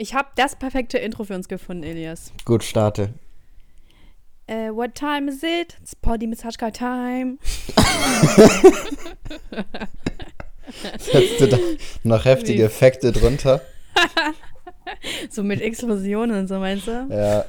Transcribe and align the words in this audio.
Ich 0.00 0.14
habe 0.14 0.28
das 0.36 0.54
perfekte 0.54 0.96
Intro 0.96 1.24
für 1.24 1.34
uns 1.34 1.48
gefunden, 1.48 1.82
Elias. 1.82 2.32
Gut, 2.44 2.62
starte. 2.62 3.14
Uh, 4.48 4.70
what 4.72 4.94
time 4.94 5.28
is 5.28 5.42
it? 5.42 5.76
It's 5.82 5.96
Body 5.96 6.28
Massage 6.28 6.56
Time. 6.72 7.38
Setzt 11.00 11.40
du 11.40 11.48
da 11.48 11.58
noch 12.04 12.24
heftige 12.24 12.62
Effekte 12.62 13.10
drunter? 13.10 13.60
so 15.30 15.42
mit 15.42 15.60
Explosionen 15.60 16.38
und 16.38 16.46
so, 16.46 16.60
meinst 16.60 16.86
du? 16.86 17.08
Ja. 17.10 17.44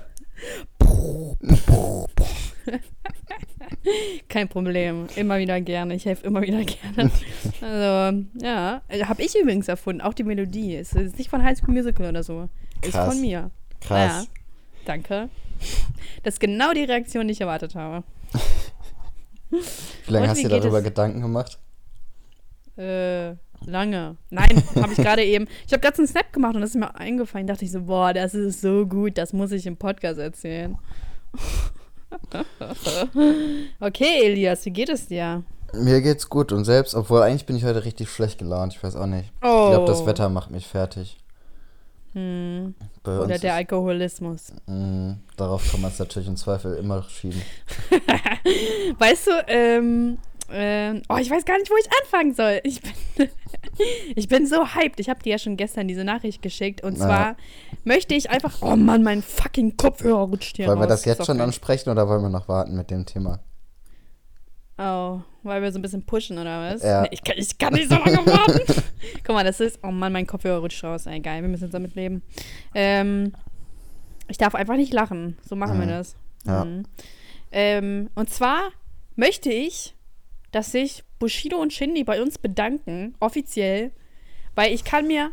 Kein 4.29 4.47
Problem. 4.49 5.07
Immer 5.15 5.39
wieder 5.39 5.59
gerne. 5.61 5.95
Ich 5.95 6.05
helfe 6.05 6.25
immer 6.27 6.41
wieder 6.41 6.63
gerne. 6.63 7.11
Also, 7.61 8.23
ja. 8.41 8.81
Habe 9.05 9.21
ich 9.21 9.35
übrigens 9.35 9.67
erfunden. 9.67 10.01
Auch 10.01 10.13
die 10.13 10.23
Melodie. 10.23 10.75
Es 10.75 10.93
ist 10.93 11.17
nicht 11.17 11.29
von 11.29 11.43
High 11.43 11.57
School 11.57 11.73
Musical 11.73 12.07
oder 12.09 12.23
so. 12.23 12.49
Ist 12.81 12.93
Krass. 12.93 13.09
von 13.13 13.21
mir. 13.21 13.51
Krass. 13.81 14.23
Ja. 14.23 14.41
Danke. 14.85 15.29
Das 16.23 16.35
ist 16.35 16.39
genau 16.39 16.71
die 16.73 16.83
Reaktion, 16.83 17.27
die 17.27 17.33
ich 17.33 17.41
erwartet 17.41 17.75
habe. 17.75 18.03
Wie 19.49 20.11
lange 20.11 20.23
Und 20.25 20.29
hast 20.29 20.43
du 20.43 20.47
dir 20.47 20.59
darüber 20.59 20.77
es? 20.79 20.83
Gedanken 20.83 21.21
gemacht? 21.21 21.57
Äh, 22.77 23.31
lange. 23.65 24.15
Nein, 24.29 24.63
habe 24.75 24.93
ich 24.93 24.97
gerade 24.97 25.23
eben. 25.23 25.47
Ich 25.67 25.73
habe 25.73 25.81
gerade 25.81 25.97
einen 25.97 26.07
Snap 26.07 26.31
gemacht 26.31 26.55
und 26.55 26.61
das 26.61 26.71
ist 26.71 26.75
mir 26.77 26.95
eingefallen. 26.95 27.47
Dachte 27.47 27.65
ich 27.65 27.71
so, 27.71 27.81
boah, 27.81 28.13
das 28.13 28.33
ist 28.33 28.61
so 28.61 28.85
gut, 28.85 29.17
das 29.17 29.33
muss 29.33 29.51
ich 29.51 29.65
im 29.65 29.75
Podcast 29.75 30.19
erzählen. 30.19 30.77
okay, 33.79 34.25
Elias, 34.25 34.65
wie 34.65 34.71
geht 34.71 34.89
es 34.89 35.07
dir? 35.07 35.43
Mir 35.73 36.01
geht's 36.01 36.29
gut 36.29 36.51
und 36.51 36.65
selbst, 36.65 36.95
obwohl 36.95 37.21
eigentlich 37.21 37.45
bin 37.45 37.55
ich 37.55 37.63
heute 37.63 37.85
richtig 37.85 38.09
schlecht 38.09 38.39
gelaunt. 38.39 38.73
Ich 38.73 38.83
weiß 38.83 38.95
auch 38.95 39.05
nicht. 39.05 39.31
Oh. 39.41 39.65
Ich 39.65 39.75
glaube, 39.75 39.85
das 39.85 40.05
Wetter 40.05 40.29
macht 40.29 40.49
mich 40.49 40.65
fertig. 40.67 41.17
Hm. 42.13 42.73
Oder 43.05 43.37
der 43.37 43.53
Alkoholismus. 43.53 44.51
mh, 44.65 45.17
darauf 45.37 45.71
kann 45.71 45.81
man 45.81 45.91
es 45.91 45.99
natürlich 45.99 46.27
im 46.27 46.37
Zweifel 46.37 46.75
immer 46.75 47.03
schieben. 47.03 47.41
Weißt 48.97 49.27
du, 49.27 49.31
ähm, 49.47 50.17
ähm, 50.51 51.01
oh, 51.09 51.17
ich 51.17 51.29
weiß 51.29 51.45
gar 51.45 51.57
nicht, 51.57 51.69
wo 51.69 51.75
ich 51.77 51.87
anfangen 52.03 52.33
soll. 52.33 52.59
Ich 52.63 52.81
bin, 52.81 53.29
ich 54.15 54.27
bin 54.27 54.45
so 54.47 54.65
hyped. 54.75 54.99
Ich 54.99 55.09
habe 55.09 55.21
dir 55.21 55.31
ja 55.31 55.37
schon 55.37 55.57
gestern 55.57 55.87
diese 55.87 56.03
Nachricht 56.03 56.41
geschickt. 56.41 56.83
Und 56.83 56.97
Ja. 56.97 57.05
zwar 57.05 57.35
möchte 57.83 58.15
ich 58.15 58.29
einfach, 58.29 58.61
oh 58.61 58.75
Mann, 58.75 59.03
mein 59.03 59.21
fucking 59.21 59.77
Kopfhörer 59.77 60.21
rutscht 60.27 60.57
hier 60.57 60.67
wollen 60.67 60.79
wir 60.79 60.83
raus. 60.85 61.01
das 61.01 61.05
jetzt 61.05 61.25
schon 61.25 61.39
ansprechen 61.41 61.89
oder 61.89 62.07
wollen 62.07 62.21
wir 62.21 62.29
noch 62.29 62.47
warten 62.47 62.75
mit 62.75 62.89
dem 62.91 63.05
Thema? 63.05 63.39
Oh, 64.77 65.19
weil 65.43 65.61
wir 65.61 65.71
so 65.73 65.79
ein 65.79 65.81
bisschen 65.81 66.05
pushen, 66.05 66.37
oder 66.37 66.73
was? 66.73 66.83
Ja. 66.83 67.01
Nee, 67.01 67.09
ich, 67.11 67.21
kann, 67.23 67.35
ich 67.37 67.57
kann 67.57 67.73
nicht 67.73 67.89
so 67.89 67.95
lange 67.95 68.25
warten. 68.25 68.61
Guck 69.25 69.35
mal, 69.35 69.43
das 69.43 69.59
ist. 69.59 69.79
Oh 69.83 69.91
Mann, 69.91 70.13
mein 70.13 70.25
Kopfhörer 70.25 70.59
rutscht 70.59 70.83
raus. 70.85 71.05
Ey, 71.05 71.19
geil, 71.19 71.41
wir 71.41 71.49
müssen 71.49 71.65
jetzt 71.65 71.73
damit 71.73 71.95
leben. 71.95 72.21
Ähm, 72.73 73.33
ich 74.29 74.37
darf 74.37 74.55
einfach 74.55 74.77
nicht 74.77 74.93
lachen. 74.93 75.37
So 75.47 75.55
machen 75.57 75.79
wir 75.79 75.85
Mhm. 75.85 75.89
das. 75.89 76.15
Ja. 76.45 76.63
Mhm. 76.63 76.83
Ähm, 77.51 78.09
und 78.15 78.29
zwar 78.29 78.69
möchte 79.17 79.51
ich, 79.51 79.95
dass 80.51 80.71
sich 80.71 81.03
Bushido 81.19 81.57
und 81.57 81.73
Shindy 81.73 82.03
bei 82.03 82.21
uns 82.21 82.37
bedanken, 82.37 83.15
offiziell, 83.19 83.91
weil 84.55 84.73
ich 84.73 84.83
kann 84.83 85.07
mir. 85.07 85.31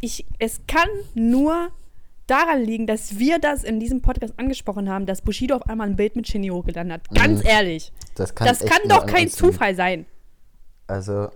Ich, 0.00 0.26
es 0.38 0.60
kann 0.66 0.88
nur 1.14 1.70
daran 2.26 2.62
liegen, 2.62 2.86
dass 2.86 3.18
wir 3.18 3.38
das 3.38 3.64
in 3.64 3.80
diesem 3.80 4.00
Podcast 4.02 4.34
angesprochen 4.38 4.88
haben, 4.90 5.06
dass 5.06 5.22
Bushido 5.22 5.56
auf 5.56 5.68
einmal 5.68 5.88
ein 5.88 5.96
Bild 5.96 6.16
mit 6.16 6.26
Shindy 6.28 6.48
hochgeladen 6.48 6.92
hat. 6.92 7.08
Ganz 7.10 7.42
Mhm. 7.42 7.48
ehrlich. 7.48 7.92
Das 8.14 8.34
kann, 8.34 8.46
Das 8.46 8.60
kann 8.60 8.80
doch 8.88 9.06
kein. 9.06 9.28
Zufall 9.28 9.74
sein. 9.74 10.06
Also, 10.86 11.28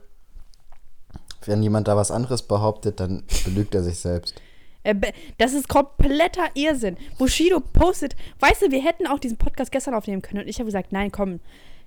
wenn 1.47 1.63
jemand 1.63 1.89
da 1.89 1.97
was 1.97 2.11
anderes 2.11 2.43
behauptet, 2.43 3.01
dann 3.01 3.25
belügt 3.45 3.75
er 3.75 3.83
sich 3.83 3.99
selbst. 3.99 4.35
Äh, 4.83 4.95
Das 5.39 5.53
ist 5.55 5.69
kompletter 5.69 6.45
Irrsinn. 6.55 6.97
Bushido 7.19 7.61
postet, 7.61 8.17
weißt 8.41 8.63
du, 8.63 8.71
wir 8.71 8.83
hätten 8.83 9.07
auch 9.07 9.19
diesen 9.19 9.37
Podcast 9.39 9.73
gestern 9.73 9.95
aufnehmen 9.95 10.23
können 10.23 10.43
und 10.43 10.49
ich 10.49 10.57
habe 10.57 10.67
gesagt, 10.67 10.93
nein, 10.93 11.11
komm, 11.13 11.41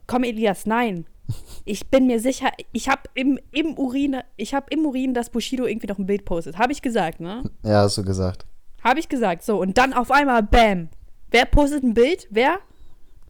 komm 0.07 0.23
Elias, 0.23 0.65
nein. 0.65 1.05
Ich 1.65 1.87
bin 1.87 2.07
mir 2.07 2.19
sicher, 2.19 2.51
ich 2.71 2.89
habe 2.89 3.03
im, 3.13 3.39
im 3.51 3.77
Urin, 3.77 4.17
ich 4.37 4.53
habe 4.53 4.67
im 4.69 4.85
Urin, 4.85 5.13
dass 5.13 5.29
Bushido 5.29 5.65
irgendwie 5.65 5.87
noch 5.87 5.99
ein 5.99 6.05
Bild 6.05 6.25
postet. 6.25 6.57
Habe 6.57 6.71
ich 6.71 6.81
gesagt, 6.81 7.19
ne? 7.19 7.43
Ja, 7.63 7.83
hast 7.83 7.97
du 7.97 8.03
gesagt. 8.03 8.45
Habe 8.83 8.99
ich 8.99 9.09
gesagt. 9.09 9.43
So, 9.43 9.59
und 9.59 9.77
dann 9.77 9.93
auf 9.93 10.11
einmal, 10.11 10.43
bam. 10.43 10.89
Wer 11.29 11.45
postet 11.45 11.83
ein 11.83 11.93
Bild? 11.93 12.27
Wer? 12.29 12.59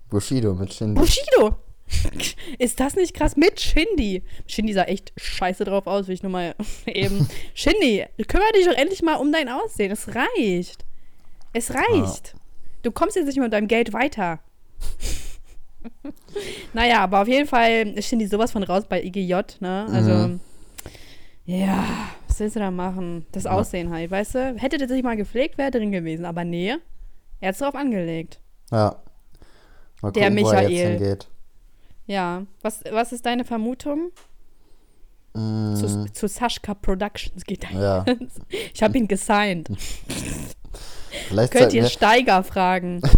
Bushido 0.10 0.54
mit 0.54 0.74
Shindy. 0.74 1.00
Bushido. 1.00 1.56
Ist 2.60 2.80
das 2.80 2.96
nicht 2.96 3.14
krass? 3.14 3.36
Mit 3.36 3.60
Shindy. 3.60 4.24
Shindy 4.48 4.74
sah 4.74 4.84
echt 4.84 5.14
scheiße 5.18 5.66
drauf 5.66 5.88
aus, 5.88 6.08
will 6.08 6.16
ich 6.16 6.24
nur 6.24 6.32
mal 6.32 6.56
eben. 6.86 7.28
Shindy, 7.54 8.06
kümmere 8.28 8.52
dich 8.54 8.66
doch 8.66 8.76
endlich 8.76 9.02
mal 9.02 9.16
um 9.16 9.32
dein 9.32 9.50
Aussehen. 9.50 9.92
Es 9.92 10.08
reicht. 10.16 10.86
Es 11.54 11.74
reicht. 11.74 12.36
Du 12.84 12.92
kommst 12.92 13.16
jetzt 13.16 13.26
nicht 13.26 13.36
mehr 13.36 13.46
mit 13.46 13.54
deinem 13.54 13.68
Geld 13.68 13.94
weiter. 13.94 14.40
Naja, 16.74 17.00
aber 17.02 17.22
auf 17.22 17.28
jeden 17.28 17.48
Fall 17.48 17.88
ist 17.96 18.08
Shindy 18.08 18.28
sowas 18.28 18.52
von 18.52 18.64
raus 18.64 18.84
bei 18.88 19.02
IGJ, 19.04 19.34
ne? 19.60 19.88
Also, 19.92 20.12
Mhm. 20.12 20.40
ja, 21.46 21.84
was 22.28 22.40
willst 22.40 22.56
du 22.56 22.60
da 22.60 22.72
machen? 22.72 23.26
Das 23.32 23.44
Ja. 23.46 23.52
Aussehen 23.52 23.92
halt, 23.92 24.10
weißt 24.12 24.36
du? 24.36 24.56
Hätte 24.58 24.78
der 24.78 24.88
sich 24.88 25.04
mal 25.04 25.18
gepflegt, 25.18 25.58
wäre 25.58 25.72
drin 25.72 25.92
gewesen. 25.92 26.26
Aber 26.26 26.44
nee, 26.44 26.76
er 27.40 27.48
hat 27.48 27.54
es 27.56 27.60
drauf 27.60 27.76
angelegt. 27.76 28.40
Ja. 28.72 28.96
Mal 30.02 30.12
Der 30.12 30.30
gucken, 30.30 30.44
wo 30.46 30.50
er 30.52 30.62
jetzt 30.64 30.70
Michael. 30.72 30.98
hingeht. 31.00 31.28
Ja, 32.08 32.44
was, 32.62 32.84
was 32.92 33.12
ist 33.14 33.26
deine 33.26 33.46
Vermutung? 33.46 34.12
Mm, 35.34 35.76
Zu, 35.76 36.12
zu 36.12 36.28
Sashka 36.28 36.74
Productions 36.74 37.46
geht 37.46 37.64
er. 37.72 37.80
ja. 37.80 38.06
Ich 38.74 38.82
habe 38.84 38.98
ihn 38.98 39.08
gesigned. 39.08 39.70
Vielleicht 41.28 41.54
Könnt 41.54 41.74
ihr 41.74 41.86
Steiger 41.88 42.44
fragen. 42.44 43.02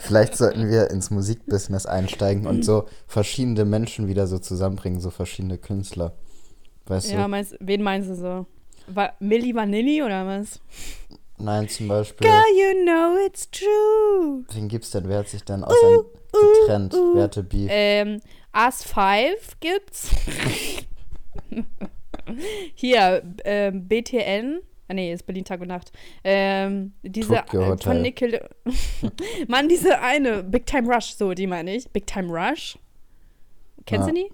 vielleicht 0.00 0.36
sollten 0.36 0.68
wir 0.68 0.90
ins 0.90 1.10
Musikbusiness 1.10 1.86
einsteigen 1.86 2.46
und 2.46 2.64
so 2.64 2.86
verschiedene 3.06 3.64
Menschen 3.64 4.08
wieder 4.08 4.26
so 4.26 4.38
zusammenbringen, 4.38 5.00
so 5.00 5.10
verschiedene 5.10 5.58
Künstler. 5.58 6.12
Weißt 6.86 7.10
Ja, 7.10 7.22
du? 7.22 7.28
meinst, 7.28 7.56
wen 7.60 7.82
meinst 7.82 8.10
du 8.10 8.14
so? 8.14 8.46
Va 8.88 9.12
Milli 9.18 9.54
Vanilli 9.54 10.02
oder 10.02 10.26
was? 10.26 10.60
Nein, 11.38 11.68
zum 11.68 11.88
Beispiel. 11.88 12.26
Girl, 12.26 12.42
you 12.56 12.84
know 12.84 13.16
it's 13.26 13.50
true. 13.50 14.44
Wen 14.54 14.68
gibt's 14.68 14.90
denn? 14.92 15.08
Wer 15.08 15.18
hat 15.18 15.28
sich 15.28 15.44
denn 15.44 15.64
ausein 15.64 16.00
getrennt? 16.32 16.94
Wer 17.14 17.22
hatte 17.24 17.42
Beef? 17.42 17.68
Ähm, 17.70 18.20
As 18.52 18.82
5 18.84 19.60
gibt's. 19.60 20.08
Hier, 22.74 23.22
ähm, 23.44 23.86
BTN. 23.86 24.60
Ah, 24.88 24.94
nee, 24.94 25.12
ist 25.12 25.26
Berlin 25.26 25.44
Tag 25.44 25.60
und 25.60 25.68
Nacht. 25.68 25.90
Ähm, 26.22 26.92
diese 27.02 27.36
äh, 27.36 27.76
von 27.78 28.02
Nickel. 28.02 28.48
Mann, 29.48 29.68
diese 29.68 29.98
eine, 30.00 30.42
Big 30.44 30.64
Time 30.66 30.92
Rush, 30.92 31.14
so, 31.16 31.34
die 31.34 31.46
meine 31.48 31.74
ich. 31.74 31.90
Big 31.90 32.06
Time 32.06 32.28
Rush. 32.32 32.78
Kennst 33.84 34.06
Ja. 34.08 34.14
du 34.14 34.18
die? 34.20 34.30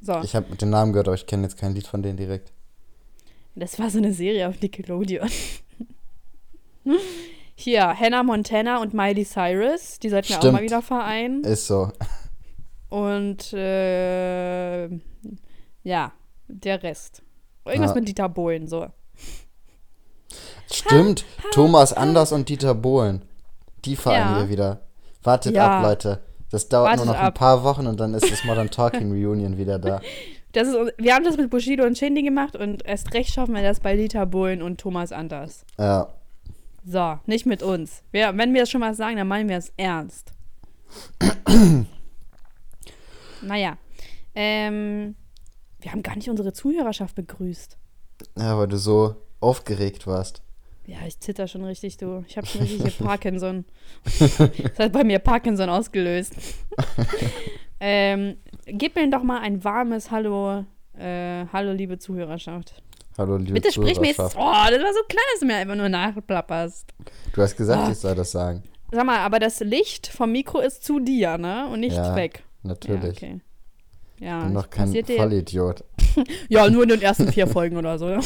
So, 0.00 0.20
Ich 0.22 0.34
habe 0.36 0.54
den 0.56 0.68
Namen 0.70 0.92
gehört, 0.92 1.08
aber 1.08 1.14
ich 1.14 1.26
kenne 1.26 1.44
jetzt 1.44 1.56
kein 1.56 1.74
Lied 1.74 1.86
von 1.86 2.02
denen 2.02 2.18
direkt. 2.18 2.52
das 3.54 3.78
war 3.78 3.88
so 3.88 3.96
eine 3.98 4.12
Serie 4.12 4.46
auf 4.48 4.60
Nickelodeon. 4.60 5.30
Hier, 7.56 7.98
Hannah 7.98 8.22
Montana 8.22 8.82
und 8.82 8.92
Miley 8.94 9.24
Cyrus, 9.24 9.98
die 10.00 10.08
sollten 10.10 10.28
wir 10.30 10.38
auch 10.40 10.52
mal 10.52 10.62
wieder 10.62 10.82
vereinen. 10.82 11.42
Ist 11.44 11.66
so. 11.68 11.90
Und 12.90 13.52
äh, 13.52 14.88
ja, 15.84 16.12
der 16.48 16.82
Rest. 16.82 17.22
Irgendwas 17.64 17.92
Ja. 17.92 17.94
mit 17.94 18.08
Dieter 18.08 18.28
Bohlen, 18.28 18.66
so. 18.68 18.86
Stimmt. 20.72 21.24
Thomas 21.52 21.92
Anders 21.92 22.32
und 22.32 22.48
Dieter 22.48 22.74
Bohlen. 22.74 23.22
Die 23.84 23.96
vereinen 23.96 24.34
Ja. 24.36 24.38
wir 24.40 24.48
wieder. 24.48 24.80
Wartet 25.22 25.54
Ja. 25.54 25.78
ab, 25.78 25.82
Leute. 25.84 26.20
Das 26.50 26.68
dauert 26.68 26.90
Wartet 26.90 27.04
nur 27.06 27.14
noch 27.14 27.20
ein 27.20 27.26
ab. 27.28 27.34
paar 27.34 27.64
Wochen 27.64 27.86
und 27.86 27.98
dann 28.00 28.14
ist 28.14 28.30
das 28.30 28.44
Modern 28.44 28.70
Talking 28.70 29.10
Reunion 29.12 29.56
wieder 29.58 29.78
da. 29.78 30.00
Das 30.52 30.68
ist, 30.68 30.76
wir 30.98 31.14
haben 31.14 31.24
das 31.24 31.36
mit 31.36 31.50
Bushido 31.50 31.84
und 31.84 31.98
Shindy 31.98 32.22
gemacht 32.22 32.54
und 32.54 32.84
erst 32.86 33.12
recht 33.12 33.34
schaffen 33.34 33.54
wir 33.54 33.62
das 33.62 33.80
bei 33.80 33.96
Dieter 33.96 34.24
Bohlen 34.26 34.62
und 34.62 34.80
Thomas 34.80 35.10
Anders. 35.12 35.64
Ja. 35.78 36.08
So, 36.86 37.18
nicht 37.26 37.44
mit 37.46 37.62
uns. 37.62 38.02
Wir, 38.12 38.36
wenn 38.36 38.52
wir 38.54 38.60
das 38.62 38.70
schon 38.70 38.80
mal 38.80 38.94
sagen, 38.94 39.16
dann 39.16 39.26
meinen 39.26 39.48
wir 39.48 39.56
es 39.56 39.72
ernst. 39.76 40.32
naja. 43.42 43.76
Ähm, 44.34 45.14
wir 45.80 45.92
haben 45.92 46.02
gar 46.02 46.16
nicht 46.16 46.28
unsere 46.30 46.52
Zuhörerschaft 46.52 47.14
begrüßt. 47.14 47.76
Ja, 48.38 48.56
weil 48.58 48.68
du 48.68 48.76
so 48.78 49.16
aufgeregt 49.40 50.06
warst. 50.06 50.42
Ja, 50.86 50.98
ich 51.06 51.18
zitter 51.20 51.48
schon 51.48 51.64
richtig, 51.64 51.96
du. 51.96 52.24
Ich 52.28 52.36
habe 52.36 52.46
schon 52.46 52.60
richtig 52.62 52.82
hier 52.96 53.06
Parkinson. 53.06 53.64
Das 54.04 54.38
hat 54.78 54.92
bei 54.92 55.04
mir 55.04 55.18
Parkinson 55.18 55.68
ausgelöst. 55.70 56.34
ähm, 57.80 58.36
gib 58.66 58.94
mir 58.96 59.08
doch 59.10 59.22
mal 59.22 59.40
ein 59.40 59.62
warmes 59.64 60.10
Hallo, 60.10 60.64
äh, 60.98 61.46
Hallo, 61.52 61.72
liebe 61.72 61.98
Zuhörerschaft. 61.98 62.82
Hallo, 63.16 63.36
liebe 63.36 63.52
Bitte 63.52 63.72
sprich 63.72 64.00
mir 64.00 64.08
jetzt. 64.08 64.18
Oh, 64.20 64.26
das 64.26 64.36
war 64.82 64.92
so 64.92 65.02
klein, 65.08 65.24
dass 65.32 65.40
du 65.40 65.46
mir 65.46 65.56
einfach 65.56 65.76
nur 65.76 65.88
nachplapperst. 65.88 66.92
Du 67.32 67.42
hast 67.42 67.56
gesagt, 67.56 67.88
Ah. 67.88 67.90
ich 67.90 67.98
soll 67.98 68.14
das 68.14 68.32
sagen. 68.32 68.62
Sag 68.90 69.06
mal, 69.06 69.18
aber 69.18 69.38
das 69.38 69.60
Licht 69.60 70.06
vom 70.08 70.32
Mikro 70.32 70.58
ist 70.60 70.84
zu 70.84 71.00
dir, 71.00 71.38
ne? 71.38 71.68
Und 71.72 71.80
nicht 71.80 71.96
Ja, 71.96 72.14
weg. 72.14 72.42
Natürlich. 72.62 73.20
Ja, 73.20 73.28
okay. 73.28 73.40
Ja, 74.20 74.38
Ich 74.40 74.44
bin 74.46 74.54
doch 74.54 74.70
kein 74.70 75.04
Vollidiot. 75.04 75.84
Ja, 76.48 76.70
nur 76.70 76.84
in 76.84 76.90
den 76.90 77.02
ersten 77.02 77.32
vier 77.32 77.48
Folgen 77.48 77.76
oder 77.76 77.98
so. 77.98 78.16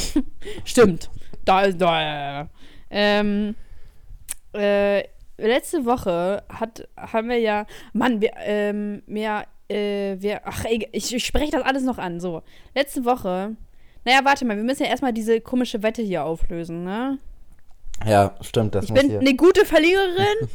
Stimmt. 0.63 1.09
Da 1.49 1.61
ist 1.61 1.81
da. 1.81 2.47
Ähm, 2.91 3.55
äh, 4.53 5.03
letzte 5.37 5.83
Woche 5.83 6.43
hat, 6.47 6.87
haben 6.95 7.29
wir 7.29 7.39
ja, 7.39 7.65
Mann, 7.91 8.21
wir, 8.21 8.33
ähm, 8.37 9.01
mehr, 9.07 9.47
äh, 9.67 10.17
wir, 10.19 10.41
ach, 10.45 10.65
ich, 10.65 10.87
ich 10.91 11.25
spreche 11.25 11.51
das 11.51 11.63
alles 11.63 11.83
noch 11.83 11.97
an. 11.97 12.19
So, 12.19 12.43
letzte 12.75 13.03
Woche, 13.03 13.55
naja, 14.05 14.19
warte 14.23 14.45
mal, 14.45 14.57
wir 14.57 14.63
müssen 14.63 14.83
ja 14.83 14.89
erstmal 14.89 15.11
diese 15.11 15.41
komische 15.41 15.81
Wette 15.81 16.03
hier 16.03 16.23
auflösen, 16.23 16.83
ne? 16.83 17.17
Ja, 18.05 18.35
stimmt, 18.41 18.75
das 18.75 18.85
Ich 18.85 18.93
bin 18.93 19.17
eine 19.17 19.35
gute 19.35 19.65
Verliererin. 19.65 20.49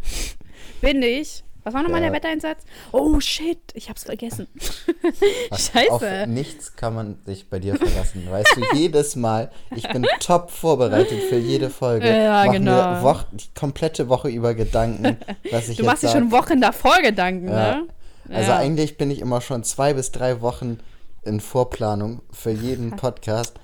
bin 0.80 1.02
ich. 1.02 1.42
Was 1.66 1.74
war 1.74 1.82
nochmal 1.82 2.00
Ja. 2.00 2.10
der 2.10 2.16
Wetteinsatz? 2.16 2.62
Oh, 2.92 3.18
shit, 3.18 3.58
ich 3.74 3.88
hab's 3.90 4.04
vergessen. 4.04 4.46
Auf 5.50 5.58
Scheiße. 5.72 6.26
nichts 6.28 6.76
kann 6.76 6.94
man 6.94 7.18
sich 7.26 7.50
bei 7.50 7.58
dir 7.58 7.74
verlassen. 7.74 8.24
Weißt 8.30 8.54
du, 8.56 8.76
jedes 8.76 9.16
Mal, 9.16 9.50
ich 9.74 9.88
bin 9.88 10.06
top 10.20 10.52
vorbereitet 10.52 11.24
für 11.24 11.38
jede 11.38 11.68
Folge. 11.68 12.08
Ja, 12.08 12.44
Mach 12.46 12.52
genau. 12.52 12.70
mir 12.94 13.02
Woch, 13.02 13.24
die 13.32 13.46
komplette 13.58 14.08
Woche 14.08 14.28
über 14.28 14.54
Gedanken, 14.54 15.16
was 15.50 15.68
ich 15.68 15.78
Du 15.78 15.84
machst 15.84 16.04
dir 16.04 16.10
schon 16.10 16.30
Wochen 16.30 16.60
davor 16.60 16.98
Gedanken, 17.02 17.48
Ja. 17.48 17.74
ne? 17.78 17.88
Also 18.30 18.52
Ja. 18.52 18.58
eigentlich 18.58 18.96
bin 18.96 19.10
ich 19.10 19.18
immer 19.20 19.40
schon 19.40 19.64
zwei 19.64 19.92
bis 19.92 20.12
drei 20.12 20.40
Wochen 20.42 20.78
in 21.24 21.40
Vorplanung 21.40 22.20
für 22.30 22.50
jeden 22.52 22.90
Podcast. 22.96 23.54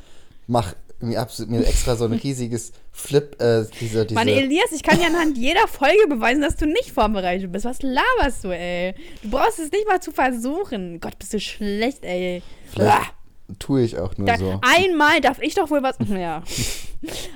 Mach 0.48 0.74
mir, 0.98 1.20
absolut, 1.20 1.52
mir 1.52 1.64
extra 1.64 1.94
so 1.94 2.06
ein 2.06 2.12
riesiges 2.14 2.72
Flip, 2.94 3.40
äh, 3.40 3.64
diese, 3.80 4.04
diese 4.04 4.14
Mann, 4.14 4.28
Elias, 4.28 4.70
ich 4.70 4.82
kann 4.82 4.98
dir 4.98 5.06
anhand 5.06 5.38
jeder 5.38 5.66
Folge 5.66 6.06
beweisen, 6.08 6.42
dass 6.42 6.56
du 6.56 6.66
nicht 6.66 6.92
vorbereitet 6.92 7.50
bist. 7.50 7.64
Was 7.64 7.80
laberst 7.82 8.44
du, 8.44 8.50
ey? 8.50 8.94
Du 9.22 9.30
brauchst 9.30 9.58
es 9.58 9.72
nicht 9.72 9.88
mal 9.88 10.00
zu 10.00 10.12
versuchen. 10.12 11.00
Gott, 11.00 11.18
bist 11.18 11.32
du 11.32 11.40
schlecht, 11.40 12.04
ey. 12.04 12.42
Vielleicht 12.66 12.92
Uah. 12.94 13.54
tue 13.58 13.82
ich 13.82 13.98
auch 13.98 14.16
nur 14.18 14.26
Da, 14.26 14.36
so. 14.36 14.60
Einmal 14.60 15.22
darf 15.22 15.40
ich 15.40 15.54
doch 15.54 15.70
wohl 15.70 15.82
was. 15.82 15.96
Ja. 16.08 16.42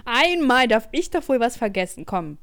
Einmal 0.05 0.69
darf 0.69 0.89
ich 0.93 1.11
doch 1.11 1.27
wohl 1.29 1.41
was 1.41 1.57
vergessen. 1.57 2.05
Komm. 2.05 2.39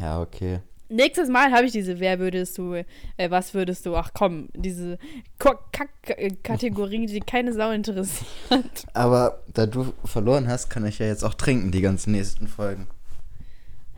Ja, 0.00 0.20
okay. 0.20 0.60
Nächstes 0.88 1.28
Mal 1.28 1.52
habe 1.52 1.66
ich 1.66 1.72
diese 1.72 2.00
Wer 2.00 2.18
würdest 2.18 2.56
du, 2.56 2.74
äh, 2.74 2.84
was 3.30 3.52
würdest 3.52 3.84
du, 3.84 3.94
ach 3.94 4.10
komm, 4.14 4.48
diese 4.54 4.98
Kack-Kategorie, 5.38 7.06
die 7.06 7.20
keine 7.20 7.52
Sau 7.52 7.70
interessiert. 7.70 8.86
Aber 8.94 9.42
da 9.52 9.66
du 9.66 9.92
verloren 10.04 10.48
hast, 10.48 10.70
kann 10.70 10.86
ich 10.86 10.98
ja 10.98 11.06
jetzt 11.06 11.24
auch 11.24 11.34
trinken, 11.34 11.70
die 11.70 11.82
ganzen 11.82 12.12
nächsten 12.12 12.48
Folgen. 12.48 12.86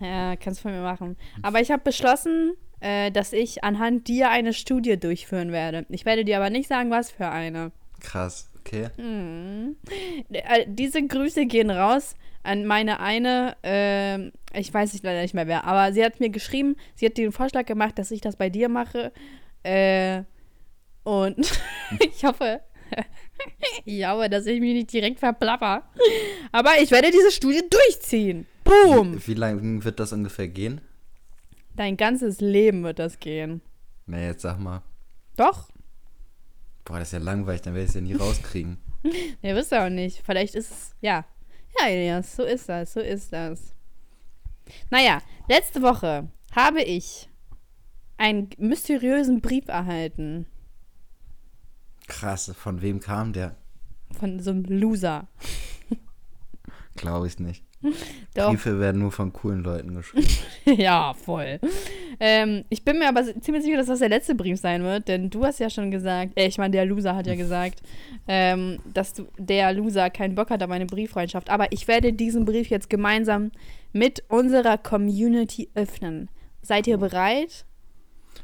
Ja, 0.01 0.35
kannst 0.37 0.61
du 0.61 0.63
von 0.63 0.73
mir 0.73 0.83
machen. 0.83 1.17
Aber 1.43 1.61
ich 1.61 1.71
habe 1.71 1.83
beschlossen, 1.83 2.55
äh, 2.81 3.13
dass 3.13 3.33
ich 3.33 3.63
anhand 3.63 4.09
dir 4.09 4.31
eine 4.31 4.53
Studie 4.53 4.99
durchführen 4.99 5.53
werde. 5.53 5.87
Ich 5.91 6.05
werde 6.05 6.25
dir 6.25 6.39
aber 6.39 6.51
nicht 6.51 6.69
sagen, 6.69 6.91
was 6.91 7.11
für 7.11 7.29
eine. 7.29 7.71
Krass, 8.01 8.51
okay. 8.59 8.89
Hm. 8.97 9.77
Äh, 10.31 10.65
Diese 10.67 11.07
Grüße 11.07 11.47
gehen 11.47 11.71
raus 11.71 12.15
an 12.43 12.65
meine 12.67 13.01
eine, 13.01 13.57
ähm, 13.63 14.33
ich 14.53 14.73
weiß 14.73 14.93
nicht 14.93 15.05
leider 15.05 15.23
nicht 15.23 15.35
mehr 15.35 15.47
wer, 15.47 15.65
aber 15.65 15.93
sie 15.93 16.05
hat 16.05 16.21
mir 16.21 16.31
geschrieben, 16.31 16.77
sie 16.95 17.07
hat 17.07 17.19
den 17.19 17.33
Vorschlag 17.33 17.67
gemacht, 17.67 17.99
dass 17.99 18.11
ich 18.11 18.21
das 18.21 18.37
bei 18.37 18.49
dir 18.49 18.69
mache. 18.69 19.13
Äh, 19.63 20.23
und 21.03 21.39
ich 22.01 22.25
hoffe, 22.25 22.61
ich 23.85 24.07
hoffe, 24.07 24.29
dass 24.29 24.47
ich 24.47 24.61
mich 24.61 24.75
nicht 24.75 24.93
direkt 24.93 25.19
verplapper. 25.19 25.85
Aber 26.53 26.71
ich 26.81 26.91
werde 26.91 27.11
diese 27.11 27.31
Studie 27.31 27.63
durchziehen. 27.69 28.47
Boom! 28.65 29.15
Wie, 29.15 29.29
wie 29.29 29.35
lange 29.35 29.85
wird 29.85 30.01
das 30.01 30.13
ungefähr 30.13 30.49
gehen? 30.49 30.81
Dein 31.77 31.97
ganzes 31.97 32.41
Leben 32.41 32.83
wird 32.83 32.99
das 32.99 33.19
gehen. 33.19 33.61
Na, 34.07 34.21
jetzt 34.21 34.43
sag 34.43 34.59
mal. 34.59 34.83
Doch? 35.37 35.69
Boah, 36.85 36.99
das 36.99 37.09
ist 37.09 37.13
ja 37.13 37.19
langweilig, 37.21 37.63
dann 37.63 37.75
werde 37.75 37.85
ich 37.85 37.91
es 37.91 37.95
ja 37.95 38.01
nie 38.01 38.15
rauskriegen. 38.15 38.79
Ja, 39.41 39.55
wisst 39.55 39.73
ihr 39.73 39.83
auch 39.83 39.89
nicht. 39.89 40.23
Vielleicht 40.25 40.55
ist 40.55 40.71
es, 40.71 40.95
ja. 41.01 41.25
Ja, 41.79 41.87
Elias, 41.89 42.37
so 42.37 42.43
ist 42.45 42.69
das, 42.69 42.93
so 42.93 43.01
ist 43.01 43.33
das. 43.33 43.75
Naja, 44.91 45.21
letzte 45.49 45.83
Woche 45.83 46.29
habe 46.53 46.83
ich 46.83 47.29
einen 48.19 48.51
mysteriösen 48.59 49.41
Brief 49.41 49.69
erhalten 49.69 50.47
Krass, 52.07 52.53
von 52.57 52.83
wem 52.83 53.01
kam 53.01 53.33
der? 53.33 53.57
von 54.19 54.41
so 54.41 54.51
einem 54.51 54.65
Loser. 54.65 55.29
Glaube 56.97 57.29
ich 57.29 57.39
nicht. 57.39 57.65
Doch, 58.35 58.51
Briefe 58.51 58.79
werden 58.79 59.01
nur 59.01 59.11
von 59.11 59.33
coolen 59.33 59.63
Leuten 59.63 59.95
geschrieben. 59.95 60.29
ja, 60.77 61.15
voll. 61.15 61.59
Ähm, 62.19 62.65
ich 62.69 62.85
bin 62.85 62.99
mir 62.99 63.09
aber 63.09 63.25
ziemlich 63.41 63.65
sicher, 63.65 63.79
dass 63.79 63.87
das 63.87 64.01
der 64.01 64.11
letzte 64.11 64.35
Brief 64.35 64.61
sein 64.61 64.83
wird, 64.83 65.09
denn 65.09 65.31
du 65.31 65.45
hast 65.45 65.61
ja 65.61 65.71
schon 65.71 65.91
gesagt, 65.91 66.33
äh, 66.37 66.47
ich 66.47 66.59
meine, 66.59 66.73
der 66.73 66.85
Loser 66.85 67.17
hat 67.17 67.27
ja 67.27 67.35
gesagt, 67.37 67.81
ähm, 68.29 68.79
dass 68.93 69.15
du, 69.15 69.29
der 69.39 69.73
Loser 69.73 70.11
keinen 70.11 70.35
Bock 70.35 70.51
hat 70.51 70.63
auf 70.63 70.71
eine 70.71 70.87
Brieffreundschaft. 70.87 71.49
Aber 71.49 71.73
ich 71.73 71.89
werde 71.89 72.13
diesen 72.13 72.45
Brief 72.45 72.69
jetzt 72.69 72.91
gemeinsam 72.91 73.51
mit 73.93 74.23
unserer 74.29 74.77
Community 74.77 75.71
öffnen. 75.75 76.29
Seid 76.63 76.87
ihr 76.87 76.99
bereit? 76.99 77.65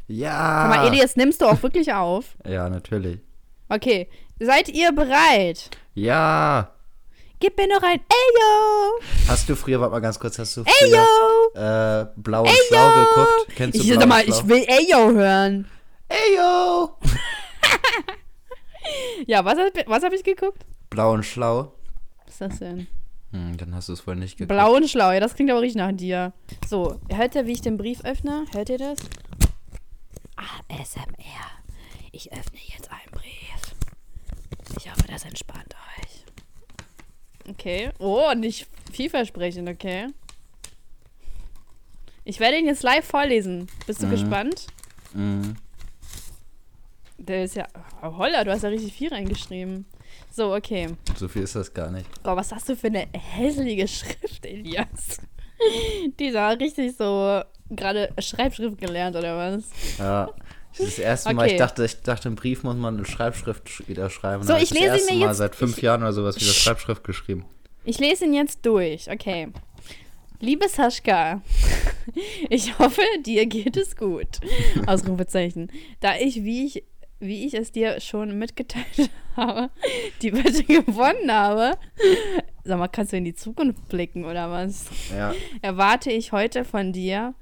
Ja! 0.08 0.68
Guck 0.68 0.76
mal, 0.76 0.88
Elias, 0.88 1.16
nimmst 1.16 1.42
du 1.42 1.46
auch 1.46 1.62
wirklich 1.62 1.92
auf? 1.92 2.36
Ja, 2.46 2.68
natürlich. 2.68 3.20
Okay, 3.68 4.08
seid 4.38 4.68
ihr 4.68 4.92
bereit? 4.92 5.70
Ja! 5.94 6.75
Gib 7.38 7.56
mir 7.58 7.68
noch 7.68 7.82
ein 7.82 8.00
Eyo! 8.00 9.00
Hast 9.28 9.48
du 9.48 9.54
früher, 9.56 9.78
warte 9.80 9.92
mal 9.92 10.00
ganz 10.00 10.18
kurz, 10.18 10.38
hast 10.38 10.56
du 10.56 10.62
Eyo! 10.62 11.04
früher 11.52 12.10
äh, 12.14 12.20
Blau 12.20 12.42
und 12.42 12.50
Schlau 12.68 12.94
geguckt? 12.94 13.54
Kennst 13.56 13.78
du 13.78 13.82
Ich 13.82 13.90
Blau 13.90 14.00
sag 14.00 14.08
mal, 14.08 14.24
Schlau? 14.24 14.36
ich 14.38 14.48
will 14.48 14.64
Eyo 14.68 15.10
hören. 15.12 15.68
Eyo! 16.08 16.90
Ja, 19.26 19.44
was, 19.44 19.58
hab- 19.58 19.88
was 19.88 20.04
habe 20.04 20.14
ich 20.14 20.22
geguckt? 20.22 20.64
Blau 20.90 21.12
und 21.12 21.24
Schlau? 21.24 21.72
Was 22.24 22.34
ist 22.34 22.40
das 22.40 22.58
denn? 22.60 22.86
Hm, 23.32 23.56
dann 23.56 23.74
hast 23.74 23.88
du 23.88 23.92
es 23.94 24.06
wohl 24.06 24.14
nicht 24.14 24.36
geguckt. 24.38 24.48
Blau 24.48 24.76
und 24.76 24.88
schlau, 24.88 25.10
ja, 25.10 25.18
das 25.18 25.34
klingt 25.34 25.50
aber 25.50 25.60
richtig 25.60 25.78
nach 25.82 25.90
dir. 25.90 26.32
So, 26.68 27.00
hört 27.12 27.34
ihr, 27.34 27.46
wie 27.46 27.52
ich 27.52 27.60
den 27.62 27.76
Brief 27.76 28.04
öffne? 28.04 28.44
Hört 28.52 28.68
ihr 28.68 28.78
das? 28.78 28.98
ASMR. 30.36 31.50
Ich 32.12 32.30
öffne 32.32 32.58
jetzt 32.72 32.88
einen 32.90 33.10
Brief. 33.10 33.74
Ich 34.78 34.88
hoffe, 34.90 35.02
das 35.10 35.24
entspannt 35.24 35.74
euch. 35.74 35.85
Okay. 37.48 37.90
Oh, 37.98 38.32
nicht 38.34 38.66
vielversprechend, 38.92 39.68
okay. 39.68 40.08
Ich 42.24 42.40
werde 42.40 42.58
ihn 42.58 42.66
jetzt 42.66 42.82
live 42.82 43.04
vorlesen. 43.06 43.68
Bist 43.86 44.02
du 44.02 44.06
Mhm. 44.06 44.10
gespannt? 44.10 44.66
Mhm. 45.14 45.56
Der 47.18 47.44
ist 47.44 47.54
ja. 47.56 47.66
Oh, 48.02 48.16
holla, 48.18 48.44
du 48.44 48.50
hast 48.50 48.62
ja 48.62 48.68
richtig 48.68 48.92
viel 48.92 49.08
reingeschrieben. 49.12 49.86
So, 50.32 50.54
okay. 50.54 50.88
So 51.16 51.28
viel 51.28 51.42
ist 51.42 51.54
das 51.56 51.72
gar 51.72 51.90
nicht. 51.90 52.06
Oh, 52.24 52.36
was 52.36 52.52
hast 52.52 52.68
du 52.68 52.76
für 52.76 52.88
eine 52.88 53.06
hässliche 53.12 53.88
Schrift, 53.88 54.44
Elias? 54.44 55.18
Die 56.18 56.30
sah 56.30 56.50
richtig 56.50 56.96
so 56.96 57.40
gerade 57.70 58.12
Schreibschrift 58.18 58.78
gelernt 58.78 59.16
oder 59.16 59.36
was? 59.36 59.64
Ja. 59.98 60.28
Das 60.78 60.86
ist 60.88 60.98
das 60.98 61.04
erste 61.04 61.34
Mal, 61.34 61.44
Okay. 61.44 61.52
ich 61.54 61.58
dachte, 61.58 61.84
ich 61.84 62.02
dachte, 62.02 62.28
im 62.28 62.34
Brief 62.34 62.62
muss 62.62 62.76
man 62.76 62.96
eine 62.96 63.06
Schreibschrift 63.06 63.66
sch- 63.68 63.88
wieder 63.88 64.10
schreiben. 64.10 64.42
So, 64.42 64.54
ich 64.56 64.70
lese 64.70 64.86
das 64.86 64.94
erste 64.98 65.12
mir 65.14 65.20
Mal 65.20 65.28
jetzt- 65.28 65.36
seit 65.38 65.54
fünf 65.56 65.76
ich- 65.78 65.82
Jahren 65.82 66.02
oder 66.02 66.12
sowas 66.12 66.36
wieder 66.40 66.52
Schreibschrift 66.52 67.04
geschrieben. 67.04 67.44
Ich 67.84 67.98
lese 67.98 68.24
ihn 68.24 68.34
jetzt 68.34 68.64
durch, 68.66 69.10
okay. 69.10 69.48
Liebe 70.40 70.68
Saschka, 70.68 71.40
ich 72.50 72.78
hoffe, 72.78 73.00
dir 73.24 73.46
geht 73.46 73.76
es 73.76 73.96
gut. 73.96 74.26
Ausrufezeichen. 74.86 75.70
Da 76.00 76.16
ich, 76.16 76.44
wie 76.44 76.66
ich, 76.66 76.84
wie 77.20 77.46
ich 77.46 77.54
es 77.54 77.72
dir 77.72 78.00
schon 78.00 78.38
mitgeteilt 78.38 79.10
habe, 79.36 79.70
die 80.20 80.34
Wette 80.34 80.62
gewonnen 80.64 81.32
habe. 81.32 81.78
Sag 82.64 82.78
mal, 82.78 82.88
kannst 82.88 83.12
du 83.12 83.16
in 83.16 83.24
die 83.24 83.34
Zukunft 83.34 83.88
blicken 83.88 84.24
oder 84.26 84.50
was? 84.50 84.84
Ja. 85.10 85.32
erwarte 85.62 86.10
ich 86.12 86.32
heute 86.32 86.64
von 86.66 86.92
dir 86.92 87.34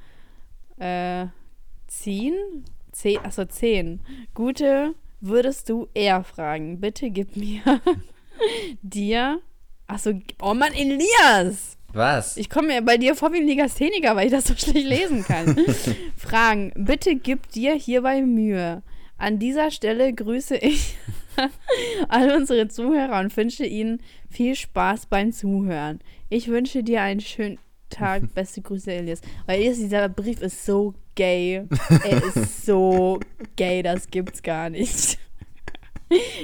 äh, 0.79 1.26
zehn, 1.88 2.35
zehn, 2.95 3.19
achso, 3.19 3.45
zehn. 3.45 4.01
Gute 4.35 4.95
würdest 5.21 5.69
du 5.69 5.89
eher 5.95 6.25
fragen. 6.25 6.81
Bitte 6.81 7.11
gib 7.11 7.37
mir 7.37 7.63
dir, 8.83 9.41
achso, 9.87 10.13
oh 10.41 10.55
Mann, 10.55 10.73
Elias! 10.73 11.77
Was? 11.93 12.37
Ich 12.37 12.51
komme 12.51 12.69
mir 12.69 12.83
bei 12.83 12.97
dir 12.97 13.15
vor 13.15 13.33
wie 13.33 13.37
ein 13.37 13.47
Legastheniker, 13.47 14.17
weil 14.17 14.27
ich 14.27 14.33
das 14.33 14.47
so 14.47 14.55
schlecht 14.57 14.87
lesen 14.87 15.23
kann. 15.23 15.57
Fragen. 16.17 16.73
Bitte 16.75 17.15
gib 17.15 17.51
dir 17.51 17.75
hierbei 17.75 18.21
Mühe. 18.21 18.83
An 19.17 19.39
dieser 19.39 19.71
Stelle 19.71 20.13
grüße 20.13 20.57
ich 20.57 20.97
all 22.09 22.33
unsere 22.33 22.67
Zuhörer 22.67 23.21
und 23.21 23.37
wünsche 23.37 23.65
ihnen 23.65 24.01
viel 24.29 24.57
Spaß 24.57 25.07
beim 25.07 25.31
Zuhören. 25.33 26.01
Ich 26.31 26.49
wünsche 26.49 26.83
dir 26.83 27.03
einen 27.03 27.21
schönen 27.21 27.59
Tag. 27.91 28.35
Beste 28.35 28.61
Grüße, 28.61 28.93
Elias. 28.93 29.21
Weil 29.47 29.61
Elias, 29.61 29.79
dieser 29.79 30.09
Brief 30.09 30.43
ist 30.43 30.67
so 30.67 30.95
gay. 31.14 31.66
Er 32.04 32.23
ist 32.25 32.66
so 32.66 33.21
gay, 33.56 33.83
das 33.83 34.09
gibt's 34.09 34.42
gar 34.42 34.71
nicht. 34.71 35.18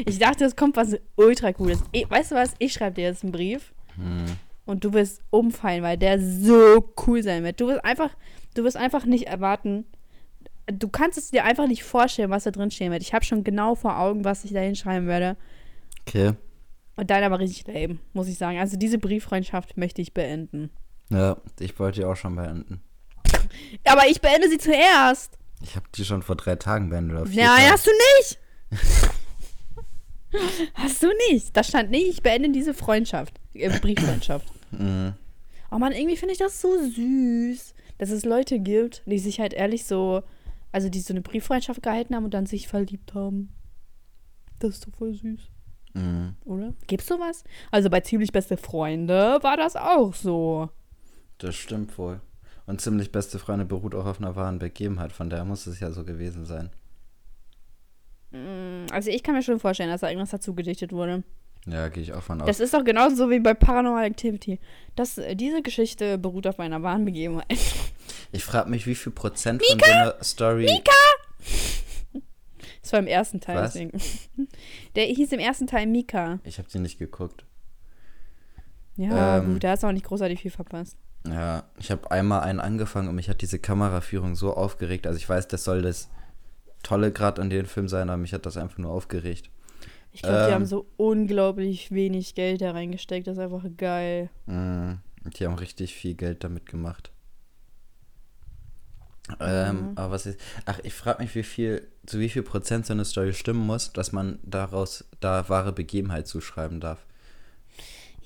Ich 0.07 0.19
dachte, 0.19 0.45
es 0.45 0.57
kommt 0.57 0.77
was 0.77 0.97
ultra 1.17 1.53
cooles. 1.53 1.83
Weißt 2.09 2.33
du 2.33 2.35
was? 2.35 2.55
Ich 2.59 2.73
schreibe 2.73 2.95
dir 2.97 3.05
jetzt 3.05 3.23
einen 3.23 3.33
Brief 3.33 3.73
Hm. 3.97 4.25
und 4.67 4.85
du 4.85 4.93
wirst 4.93 5.21
umfallen, 5.31 5.83
weil 5.83 5.97
der 5.99 6.19
so 6.21 6.93
cool 7.07 7.23
sein 7.23 7.45
wird. 7.45 7.61
Du 7.61 7.67
wirst 7.69 7.85
einfach, 7.85 8.11
du 8.55 8.65
wirst 8.65 8.77
einfach 8.77 9.05
nicht 9.05 9.27
erwarten. 9.27 9.85
Du 10.67 10.89
kannst 10.89 11.19
es 11.19 11.31
dir 11.31 11.45
einfach 11.45 11.67
nicht 11.67 11.83
vorstellen, 11.85 12.31
was 12.31 12.45
da 12.45 12.51
drin 12.53 12.71
stehen 12.71 12.93
wird. 12.93 13.03
Ich 13.03 13.13
habe 13.13 13.25
schon 13.25 13.45
genau 13.45 13.75
vor 13.75 13.99
Augen, 13.99 14.25
was 14.25 14.45
ich 14.45 14.53
da 14.53 14.61
hinschreiben 14.61 15.07
werde. 15.09 15.37
Okay. 16.07 16.33
Und 16.97 17.11
deiner 17.11 17.31
war 17.31 17.39
richtig 17.41 17.67
lame, 17.67 17.99
muss 18.13 18.29
ich 18.29 18.39
sagen. 18.39 18.59
Also 18.59 18.77
diese 18.77 18.99
Brieffreundschaft 18.99 19.77
möchte 19.77 20.01
ich 20.03 20.15
beenden. 20.15 20.71
Ja, 21.11 21.37
ich 21.59 21.79
wollte 21.79 22.01
die 22.01 22.07
auch 22.07 22.17
schon 22.17 22.37
beenden. 22.37 22.81
Aber 23.85 24.07
ich 24.09 24.21
beende 24.21 24.49
sie 24.49 24.59
zuerst. 24.59 25.37
Ich 25.63 25.77
habe 25.77 25.87
die 25.95 26.05
schon 26.05 26.23
vor 26.23 26.37
drei 26.37 26.57
Tagen 26.57 26.91
beendet. 26.91 27.17
Oder 27.17 27.27
vier 27.27 27.45
Nein, 27.45 27.57
Tagen. 27.59 27.73
hast 27.73 27.87
du 27.87 27.91
nicht. 28.19 28.39
hast 30.75 31.03
du 31.03 31.09
nicht. 31.31 31.57
Da 31.57 31.65
stand 31.65 31.91
nicht, 31.91 32.09
ich 32.09 32.23
beende 32.23 32.51
diese 32.51 32.75
Freundschaft. 32.75 33.41
Äh, 33.55 33.71
Brieffreundschaft. 33.79 34.47
Mhm. 34.73 35.15
Oh 35.73 35.79
Mann, 35.79 35.91
irgendwie 35.91 36.17
finde 36.17 36.33
ich 36.33 36.39
das 36.39 36.61
so 36.61 36.69
süß, 36.79 37.75
dass 37.99 38.11
es 38.11 38.25
Leute 38.25 38.61
gibt, 38.61 39.03
die 39.05 39.19
sich 39.19 39.41
halt 39.41 39.53
ehrlich 39.53 39.85
so, 39.85 40.23
also 40.71 40.89
die 40.89 41.01
so 41.01 41.13
eine 41.13 41.23
Brieffreundschaft 41.23 41.83
gehalten 41.83 42.15
haben 42.15 42.25
und 42.25 42.35
dann 42.35 42.47
sich 42.47 42.69
verliebt 42.69 43.13
haben. 43.15 43.53
Das 44.61 44.75
ist 44.75 44.87
doch 44.87 44.93
voll 44.97 45.13
süß, 45.15 45.41
Mhm. 45.95 46.37
oder? 46.45 46.73
Gibt's 46.87 47.09
sowas? 47.09 47.43
Also 47.73 47.91
bei 47.91 47.99
ziemlich 47.99 48.31
beste 48.31 48.57
Freunde 48.57 49.41
war 49.43 49.57
das 49.57 49.75
auch 49.75 50.15
so. 50.15 50.71
Das 51.39 51.57
stimmt 51.57 51.99
wohl. 51.99 52.21
Und 52.71 52.81
ziemlich 52.81 53.11
beste 53.11 53.41
Freunde 53.41 53.65
beruht 53.65 53.97
auch 53.97 54.07
auf 54.07 54.21
einer 54.21 54.37
wahren 54.37 54.61
Begebenheit, 54.61 55.11
von 55.11 55.29
daher 55.29 55.45
muss 55.45 55.67
es 55.67 55.81
ja 55.81 55.91
so 55.91 56.05
gewesen 56.05 56.47
sein. 56.47 56.71
Mm, 58.31 58.87
Also 58.93 59.11
ich 59.11 59.25
kann 59.25 59.35
mir 59.35 59.43
schon 59.43 59.59
vorstellen, 59.59 59.91
dass 59.91 60.03
da 60.03 60.09
irgendwas 60.09 60.31
dazu 60.31 60.55
gedichtet 60.55 60.93
wurde. 60.93 61.25
Ja, 61.67 61.89
gehe 61.89 62.01
ich 62.05 62.13
auch 62.13 62.23
von 62.23 62.41
aus. 62.41 62.47
Das 62.47 62.61
ist 62.61 62.73
doch 62.73 62.85
genauso 62.85 63.17
so 63.17 63.29
wie 63.29 63.41
bei 63.41 63.55
Paranormal 63.55 64.05
Activity. 64.05 64.61
Das, 64.95 65.19
äh, 65.19 65.35
diese 65.35 65.63
Geschichte 65.63 66.17
beruht 66.17 66.47
auf 66.47 66.61
einer 66.61 66.81
wahren 66.85 67.05
Begebenheit. 67.05 67.47
Ich 68.33 68.45
frage 68.45 68.71
mich, 68.71 68.87
wie 68.87 68.95
viel 68.95 69.11
Prozent 69.11 69.61
von 69.65 69.79
so 69.81 69.85
einer 69.85 70.15
Story. 70.23 70.69
Das 72.83 72.93
war 72.93 73.01
im 73.01 73.09
ersten 73.09 73.41
Teil, 73.41 73.57
Was? 73.57 73.73
deswegen. 73.73 74.01
Der 74.95 75.07
hieß 75.07 75.33
im 75.33 75.41
ersten 75.41 75.67
Teil 75.67 75.89
Mika. 75.89 76.39
Ich 76.45 76.59
habe 76.59 76.71
sie 76.71 76.79
nicht 76.79 77.01
geguckt. 77.01 77.45
Ja, 79.01 79.39
Ähm. 79.39 79.55
gut, 79.55 79.65
da 79.65 79.71
hast 79.71 79.83
du 79.83 79.87
auch 79.87 79.93
nicht 79.93 80.05
großartig 80.07 80.41
viel 80.41 80.51
verpasst. 80.51 80.97
Ja, 81.27 81.65
ich 81.79 81.91
habe 81.91 82.11
einmal 82.11 82.41
einen 82.41 82.61
angefangen 82.61 83.09
und 83.09 83.15
mich 83.15 83.29
hat 83.29 83.41
diese 83.41 83.59
Kameraführung 83.59 84.35
so 84.35 84.55
aufgeregt. 84.55 85.07
Also 85.07 85.17
ich 85.17 85.29
weiß, 85.29 85.49
das 85.49 85.65
soll 85.65 85.83
das 85.83 86.09
Tolle 86.83 87.11
gerade 87.13 87.41
an 87.43 87.51
dem 87.51 87.67
Film 87.67 87.89
sein, 87.89 88.09
aber 88.11 88.17
mich 88.19 88.33
hat 88.35 88.47
das 88.47 88.57
einfach 88.57 88.79
nur 88.79 88.91
aufgeregt. 88.91 89.51
Ich 90.13 90.23
glaube, 90.23 90.39
die 90.39 90.49
Ähm. 90.49 90.55
haben 90.55 90.67
so 90.67 90.87
unglaublich 90.97 91.91
wenig 91.93 92.35
Geld 92.35 92.61
da 92.63 92.73
reingesteckt. 92.73 93.27
Das 93.27 93.37
ist 93.39 93.43
einfach 93.43 93.65
geil. 93.77 94.29
Mm, 94.47 94.93
Die 95.37 95.45
haben 95.47 95.55
richtig 95.55 95.95
viel 95.95 96.15
Geld 96.15 96.43
damit 96.45 96.67
gemacht. 96.67 97.11
Ähm, 99.39 99.91
Mhm. 99.91 99.93
aber 99.97 100.11
was 100.13 100.27
ist. 100.27 100.41
Ach, 100.67 100.81
ich 100.83 100.93
frage 100.95 101.23
mich, 101.23 101.35
wie 101.35 101.43
viel, 101.45 101.87
zu 102.07 102.19
wie 102.19 102.29
viel 102.29 102.43
Prozent 102.43 102.87
so 102.87 102.93
eine 102.93 103.05
Story 103.05 103.33
stimmen 103.33 103.65
muss, 103.65 103.93
dass 103.93 104.11
man 104.13 104.39
daraus 104.43 105.05
da 105.21 105.49
wahre 105.49 105.73
Begebenheit 105.73 106.27
zuschreiben 106.27 106.81
darf. 106.81 107.05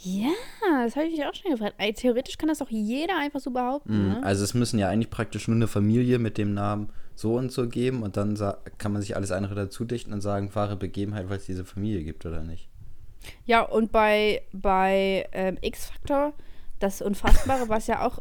Ja, 0.05 0.31
das 0.85 0.97
habe 0.97 1.07
ich 1.07 1.17
mich 1.17 1.27
auch 1.27 1.35
schon 1.35 1.51
gefragt. 1.53 1.77
Theoretisch 1.97 2.37
kann 2.39 2.49
das 2.49 2.59
doch 2.59 2.71
jeder 2.71 3.19
einfach 3.19 3.41
so 3.41 3.51
behaupten. 3.51 4.07
Mm, 4.07 4.09
Ne? 4.09 4.23
Also 4.23 4.45
es 4.45 4.55
müssen 4.55 4.79
ja 4.79 4.89
eigentlich 4.89 5.11
praktisch 5.11 5.49
nur 5.49 5.57
eine 5.57 5.67
Familie 5.67 6.19
mit 6.19 6.37
dem 6.39 6.55
Namen 6.55 6.91
so 7.15 7.35
und 7.35 7.53
so 7.53 7.69
geben 7.69 8.03
und 8.03 8.17
dann 8.17 8.37
kann 8.79 8.93
man 8.93 9.01
sich 9.01 9.17
alles 9.17 9.31
andere 9.33 9.55
dazu 9.55 9.85
dichten 9.85 10.13
und 10.13 10.21
sagen, 10.21 10.55
wahre 10.55 10.77
Begebenheit, 10.77 11.29
weil 11.31 11.39
es 11.39 11.47
diese 11.47 11.65
Familie 11.65 12.03
gibt 12.05 12.27
oder 12.27 12.43
nicht. 12.43 12.69
Ja, 13.47 13.63
und 13.63 13.93
bei, 13.93 14.43
bei 14.53 15.27
ähm, 15.33 15.57
X-Factor, 15.63 16.35
das 16.81 17.01
Unfassbare 17.01 17.69
war 17.69 17.79
es 17.79 17.87
ja 17.87 18.07
auch. 18.07 18.19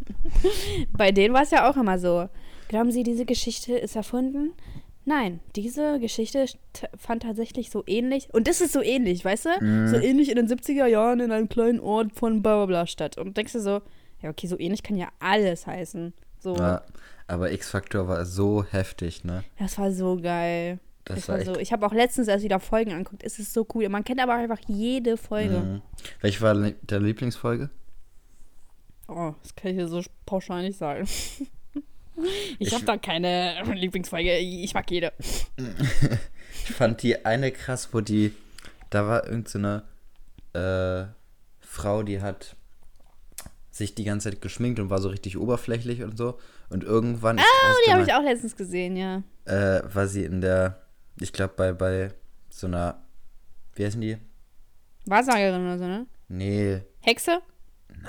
bei 0.92 1.12
denen 1.12 1.34
war 1.34 1.42
es 1.42 1.50
ja 1.50 1.68
auch 1.68 1.76
immer 1.76 1.98
so. 1.98 2.28
Glauben 2.68 2.90
Sie, 2.90 3.02
diese 3.02 3.26
Geschichte 3.26 3.76
ist 3.76 3.96
erfunden? 3.96 4.52
Nein, 5.08 5.38
diese 5.54 6.00
Geschichte 6.00 6.46
fand 6.98 7.22
tatsächlich 7.22 7.70
so 7.70 7.84
ähnlich. 7.86 8.28
Und 8.32 8.48
das 8.48 8.60
ist 8.60 8.72
so 8.72 8.82
ähnlich, 8.82 9.24
weißt 9.24 9.46
du? 9.46 9.86
So 9.88 9.96
ähnlich 9.96 10.30
in 10.30 10.36
den 10.36 10.48
70er 10.48 10.86
Jahren 10.86 11.20
in 11.20 11.30
einem 11.30 11.48
kleinen 11.48 11.78
Ort 11.78 12.12
von 12.12 12.42
bla 12.42 12.56
bla 12.56 12.66
bla 12.66 12.86
statt. 12.88 13.16
Und 13.16 13.36
denkst 13.36 13.52
du 13.52 13.60
so, 13.60 13.82
ja, 14.20 14.30
okay, 14.30 14.48
so 14.48 14.58
ähnlich 14.58 14.82
kann 14.82 14.96
ja 14.96 15.08
alles 15.20 15.66
heißen. 15.66 16.12
So, 16.40 16.56
Ja, 16.56 16.82
aber 17.28 17.52
X-Factor 17.52 18.08
war 18.08 18.26
so 18.26 18.64
heftig, 18.64 19.22
ne? 19.24 19.44
das 19.60 19.78
war 19.78 19.92
so 19.92 20.16
geil. 20.20 20.80
Das 21.04 21.26
Das 21.26 21.28
war 21.28 21.40
so, 21.44 21.60
ich 21.60 21.72
habe 21.72 21.86
auch 21.86 21.92
letztens 21.92 22.26
erst 22.26 22.44
wieder 22.44 22.58
Folgen 22.58 22.90
angeguckt. 22.90 23.22
Es 23.22 23.38
ist 23.38 23.52
so 23.52 23.64
cool. 23.74 23.88
Man 23.88 24.02
kennt 24.02 24.20
aber 24.20 24.34
einfach 24.34 24.58
jede 24.66 25.16
Folge. 25.16 25.58
Mhm. 25.58 25.82
Welche 26.20 26.40
war 26.40 26.54
der 26.54 27.00
Lieblingsfolge? 27.00 27.70
Oh, 29.06 29.34
das 29.40 29.54
kann 29.54 29.70
ich 29.70 29.76
dir 29.76 29.86
so 29.86 30.02
pauschal 30.26 30.62
nicht 30.62 30.78
sagen. 30.78 31.06
Ich, 32.58 32.68
Ich- 32.68 32.74
habe 32.74 32.84
da 32.84 32.96
keine 32.96 33.62
Lieblingsfolge. 33.74 34.36
Ich 34.38 34.74
mag 34.74 34.90
jede. 34.90 35.12
Ich 36.68 36.72
fand 36.74 37.00
die 37.02 37.24
eine 37.24 37.52
krass, 37.52 37.90
wo 37.92 38.00
die, 38.00 38.32
da 38.90 39.06
war 39.06 39.24
irgend 39.28 39.48
so 39.48 39.58
eine 39.58 39.84
äh, 40.52 41.06
Frau, 41.60 42.02
die 42.02 42.20
hat 42.20 42.56
sich 43.70 43.94
die 43.94 44.02
ganze 44.04 44.30
Zeit 44.30 44.40
geschminkt 44.40 44.80
und 44.80 44.90
war 44.90 45.00
so 45.00 45.08
richtig 45.08 45.36
oberflächlich 45.38 46.02
und 46.02 46.16
so. 46.18 46.40
Und 46.70 46.82
irgendwann, 46.82 47.38
ich 47.38 47.44
Oh, 47.44 47.74
die 47.86 47.92
habe 47.92 48.02
ich 48.02 48.12
auch 48.14 48.22
letztens 48.22 48.56
gesehen, 48.56 48.96
ja. 48.96 49.22
äh, 49.44 49.82
war 49.94 50.08
sie 50.08 50.24
in 50.24 50.40
der, 50.40 50.80
ich 51.20 51.32
glaube 51.32 51.54
bei, 51.56 51.72
bei 51.72 52.10
so 52.50 52.66
einer, 52.66 53.00
wie 53.74 53.84
heißen 53.84 54.00
die? 54.00 54.16
Wahrsagerin 55.04 55.62
oder 55.66 55.78
so, 55.78 55.84
ne? 55.86 56.06
Nee, 56.28 56.80
Hexe? 57.02 57.42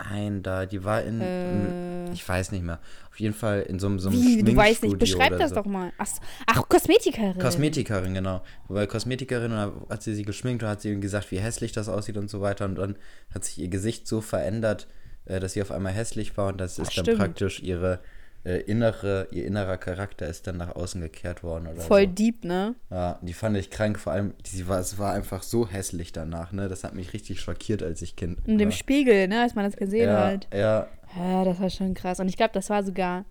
Nein, 0.09 0.43
da, 0.43 0.65
die 0.65 0.83
war 0.83 1.01
in, 1.03 1.21
Äh. 1.21 2.11
ich 2.13 2.27
weiß 2.27 2.51
nicht 2.51 2.63
mehr. 2.63 2.79
Auf 3.09 3.19
jeden 3.19 3.33
Fall 3.33 3.61
in 3.63 3.79
so, 3.79 3.87
einem- 3.87 3.99
so 3.99 4.09
einem 4.09 4.21
Wie, 4.21 4.43
du 4.43 4.55
weißt 4.55 4.83
nicht. 4.83 4.97
Beschreib 4.99 5.37
das 5.37 5.49
so. 5.49 5.55
doch 5.55 5.65
mal. 5.65 5.91
Ach. 5.97 6.07
Ach 6.45 6.61
Kosmetikerin. 6.69 7.37
Kosmetikerin, 7.39 8.13
genau. 8.13 8.41
Weil 8.67 8.87
Kosmetikerin, 8.87 9.51
und 9.51 9.57
da 9.57 9.71
hat 9.89 10.03
sie 10.03 10.13
sie 10.15 10.23
geschminkt 10.23 10.63
und 10.63 10.69
hat 10.69 10.81
sie 10.81 10.91
ihm 10.91 11.01
gesagt, 11.01 11.31
wie 11.31 11.39
hässlich 11.39 11.71
das 11.71 11.89
aussieht 11.89 12.17
und 12.17 12.29
so 12.29 12.41
weiter. 12.41 12.65
Und 12.65 12.75
dann 12.75 12.95
hat 13.33 13.43
sich 13.45 13.57
ihr 13.59 13.67
Gesicht 13.69 14.07
so 14.07 14.21
verändert, 14.21 14.87
äh, 15.25 15.39
dass 15.39 15.53
sie 15.53 15.61
auf 15.61 15.71
einmal 15.71 15.93
hässlich 15.93 16.37
war 16.37 16.47
und 16.47 16.61
das 16.61 16.79
ist 16.79 16.89
Ach, 16.91 16.95
dann 16.95 17.05
stimmt. 17.05 17.19
praktisch 17.19 17.61
ihre 17.61 17.99
äh, 18.47 18.59
innere, 18.61 19.27
ihr 19.31 19.45
innerer 19.45 19.77
Charakter 19.77 20.25
ist 20.25 20.47
dann 20.47 20.55
nach 20.55 20.75
außen 20.75 21.01
gekehrt 21.01 21.43
worden 21.43 21.67
oder 21.67 21.81
Voll 21.81 22.03
so. 22.03 22.13
deep, 22.13 22.45
ne? 22.45 22.75
Ja, 22.89 23.19
die 23.21 23.33
fand 23.33 23.57
ich 23.57 23.69
krank, 23.69 23.99
vor 23.99 24.13
allem, 24.13 24.33
sie 24.45 24.67
war, 24.69 24.79
es 24.79 24.97
war 24.97 25.13
einfach 25.13 25.43
so 25.43 25.67
hässlich 25.67 26.13
danach, 26.13 26.53
ne? 26.53 26.69
Das 26.69 26.85
hat 26.85 26.95
mich 26.95 27.11
richtig 27.11 27.41
schockiert, 27.41 27.83
als 27.83 28.01
ich 28.01 28.15
Kind 28.15 28.39
In 28.47 28.57
dem. 28.57 28.71
Spiegel, 28.71 29.27
ne? 29.27 29.41
Als 29.41 29.55
man 29.55 29.65
das 29.65 29.75
gesehen 29.75 30.07
ja, 30.07 30.27
hat. 30.27 30.47
Ja, 30.53 30.87
Ja, 31.17 31.43
das 31.43 31.59
war 31.59 31.69
schon 31.69 31.93
krass. 31.93 32.21
Und 32.21 32.29
ich 32.29 32.37
glaube, 32.37 32.53
das 32.53 32.69
war 32.69 32.83
sogar. 32.83 33.25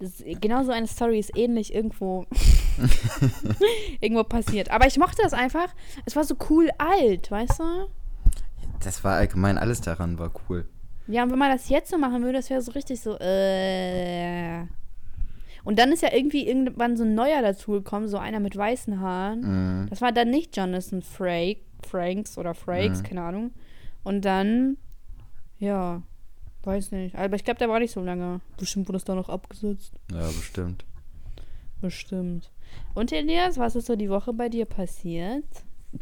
Das, 0.00 0.24
genau 0.40 0.64
so 0.64 0.72
eine 0.72 0.86
Story 0.86 1.18
ist 1.18 1.36
ähnlich 1.36 1.74
irgendwo. 1.74 2.26
irgendwo 4.00 4.24
passiert. 4.24 4.70
Aber 4.70 4.86
ich 4.86 4.98
mochte 4.98 5.22
das 5.22 5.34
einfach. 5.34 5.68
Es 6.06 6.16
war 6.16 6.24
so 6.24 6.36
cool 6.48 6.70
alt, 6.78 7.30
weißt 7.30 7.60
du? 7.60 7.88
das 8.84 9.02
war 9.04 9.16
allgemein, 9.16 9.58
alles 9.58 9.80
daran 9.80 10.18
war 10.18 10.30
cool. 10.48 10.66
Ja, 11.06 11.22
und 11.22 11.30
wenn 11.30 11.38
man 11.38 11.50
das 11.50 11.68
jetzt 11.68 11.90
so 11.90 11.98
machen 11.98 12.22
würde, 12.22 12.38
das 12.38 12.50
wäre 12.50 12.62
so 12.62 12.72
richtig 12.72 13.00
so, 13.00 13.18
äh. 13.18 14.62
Und 15.64 15.78
dann 15.78 15.92
ist 15.92 16.02
ja 16.02 16.12
irgendwie 16.12 16.46
irgendwann 16.46 16.96
so 16.96 17.04
ein 17.04 17.14
neuer 17.14 17.40
dazugekommen, 17.40 18.08
so 18.08 18.18
einer 18.18 18.40
mit 18.40 18.56
weißen 18.56 19.00
Haaren. 19.00 19.40
Mhm. 19.82 19.86
Das 19.88 20.00
war 20.00 20.12
dann 20.12 20.30
nicht 20.30 20.56
Jonathan 20.56 21.02
Frake, 21.02 21.60
Franks 21.86 22.36
oder 22.38 22.54
Frakes, 22.54 23.02
keine 23.02 23.22
Ahnung. 23.22 23.50
Und 24.02 24.24
dann, 24.24 24.76
ja, 25.58 26.02
weiß 26.64 26.92
nicht. 26.92 27.16
Aber 27.16 27.36
ich 27.36 27.44
glaube, 27.44 27.58
der 27.58 27.68
war 27.68 27.80
nicht 27.80 27.92
so 27.92 28.02
lange. 28.02 28.40
Bestimmt 28.58 28.88
wurde 28.88 28.98
es 28.98 29.04
da 29.04 29.14
noch 29.14 29.30
abgesetzt. 29.30 29.92
Ja, 30.12 30.26
bestimmt. 30.26 30.84
Bestimmt. 31.80 32.50
Und 32.94 33.12
Elias, 33.12 33.58
was 33.58 33.76
ist 33.76 33.86
so 33.86 33.96
die 33.96 34.10
Woche 34.10 34.32
bei 34.32 34.48
dir 34.48 34.66
passiert? 34.66 35.44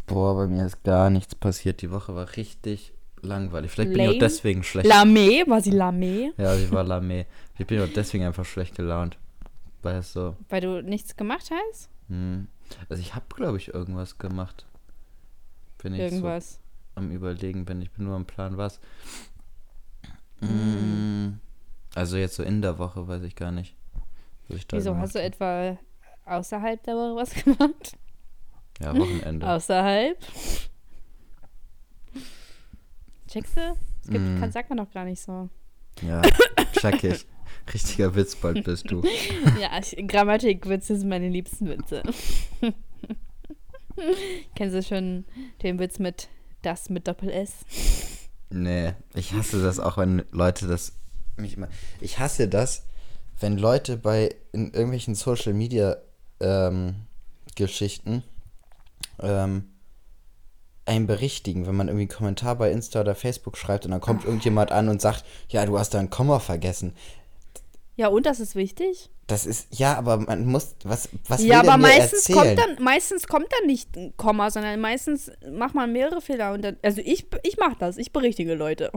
Boah, 0.07 0.35
bei 0.35 0.47
mir 0.47 0.67
ist 0.67 0.83
gar 0.85 1.11
nichts 1.11 1.35
passiert. 1.35 1.83
Die 1.83 1.91
Woche 1.91 2.15
war 2.15 2.37
richtig 2.37 2.95
langweilig. 3.23 3.71
Vielleicht 3.71 3.91
bin 3.93 4.01
ich 4.01 4.07
Lame. 4.07 4.17
auch 4.17 4.21
deswegen 4.21 4.63
schlecht. 4.63 4.87
Lame? 4.89 5.45
War 5.47 5.61
sie 5.61 5.71
Lame? 5.71 6.33
ja, 6.37 6.55
sie 6.57 6.71
war 6.71 6.85
lame. 6.85 7.27
Ich 7.59 7.67
bin 7.67 7.81
auch 7.81 7.89
deswegen 7.95 8.25
einfach 8.25 8.45
schlecht 8.45 8.75
gelaunt. 8.77 9.19
Weil 9.83 9.97
es 9.97 10.13
so. 10.13 10.37
Weil 10.49 10.61
du 10.61 10.83
nichts 10.83 11.17
gemacht 11.17 11.51
hast? 11.51 11.89
Hm. 12.09 12.47
Also 12.89 13.01
ich 13.03 13.15
habe, 13.15 13.27
glaube 13.35 13.59
ich, 13.59 13.75
irgendwas 13.75 14.19
gemacht. 14.19 14.67
Bin 15.83 15.95
ich 15.95 16.01
Irgendwas. 16.01 16.55
so 16.55 16.59
am 16.95 17.11
überlegen 17.11 17.65
bin. 17.65 17.83
Ich 17.83 17.91
bin 17.91 18.05
nur 18.05 18.15
am 18.15 18.27
Plan, 18.27 18.57
was. 18.57 18.81
Hm. 20.41 21.41
Also 21.95 22.17
jetzt 22.17 22.37
so 22.37 22.43
in 22.43 22.63
der 22.63 22.79
Woche, 22.79 23.07
weiß 23.07 23.23
ich 23.23 23.35
gar 23.37 23.51
nicht. 23.53 23.77
Ich 24.49 24.67
Wieso 24.71 24.97
hast 24.97 25.15
du 25.15 25.23
etwa 25.23 25.79
außerhalb 26.27 26.83
der 26.85 26.95
Woche 26.95 27.17
was 27.17 27.35
gemacht? 27.45 27.97
Ja, 28.81 28.97
Wochenende. 28.97 29.49
Außerhalb? 29.49 30.19
Checkst 33.33 33.57
du? 33.57 33.77
Es 34.03 34.11
gibt, 34.11 34.25
Mm. 34.25 34.41
kann, 34.41 34.53
sagt 34.53 34.69
man 34.69 34.79
doch 34.79 34.91
gar 34.91 35.05
nicht 35.05 35.21
so. 35.23 35.49
ja, 36.03 36.21
check 36.81 37.03
ich. 37.05 37.27
Richtiger 37.73 38.15
Witzbold 38.15 38.65
bist 38.65 38.91
du. 38.91 39.03
ja, 39.61 39.71
Grammatikwitze 40.07 40.97
sind 40.99 41.09
meine 41.09 41.29
liebsten 41.29 41.69
Witze. 41.69 42.03
Kennst 44.57 44.75
du 44.75 44.83
schon 44.83 45.25
den 45.63 45.79
Witz 45.79 45.99
mit 45.99 46.29
das 46.63 46.89
mit 46.91 47.07
Doppel-S? 47.09 47.53
Nee, 48.51 48.95
ich 49.15 49.33
hasse 49.33 49.63
das 49.63 49.79
auch, 49.79 49.97
wenn 49.99 50.25
Leute 50.31 50.67
das 50.67 50.93
mich 51.37 51.57
immer. 51.57 51.69
Ich 52.01 52.19
hasse 52.19 52.49
das, 52.49 52.85
wenn 53.41 53.57
Leute 53.59 53.97
bei 53.97 54.35
in 54.53 54.73
irgendwelchen 54.73 55.15
Social 55.15 55.53
Media 55.55 55.97
ähm, 56.41 56.95
Geschichten 57.55 58.23
ähm, 59.21 59.72
einen 60.93 61.07
berichtigen, 61.07 61.67
wenn 61.67 61.75
man 61.75 61.89
irgendwie 61.89 62.03
einen 62.03 62.17
Kommentar 62.17 62.57
bei 62.57 62.71
Insta 62.71 63.01
oder 63.01 63.15
Facebook 63.15 63.57
schreibt 63.57 63.85
und 63.85 63.91
dann 63.91 64.01
kommt 64.01 64.25
irgendjemand 64.25 64.73
an 64.73 64.89
und 64.89 65.01
sagt, 65.01 65.25
ja, 65.49 65.65
du 65.67 65.79
hast 65.79 65.95
da 65.95 65.99
ein 65.99 66.11
Komma 66.11 66.39
vergessen. 66.39 66.95
Ja, 67.97 68.09
und 68.09 68.27
das 68.27 68.41
ist 68.41 68.55
wichtig? 68.55 69.11
Das 69.29 69.47
ist, 69.47 69.69
ja, 69.71 69.97
aber 69.97 70.17
man 70.17 70.47
muss, 70.47 70.75
was, 70.85 71.09
was 71.29 71.43
ja, 71.43 71.63
will 71.63 71.69
aber 71.69 71.79
meistens 71.79 72.29
erzählen? 72.29 72.57
kommt, 72.57 72.59
dann, 72.59 72.85
meistens 72.85 73.27
kommt 73.29 73.47
dann 73.59 73.67
nicht 73.67 73.97
ein 73.97 74.13
Komma, 74.17 74.51
sondern 74.51 74.81
meistens 74.81 75.31
macht 75.51 75.75
man 75.75 75.93
mehrere 75.93 76.21
Fehler. 76.21 76.53
Und 76.53 76.63
dann, 76.63 76.77
also 76.83 77.01
ich, 77.05 77.27
ich 77.45 77.57
mache 77.57 77.77
das, 77.79 77.99
ich 77.99 78.13
berichtige 78.13 78.55
Leute. 78.55 78.91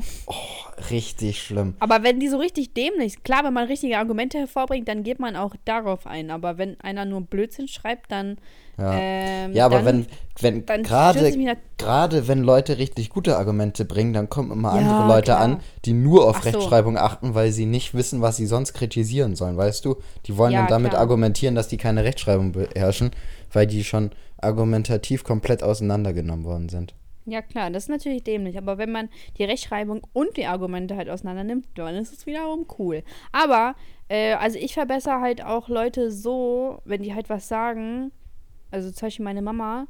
Richtig 0.89 1.41
schlimm. 1.41 1.75
Aber 1.79 2.03
wenn 2.03 2.19
die 2.19 2.27
so 2.27 2.37
richtig 2.37 2.73
dämlich, 2.73 3.23
klar, 3.23 3.43
wenn 3.43 3.53
man 3.53 3.67
richtige 3.67 3.97
Argumente 3.97 4.39
hervorbringt, 4.39 4.87
dann 4.87 5.03
geht 5.03 5.19
man 5.19 5.35
auch 5.35 5.55
darauf 5.63 6.07
ein. 6.07 6.31
Aber 6.31 6.57
wenn 6.57 6.79
einer 6.81 7.05
nur 7.05 7.21
Blödsinn 7.21 7.67
schreibt, 7.67 8.11
dann. 8.11 8.37
Ja, 8.77 8.93
ähm, 8.99 9.53
ja 9.53 9.65
aber 9.67 9.83
dann, 9.83 10.05
wenn, 10.41 10.67
wenn 10.67 10.83
gerade, 10.83 11.33
gerade 11.77 12.27
wenn 12.27 12.39
Leute 12.43 12.77
richtig 12.77 13.09
gute 13.09 13.37
Argumente 13.37 13.85
bringen, 13.85 14.11
dann 14.11 14.29
kommen 14.29 14.51
immer 14.51 14.75
Ja, 14.75 14.79
andere 14.79 15.07
Leute 15.07 15.31
klar. 15.31 15.39
an, 15.39 15.59
die 15.85 15.93
nur 15.93 16.27
auf 16.27 16.37
Ach 16.39 16.43
so. 16.43 16.49
Rechtschreibung 16.49 16.97
achten, 16.97 17.35
weil 17.35 17.51
sie 17.53 17.65
nicht 17.65 17.93
wissen, 17.93 18.21
was 18.21 18.35
sie 18.35 18.47
sonst 18.47 18.73
kritisieren 18.73 19.35
sollen, 19.35 19.55
weißt 19.55 19.85
du? 19.85 19.95
Die 20.25 20.37
wollen 20.37 20.53
Ja, 20.53 20.61
dann 20.61 20.67
damit 20.69 20.91
klar. 20.91 21.01
argumentieren, 21.01 21.55
dass 21.55 21.67
die 21.67 21.77
keine 21.77 22.03
Rechtschreibung 22.03 22.51
beherrschen, 22.51 23.11
weil 23.53 23.67
die 23.67 23.83
schon 23.83 24.11
argumentativ 24.41 25.23
komplett 25.23 25.63
auseinandergenommen 25.63 26.45
worden 26.45 26.69
sind. 26.69 26.93
Ja, 27.27 27.41
klar, 27.41 27.71
das 27.71 27.83
ist 27.85 27.89
natürlich 27.89 28.23
dämlich. 28.23 28.57
Aber 28.57 28.77
wenn 28.77 28.91
man 28.91 29.09
die 29.37 29.43
Rechtschreibung 29.43 30.01
und 30.13 30.37
die 30.37 30.45
Argumente 30.45 30.95
halt 30.95 31.09
auseinander 31.09 31.43
nimmt, 31.43 31.65
dann 31.75 31.95
ist 31.95 32.13
es 32.13 32.25
wiederum 32.27 32.67
cool. 32.77 33.01
Aber, 33.31 33.75
äh, 34.09 34.33
also 34.33 34.59
ich 34.59 34.73
verbessere 34.75 35.21
halt 35.21 35.43
auch 35.43 35.67
Leute 35.67 36.11
so, 36.11 36.81
wenn 36.85 37.01
die 37.01 37.15
halt 37.15 37.29
was 37.29 37.47
sagen, 37.47 38.11
also 38.69 38.91
zum 38.91 39.07
Beispiel 39.07 39.25
meine 39.25 39.41
Mama, 39.41 39.87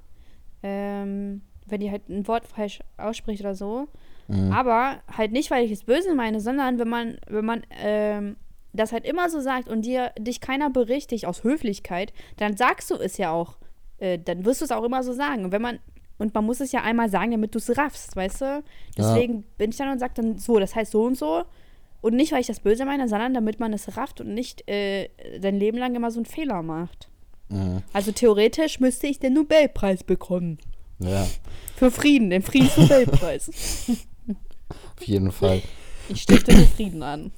ähm, 0.63 1.42
wenn 1.68 1.82
die 1.82 1.92
halt 1.92 2.08
ein 2.10 2.27
Wort 2.27 2.46
falsch 2.46 2.80
ausspricht 2.98 3.42
oder 3.42 3.56
so, 3.56 3.88
Mhm. 4.27 4.51
aber 4.51 4.98
halt 5.15 5.32
nicht, 5.34 5.51
weil 5.51 5.65
ich 5.65 5.72
es 5.72 5.84
böse 5.84 6.15
meine, 6.15 6.39
sondern 6.39 6.80
wenn 6.80 6.88
man, 6.89 7.18
wenn 7.27 7.46
man, 7.46 7.63
ähm, 7.82 8.38
das 8.75 8.91
halt 8.91 9.05
immer 9.05 9.29
so 9.29 9.39
sagt 9.39 9.70
und 9.70 9.84
dir 9.84 10.12
dich 10.17 10.41
keiner 10.41 10.70
berichtigt 10.70 11.25
aus 11.25 11.44
Höflichkeit, 11.44 12.13
dann 12.38 12.58
sagst 12.58 12.91
du 12.91 12.96
es 12.96 13.17
ja 13.17 13.32
auch. 13.32 13.58
Äh, 13.98 14.20
dann 14.20 14.46
wirst 14.46 14.62
du 14.62 14.65
es 14.65 14.72
auch 14.72 14.84
immer 14.84 15.03
so 15.03 15.13
sagen. 15.13 15.46
Und 15.46 15.51
wenn 15.51 15.62
man, 15.62 15.79
und 16.17 16.34
man 16.34 16.46
muss 16.46 16.60
es 16.60 16.72
ja 16.72 16.82
einmal 16.82 17.10
sagen, 17.10 17.32
damit 17.32 17.53
du 17.55 17.60
es 17.60 17.77
raffst, 17.77 18.15
weißt 18.15 18.41
du? 18.41 18.63
Deswegen 18.98 19.44
bin 19.58 19.72
ich 19.72 19.77
dann 19.77 19.89
und 19.89 20.00
sage 20.00 20.13
dann 20.15 20.38
so, 20.38 20.60
das 20.60 20.75
heißt 20.75 20.91
so 20.91 21.03
und 21.03 21.17
so. 21.17 21.44
Und 22.01 22.15
nicht, 22.15 22.32
weil 22.32 22.41
ich 22.41 22.48
das 22.48 22.60
böse 22.60 22.86
meine, 22.86 23.08
sondern 23.10 23.34
damit 23.34 23.60
man 23.60 23.74
es 23.74 23.98
rafft 23.98 24.22
und 24.22 24.34
nicht 24.34 24.70
äh, 24.70 25.10
dein 25.39 25.58
Leben 25.58 25.77
lang 25.77 25.96
immer 25.96 26.12
so 26.12 26.20
einen 26.20 26.25
Fehler 26.25 26.62
macht. 26.62 27.10
Mhm. 27.50 27.82
Also 27.94 28.12
theoretisch 28.12 28.79
müsste 28.79 29.08
ich 29.08 29.20
den 29.20 29.34
Nobelpreis 29.34 30.03
bekommen. 30.03 30.60
Ja, 31.00 31.27
Für 31.75 31.91
Frieden, 31.91 32.29
den 32.29 32.41
Friedensnobelpreis. 32.41 33.50
auf 34.96 35.03
jeden 35.03 35.32
Fall. 35.32 35.62
Ich 36.10 36.22
stifte 36.22 36.53
den 36.53 36.67
Frieden 36.67 37.03
an. 37.03 37.32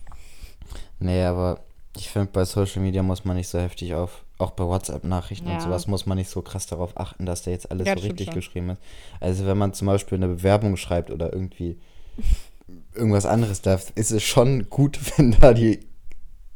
Nee, 0.99 1.23
aber 1.23 1.59
ich 1.95 2.09
finde, 2.09 2.29
bei 2.31 2.45
Social 2.45 2.81
Media 2.81 3.03
muss 3.03 3.25
man 3.25 3.35
nicht 3.37 3.47
so 3.47 3.59
heftig 3.59 3.93
auf, 3.93 4.23
auch 4.37 4.51
bei 4.51 4.63
WhatsApp-Nachrichten 4.65 5.47
Ja. 5.47 5.55
und 5.55 5.61
sowas, 5.61 5.87
muss 5.87 6.05
man 6.05 6.17
nicht 6.17 6.29
so 6.29 6.41
krass 6.41 6.67
darauf 6.67 6.97
achten, 6.97 7.25
dass 7.25 7.43
da 7.43 7.51
jetzt 7.51 7.69
alles 7.71 7.87
Ja, 7.87 7.97
so 7.97 8.03
richtig 8.03 8.25
schon. 8.27 8.33
geschrieben 8.35 8.69
ist. 8.71 8.81
Also 9.19 9.45
wenn 9.45 9.57
man 9.57 9.73
zum 9.73 9.87
Beispiel 9.87 10.17
eine 10.17 10.27
Bewerbung 10.27 10.77
schreibt 10.77 11.09
oder 11.11 11.31
irgendwie 11.33 11.79
irgendwas 12.93 13.25
anderes, 13.25 13.61
da 13.61 13.79
ist 13.95 14.11
es 14.11 14.23
schon 14.23 14.69
gut, 14.69 14.99
wenn 15.17 15.31
da 15.39 15.53
die 15.53 15.79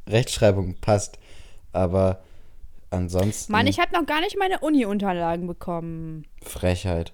Rechtschreibung 0.08 0.76
passt. 0.76 1.18
Aber 1.74 2.22
ansonsten 2.90 3.52
Mann, 3.52 3.68
ich 3.68 3.80
habe 3.80 3.94
noch 3.94 4.06
gar 4.06 4.22
nicht 4.22 4.38
meine 4.38 4.60
Uni-Unterlagen 4.60 5.48
bekommen. 5.48 6.26
Frechheit. 6.44 7.14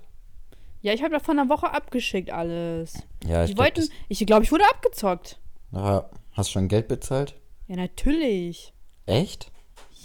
Ja, 0.81 0.93
ich 0.93 1.01
habe 1.03 1.15
doch 1.15 1.23
vor 1.23 1.33
einer 1.33 1.49
Woche 1.49 1.71
abgeschickt 1.73 2.29
alles. 2.31 2.93
Ja, 3.25 3.43
ich 3.43 3.49
Die 3.49 3.55
glaub, 3.55 3.65
wollten, 3.65 3.81
das- 3.81 3.89
ich 4.09 4.25
glaube, 4.25 4.43
ich 4.43 4.51
wurde 4.51 4.63
abgezockt. 4.69 5.39
Ja, 5.71 6.09
hast 6.37 6.49
du 6.49 6.53
schon 6.53 6.67
Geld 6.67 6.87
bezahlt? 6.87 7.35
Ja, 7.67 7.75
natürlich. 7.75 8.73
Echt? 9.05 9.51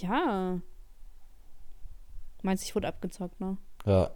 Ja. 0.00 0.60
Meinst 2.42 2.64
du, 2.64 2.68
ich 2.68 2.74
wurde 2.74 2.88
abgezockt, 2.88 3.40
ne? 3.40 3.56
Ja, 3.86 4.10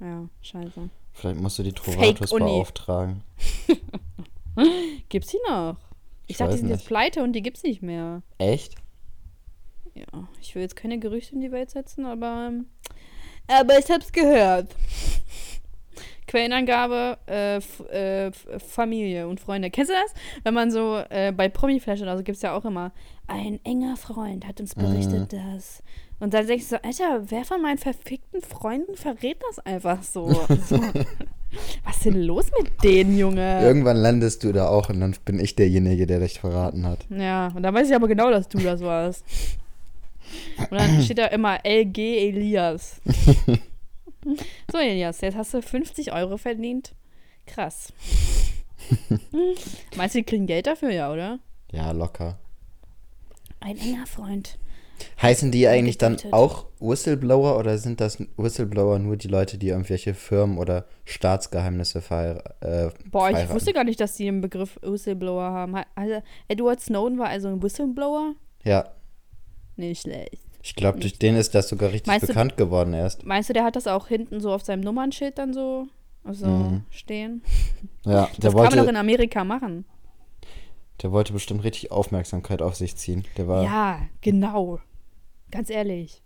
Ja, 0.00 0.28
scheiße. 0.40 0.88
vielleicht 1.12 1.40
musst 1.40 1.58
du 1.58 1.62
die 1.62 1.72
Trovatos 1.72 2.32
Uni. 2.32 2.44
beauftragen. 2.44 3.22
Gibt's 5.08 5.28
die 5.30 5.38
noch? 5.48 5.76
Ich, 6.26 6.32
Ich 6.32 6.36
dachte, 6.38 6.52
die 6.52 6.58
sind 6.58 6.68
jetzt 6.68 6.78
nicht. 6.80 6.88
pleite 6.88 7.22
und 7.22 7.32
die 7.32 7.42
gibt's 7.42 7.62
nicht 7.62 7.82
mehr. 7.82 8.22
Echt? 8.38 8.74
Ja, 9.94 10.28
ich 10.40 10.54
will 10.54 10.62
jetzt 10.62 10.76
keine 10.76 10.98
Gerüchte 10.98 11.34
in 11.34 11.40
die 11.40 11.52
Welt 11.52 11.70
setzen, 11.70 12.04
aber. 12.06 12.48
ähm, 12.48 12.66
Aber 13.48 13.78
ich 13.78 13.90
hab's 13.90 14.12
gehört. 14.12 14.74
Quellenangabe, 16.28 17.18
äh, 17.26 17.56
äh, 17.56 18.30
Familie 18.58 19.26
und 19.26 19.40
Freunde. 19.40 19.70
Kennst 19.70 19.90
du 19.90 19.94
das? 19.94 20.14
Wenn 20.44 20.54
man 20.54 20.70
so 20.70 21.02
äh, 21.08 21.32
bei 21.32 21.48
Promiflash 21.48 22.00
oder 22.02 22.16
so 22.16 22.22
gibt's 22.22 22.42
ja 22.42 22.56
auch 22.56 22.64
immer, 22.64 22.92
ein 23.26 23.58
enger 23.64 23.96
Freund 23.96 24.46
hat 24.46 24.60
uns 24.60 24.74
berichtet, 24.74 25.32
dass. 25.32 25.82
Und 26.20 26.34
dann 26.34 26.46
denkst 26.46 26.68
du 26.68 26.76
so, 26.76 26.82
Alter, 26.82 27.30
wer 27.30 27.44
von 27.44 27.62
meinen 27.62 27.78
verfickten 27.78 28.42
Freunden 28.42 28.96
verrät 28.96 29.38
das 29.48 29.64
einfach 29.64 30.02
so? 30.02 30.28
so. 30.68 30.80
Was 31.84 31.96
ist 31.96 32.04
denn 32.04 32.22
los 32.22 32.46
mit 32.60 32.82
denen, 32.82 33.18
Junge? 33.18 33.62
Irgendwann 33.62 33.96
landest 33.96 34.44
du 34.44 34.52
da 34.52 34.68
auch 34.68 34.90
und 34.90 35.00
dann 35.00 35.16
bin 35.24 35.40
ich 35.40 35.56
derjenige, 35.56 36.06
der 36.06 36.20
dich 36.20 36.40
verraten 36.40 36.86
hat. 36.86 37.06
Ja, 37.08 37.48
und 37.54 37.62
da 37.62 37.72
weiß 37.72 37.88
ich 37.88 37.96
aber 37.96 38.08
genau, 38.08 38.30
dass 38.30 38.48
du 38.48 38.58
das 38.58 38.80
warst. 38.82 39.24
Und 40.58 40.78
dann 40.78 41.02
steht 41.02 41.18
da 41.18 41.26
immer 41.26 41.58
LG 41.64 41.98
Elias. 41.98 43.00
so, 44.72 44.78
Elias, 44.78 45.20
jetzt 45.20 45.36
hast 45.36 45.54
du 45.54 45.62
50 45.62 46.12
Euro 46.12 46.36
verdient. 46.36 46.94
Krass. 47.46 47.92
Meinst 49.96 50.14
du, 50.14 50.18
die 50.20 50.24
kriegen 50.24 50.46
Geld 50.46 50.66
dafür, 50.66 50.90
ja, 50.90 51.12
oder? 51.12 51.38
Ja, 51.72 51.90
locker. 51.92 52.38
Ein 53.60 53.76
enger 53.78 54.06
Freund. 54.06 54.58
Heißen 55.22 55.52
die 55.52 55.68
eigentlich 55.68 55.96
dann 55.98 56.16
auch 56.32 56.66
Whistleblower 56.80 57.56
oder 57.58 57.78
sind 57.78 58.00
das 58.00 58.18
Whistleblower 58.36 58.98
nur 58.98 59.16
die 59.16 59.28
Leute, 59.28 59.56
die 59.56 59.68
irgendwelche 59.68 60.12
Firmen 60.12 60.58
oder 60.58 60.86
Staatsgeheimnisse 61.04 62.00
verheiraten? 62.02 62.52
Äh, 62.60 62.90
Boah, 63.10 63.30
ich 63.30 63.48
wusste 63.50 63.72
gar 63.72 63.84
nicht, 63.84 64.00
dass 64.00 64.14
die 64.16 64.24
den 64.24 64.40
Begriff 64.40 64.78
Whistleblower 64.82 65.42
haben. 65.52 65.76
Ha- 65.76 65.86
Also, 65.94 66.20
Edward 66.48 66.80
Snowden 66.80 67.18
war 67.18 67.28
also 67.28 67.48
ein 67.48 67.62
Whistleblower? 67.62 68.34
Ja, 68.64 68.90
Nicht 69.76 70.02
schlecht. 70.02 70.38
Ich 70.62 70.74
glaube, 70.74 70.98
durch 71.00 71.18
den 71.18 71.36
ist 71.36 71.54
das 71.54 71.68
sogar 71.68 71.90
richtig 71.90 72.06
Meinst 72.08 72.24
du- 72.24 72.26
bekannt 72.28 72.56
geworden 72.56 72.92
erst. 72.94 73.24
Meinst 73.24 73.48
du, 73.48 73.52
der 73.52 73.64
hat 73.64 73.76
das 73.76 73.86
auch 73.86 74.08
hinten 74.08 74.40
so 74.40 74.52
auf 74.52 74.62
seinem 74.64 74.80
Nummernschild 74.80 75.38
dann 75.38 75.52
so 75.52 75.86
also 76.24 76.46
Mhm. 76.46 76.82
stehen? 76.90 77.42
Ja, 78.04 78.26
Das 78.26 78.36
der 78.38 78.50
kann 78.50 78.56
man 78.62 78.70
doch 78.70 78.76
wollte, 78.78 78.90
in 78.90 78.96
Amerika 78.96 79.44
machen. 79.44 79.84
der 81.02 81.12
wollte 81.12 81.32
bestimmt 81.32 81.62
richtig 81.64 81.90
Aufmerksamkeit 81.92 82.60
auf 82.60 82.74
sich 82.74 82.96
ziehen. 82.96 83.24
Der 83.36 83.46
war, 83.48 83.62
Ja, 83.64 84.00
genau. 84.20 84.80
Ganz 85.50 85.70
ehrlich. 85.70 86.22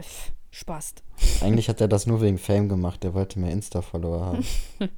Pff, 0.00 0.32
Spaß. 0.50 0.94
eigentlich 1.42 1.68
hat 1.68 1.80
er 1.80 1.88
das 1.88 2.06
nur 2.06 2.20
wegen 2.22 2.38
Fame 2.38 2.68
gemacht. 2.68 3.02
Der 3.04 3.14
wollte 3.14 3.38
mehr 3.38 3.52
Insta-Follower 3.52 4.20
haben. 4.24 4.44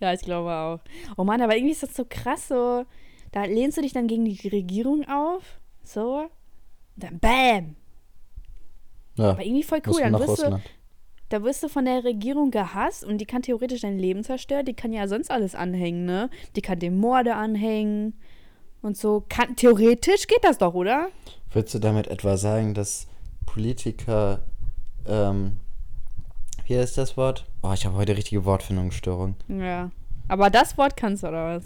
Ja, 0.00 0.12
ich 0.12 0.20
glaube 0.20 0.50
auch. 0.52 0.80
Oh 1.16 1.24
Mann, 1.24 1.40
aber 1.40 1.56
irgendwie 1.56 1.72
ist 1.72 1.82
das 1.82 1.94
so 1.94 2.04
krass 2.06 2.48
so. 2.48 2.84
Da 3.30 3.44
lehnst 3.44 3.78
du 3.78 3.82
dich 3.82 3.94
dann 3.94 4.06
gegen 4.06 4.26
die 4.26 4.48
Regierung 4.48 5.06
auf. 5.08 5.42
So. 5.82 6.28
Dann 6.96 7.18
BÄM. 7.18 7.76
Ja, 9.16 9.30
Aber 9.30 9.44
irgendwie 9.44 9.62
voll 9.62 9.82
cool. 9.86 10.00
Dann 10.00 10.18
wirst 10.18 10.42
du, 10.42 10.60
da 11.28 11.42
wirst 11.42 11.62
du 11.62 11.68
von 11.68 11.84
der 11.84 12.04
Regierung 12.04 12.50
gehasst 12.50 13.04
und 13.04 13.18
die 13.18 13.26
kann 13.26 13.42
theoretisch 13.42 13.82
dein 13.82 13.98
Leben 13.98 14.24
zerstören. 14.24 14.64
Die 14.64 14.74
kann 14.74 14.92
ja 14.92 15.06
sonst 15.08 15.30
alles 15.30 15.54
anhängen, 15.54 16.04
ne? 16.04 16.30
Die 16.56 16.62
kann 16.62 16.78
dem 16.78 16.98
Morde 16.98 17.34
anhängen 17.34 18.14
und 18.82 18.96
so. 18.96 19.24
Kann, 19.28 19.56
theoretisch 19.56 20.26
geht 20.26 20.44
das 20.44 20.58
doch, 20.58 20.74
oder? 20.74 21.08
Würdest 21.52 21.74
du 21.74 21.78
damit 21.78 22.06
etwa 22.06 22.36
sagen, 22.36 22.74
dass 22.74 23.06
Politiker, 23.46 24.40
ähm, 25.06 25.58
wie 26.66 26.78
heißt 26.78 26.96
das 26.96 27.16
Wort? 27.16 27.46
Oh, 27.62 27.72
ich 27.72 27.84
habe 27.86 27.96
heute 27.96 28.16
richtige 28.16 28.44
Wortfindungsstörung. 28.44 29.36
Ja. 29.48 29.90
Aber 30.28 30.50
das 30.50 30.78
Wort 30.78 30.96
kannst 30.96 31.22
du, 31.22 31.28
oder 31.28 31.56
was? 31.56 31.64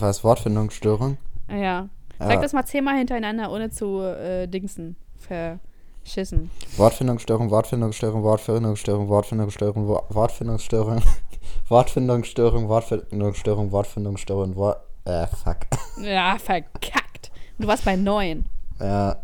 War 0.00 0.10
es 0.10 0.24
Wortfindungsstörung? 0.24 1.18
Ja. 1.48 1.88
Sag 2.22 2.34
Ja. 2.36 2.40
das 2.40 2.52
mal 2.52 2.64
zehnmal 2.64 2.96
hintereinander, 2.98 3.50
ohne 3.52 3.70
zu 3.70 4.00
äh, 4.00 4.46
dingsen. 4.46 4.96
Verschissen. 5.18 6.50
Wortfindungsstörung, 6.76 7.50
Wortfindungsstörung, 7.50 8.22
Wortfindungsstörung, 8.22 9.08
Wortfindungsstörung, 9.08 9.88
Wo- 9.88 10.02
Wortfindungsstörung, 10.08 11.02
Wortfindungsstörung, 11.68 12.68
Wortfindungsstörung, 12.68 13.70
Wortfindungsstörung, 13.72 14.56
Wort. 14.56 14.80
Äh, 15.04 15.26
fuck. 15.26 15.58
Ja, 16.02 16.36
verkackt. 16.38 17.30
Du 17.58 17.66
warst 17.66 17.84
bei 17.84 17.96
neun. 17.96 18.44
Ja. 18.80 19.16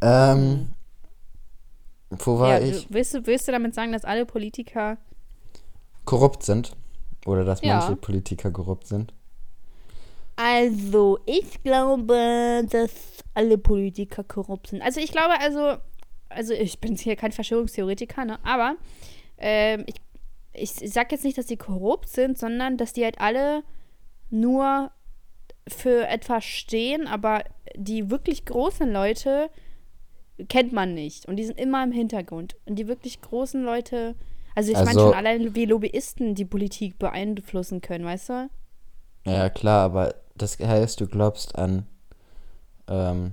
Ähm. 0.00 0.72
Wo 2.10 2.38
war 2.38 2.60
ja, 2.60 2.66
ich? 2.66 2.86
Du, 2.88 2.94
willst, 2.94 3.14
du, 3.14 3.26
willst 3.26 3.48
du 3.48 3.52
damit 3.52 3.74
sagen, 3.74 3.92
dass 3.92 4.04
alle 4.04 4.26
Politiker. 4.26 4.98
Korrupt 6.04 6.42
sind. 6.42 6.76
Oder 7.26 7.44
dass 7.44 7.62
Ja. 7.62 7.78
manche 7.78 7.96
Politiker 7.96 8.50
korrupt 8.50 8.86
sind. 8.86 9.14
Also, 10.36 11.18
ich 11.26 11.62
glaube, 11.62 12.64
dass 12.70 12.90
alle 13.34 13.58
Politiker 13.58 14.24
korrupt 14.24 14.68
sind. 14.68 14.82
Also, 14.82 15.00
ich 15.00 15.12
glaube, 15.12 15.38
also. 15.40 15.76
Also, 16.28 16.54
ich 16.54 16.80
bin 16.80 16.96
hier 16.96 17.16
kein 17.16 17.32
Verschwörungstheoretiker, 17.32 18.24
ne? 18.24 18.38
Aber 18.42 18.76
ähm, 19.36 19.84
ich, 19.86 19.96
ich, 20.80 20.92
sag 20.92 21.12
jetzt 21.12 21.24
nicht, 21.24 21.36
dass 21.36 21.46
die 21.46 21.58
korrupt 21.58 22.08
sind, 22.08 22.38
sondern 22.38 22.78
dass 22.78 22.94
die 22.94 23.04
halt 23.04 23.20
alle 23.20 23.62
nur 24.30 24.90
für 25.68 26.06
etwas 26.08 26.44
stehen, 26.44 27.06
aber 27.06 27.44
die 27.76 28.10
wirklich 28.10 28.46
großen 28.46 28.90
Leute 28.90 29.50
kennt 30.48 30.72
man 30.72 30.94
nicht. 30.94 31.26
Und 31.26 31.36
die 31.36 31.44
sind 31.44 31.60
immer 31.60 31.84
im 31.84 31.92
Hintergrund. 31.92 32.56
Und 32.66 32.78
die 32.78 32.88
wirklich 32.88 33.20
großen 33.20 33.62
Leute, 33.62 34.14
also 34.54 34.70
ich 34.70 34.76
meine 34.78 34.88
Also- 34.88 35.00
schon 35.00 35.14
allein, 35.14 35.54
wie 35.54 35.66
Lobbyisten 35.66 36.34
die 36.34 36.44
Politik 36.44 36.98
beeinflussen 36.98 37.80
können, 37.80 38.04
weißt 38.04 38.28
du? 38.30 38.50
Ja, 39.24 39.50
klar, 39.50 39.84
aber 39.84 40.14
das 40.42 40.58
heißt, 40.58 41.00
du 41.00 41.06
glaubst 41.06 41.56
an 41.56 41.86
ähm, 42.88 43.32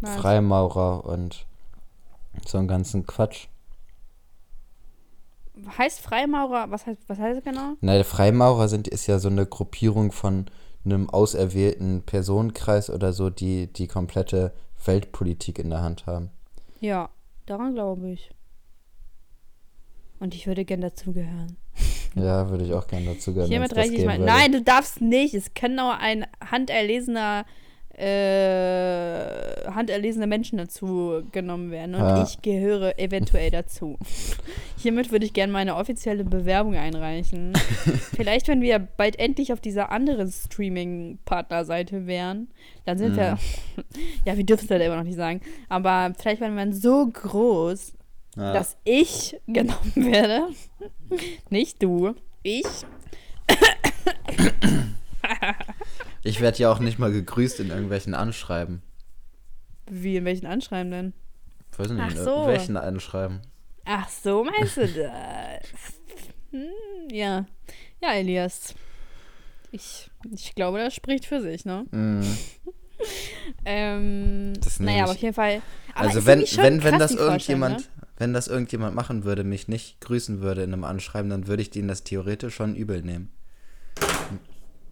Was? 0.00 0.16
Freimaurer 0.16 1.04
und 1.04 1.46
so 2.46 2.58
einen 2.58 2.68
ganzen 2.68 3.06
Quatsch. 3.06 3.46
Heißt 5.78 6.00
Freimaurer, 6.00 6.70
was 6.70 6.84
heißt, 6.84 7.00
was 7.08 7.18
heißt 7.18 7.38
das 7.38 7.44
genau? 7.44 7.74
Na, 7.80 8.02
Freimaurer 8.04 8.68
sind, 8.68 8.88
ist 8.88 9.06
ja 9.06 9.18
so 9.18 9.28
eine 9.28 9.46
Gruppierung 9.46 10.12
von 10.12 10.46
einem 10.84 11.08
auserwählten 11.08 12.02
Personenkreis 12.02 12.90
oder 12.90 13.12
so, 13.12 13.30
die 13.30 13.72
die 13.72 13.88
komplette 13.88 14.52
Weltpolitik 14.84 15.58
in 15.58 15.70
der 15.70 15.82
Hand 15.82 16.06
haben. 16.06 16.30
Ja, 16.80 17.08
daran 17.46 17.74
glaube 17.74 18.10
ich. 18.10 18.30
Und 20.20 20.34
ich 20.34 20.46
würde 20.46 20.64
gern 20.64 20.82
dazugehören. 20.82 21.56
Ja, 22.14 22.48
würde 22.50 22.64
ich 22.64 22.72
auch 22.72 22.86
gerne 22.86 23.06
dazu 23.14 23.32
gehören. 23.34 23.48
Hiermit 23.50 23.74
reiche 23.76 23.94
ich 23.94 24.04
mal. 24.04 24.18
würde. 24.18 24.24
Nein, 24.30 24.52
du 24.52 24.62
darfst 24.62 25.00
nicht. 25.00 25.34
Es 25.34 25.52
kann 25.54 25.74
nur 25.74 25.98
ein 25.98 26.26
handerlesener, 26.50 27.44
äh, 28.36 29.70
handerlesene 29.70 30.26
Menschen 30.26 30.58
dazu 30.58 31.22
genommen 31.32 31.70
werden. 31.70 31.94
Und 31.94 32.00
Ja. 32.02 32.22
ich 32.22 32.42
gehöre 32.42 32.98
eventuell 32.98 33.50
dazu. 33.50 33.98
Hiermit 34.78 35.10
würde 35.10 35.24
ich 35.24 35.32
gerne 35.32 35.52
meine 35.52 35.76
offizielle 35.76 36.24
Bewerbung 36.24 36.76
einreichen. 36.76 37.54
Vielleicht, 38.14 38.48
wenn 38.48 38.60
wir 38.60 38.78
bald 38.78 39.18
endlich 39.18 39.52
auf 39.52 39.60
dieser 39.60 39.90
anderen 39.90 40.30
Streaming-Partnerseite 40.30 42.06
wären, 42.06 42.48
dann 42.84 42.98
sind 42.98 43.16
wir. 43.16 43.38
ja, 44.24 44.36
wir 44.36 44.44
dürfen 44.44 44.64
es 44.66 44.70
halt 44.70 44.82
immer 44.82 44.96
noch 44.96 45.04
nicht 45.04 45.16
sagen. 45.16 45.40
Aber 45.68 46.12
vielleicht 46.18 46.40
werden 46.40 46.56
wir 46.56 46.72
so 46.74 47.06
groß, 47.06 47.94
Ja. 48.36 48.52
dass 48.52 48.76
ich 48.84 49.40
genommen 49.46 49.92
werde. 49.96 50.48
Nicht 51.50 51.82
du. 51.82 52.14
Ich. 52.42 52.66
Ich 56.22 56.40
werde 56.40 56.58
ja 56.58 56.70
auch 56.72 56.78
nicht 56.80 56.98
mal 56.98 57.12
gegrüßt 57.12 57.60
in 57.60 57.70
irgendwelchen 57.70 58.14
Anschreiben. 58.14 58.82
Wie, 59.88 60.16
in 60.16 60.24
welchen 60.24 60.46
Anschreiben 60.46 60.90
denn? 60.90 61.12
Weiß 61.76 61.88
nicht, 61.90 62.00
Ach 62.02 62.10
in 62.10 62.16
so. 62.16 62.30
irgendwelchen 62.30 62.76
Anschreiben. 62.76 63.40
Ach 63.84 64.08
so, 64.08 64.42
meinst 64.44 64.76
du 64.76 64.86
das? 64.88 65.62
Hm, 66.50 66.70
ja. 67.10 67.46
Ja, 68.02 68.12
Elias. 68.14 68.74
Ich, 69.72 70.10
ich 70.32 70.54
glaube, 70.54 70.78
das 70.78 70.94
spricht 70.94 71.26
für 71.26 71.40
sich, 71.40 71.64
ne? 71.64 71.86
Mhm. 71.90 72.22
Ähm, 73.66 74.54
Das 74.64 74.80
naja, 74.80 75.02
aber 75.02 75.12
auf 75.12 75.18
jeden 75.18 75.34
Fall. 75.34 75.60
Aber 75.94 76.08
Also 76.08 76.24
wenn, 76.24 76.40
wenn, 76.40 76.82
wenn 76.82 76.98
das 76.98 77.12
Vorstellung, 77.12 77.32
irgendjemand, 77.32 77.78
Ne? 77.80 77.84
Wenn 78.18 78.32
das 78.32 78.48
irgendjemand 78.48 78.94
machen 78.94 79.24
würde, 79.24 79.44
mich 79.44 79.68
nicht 79.68 80.00
grüßen 80.00 80.40
würde 80.40 80.62
in 80.62 80.72
einem 80.72 80.84
Anschreiben, 80.84 81.30
dann 81.30 81.46
würde 81.46 81.62
ich 81.62 81.70
denen 81.70 81.88
das 81.88 82.04
theoretisch 82.04 82.54
schon 82.54 82.74
übel 82.74 83.02
nehmen. 83.02 83.30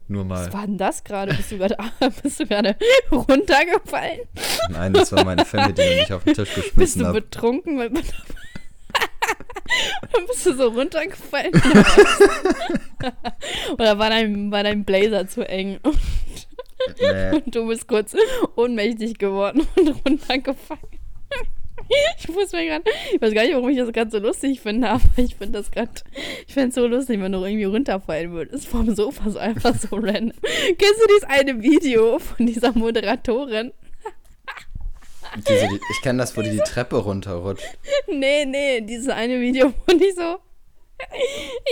Nur 0.07 0.25
mal. 0.25 0.47
Was 0.47 0.53
war 0.53 0.67
denn 0.67 0.77
das 0.77 1.03
gerade? 1.03 1.35
Bist 1.35 1.51
du 1.51 1.59
gerade 1.59 1.77
bist 2.23 2.41
du 2.41 2.47
gerade 2.47 2.77
runtergefallen? 3.11 4.21
Nein, 4.69 4.93
das 4.93 5.13
war 5.13 5.25
meine 5.25 5.47
Family, 5.47 5.73
die 5.73 6.01
mich 6.01 6.13
auf 6.13 6.25
den 6.25 6.35
Tisch 6.35 6.51
Bist 6.55 6.67
geschmissen 6.67 7.01
du 7.03 7.07
hat. 7.09 7.15
betrunken? 7.15 7.79
Dann 7.79 7.93
bist 10.27 10.45
du 10.45 10.55
so 10.55 10.69
runtergefallen? 10.69 11.53
Oder 13.79 13.99
war 13.99 14.11
dein, 14.11 14.51
war 14.51 14.63
dein 14.63 14.85
Blazer 14.85 15.27
zu 15.27 15.49
eng? 15.49 15.81
Nee. 17.01 17.37
Und 17.37 17.55
du 17.55 17.67
bist 17.67 17.89
kurz 17.89 18.15
ohnmächtig 18.57 19.19
geworden 19.19 19.67
und 19.77 19.89
runtergefallen. 20.05 20.83
Ich 22.19 22.29
muss 22.29 22.53
mir 22.53 22.67
gerade, 22.67 22.85
ich 23.13 23.21
weiß 23.21 23.35
gar 23.35 23.43
nicht, 23.43 23.55
warum 23.55 23.69
ich 23.69 23.77
das 23.77 23.93
gerade 23.93 24.11
so 24.11 24.19
lustig 24.19 24.61
finde, 24.61 24.89
aber 24.91 25.03
ich 25.17 25.37
finde 25.37 25.59
das 25.59 25.71
gerade, 25.71 25.91
ich 26.47 26.55
finde 26.55 26.69
es 26.69 26.75
so 26.75 26.87
lustig, 26.87 27.21
wenn 27.21 27.33
du 27.33 27.45
irgendwie 27.45 27.65
runterfallen 27.65 28.33
würdest 28.33 28.67
vom 28.67 28.95
Sofa, 28.95 29.31
so 29.31 29.39
einfach 29.39 29.75
so 29.75 29.97
random. 29.97 30.33
Kennst 30.43 31.01
du 31.01 31.07
dieses 31.09 31.25
eine 31.25 31.63
Video 31.63 32.19
von 32.19 32.47
dieser 32.47 32.73
Moderatorin? 32.73 33.73
Diese, 35.49 35.67
die, 35.69 35.81
ich 35.91 36.03
kenne 36.03 36.21
das, 36.21 36.37
wo 36.37 36.43
die 36.43 36.51
die 36.51 36.59
Treppe 36.59 36.97
runterrutscht. 36.97 37.65
Nee, 38.07 38.45
nee, 38.45 38.81
dieses 38.81 39.09
eine 39.09 39.41
Video, 39.41 39.73
wo 39.87 39.97
die 39.97 40.13
so, 40.13 40.39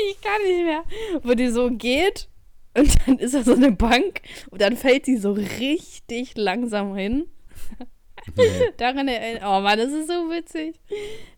ich 0.08 0.20
kann 0.20 0.42
nicht 0.42 0.64
mehr, 0.64 0.82
wo 1.22 1.34
die 1.34 1.48
so 1.48 1.70
geht 1.70 2.28
und 2.74 2.94
dann 3.06 3.18
ist 3.18 3.34
da 3.34 3.42
so 3.42 3.54
eine 3.54 3.70
Bank 3.70 4.22
und 4.50 4.60
dann 4.60 4.76
fällt 4.76 5.06
sie 5.06 5.16
so 5.16 5.32
richtig 5.32 6.32
langsam 6.36 6.96
hin. 6.96 7.28
Nee. 8.36 8.70
Daran 8.76 9.08
erinnert, 9.08 9.42
oh 9.44 9.60
Mann, 9.60 9.78
das 9.78 9.92
ist 9.92 10.08
so 10.08 10.30
witzig. 10.30 10.80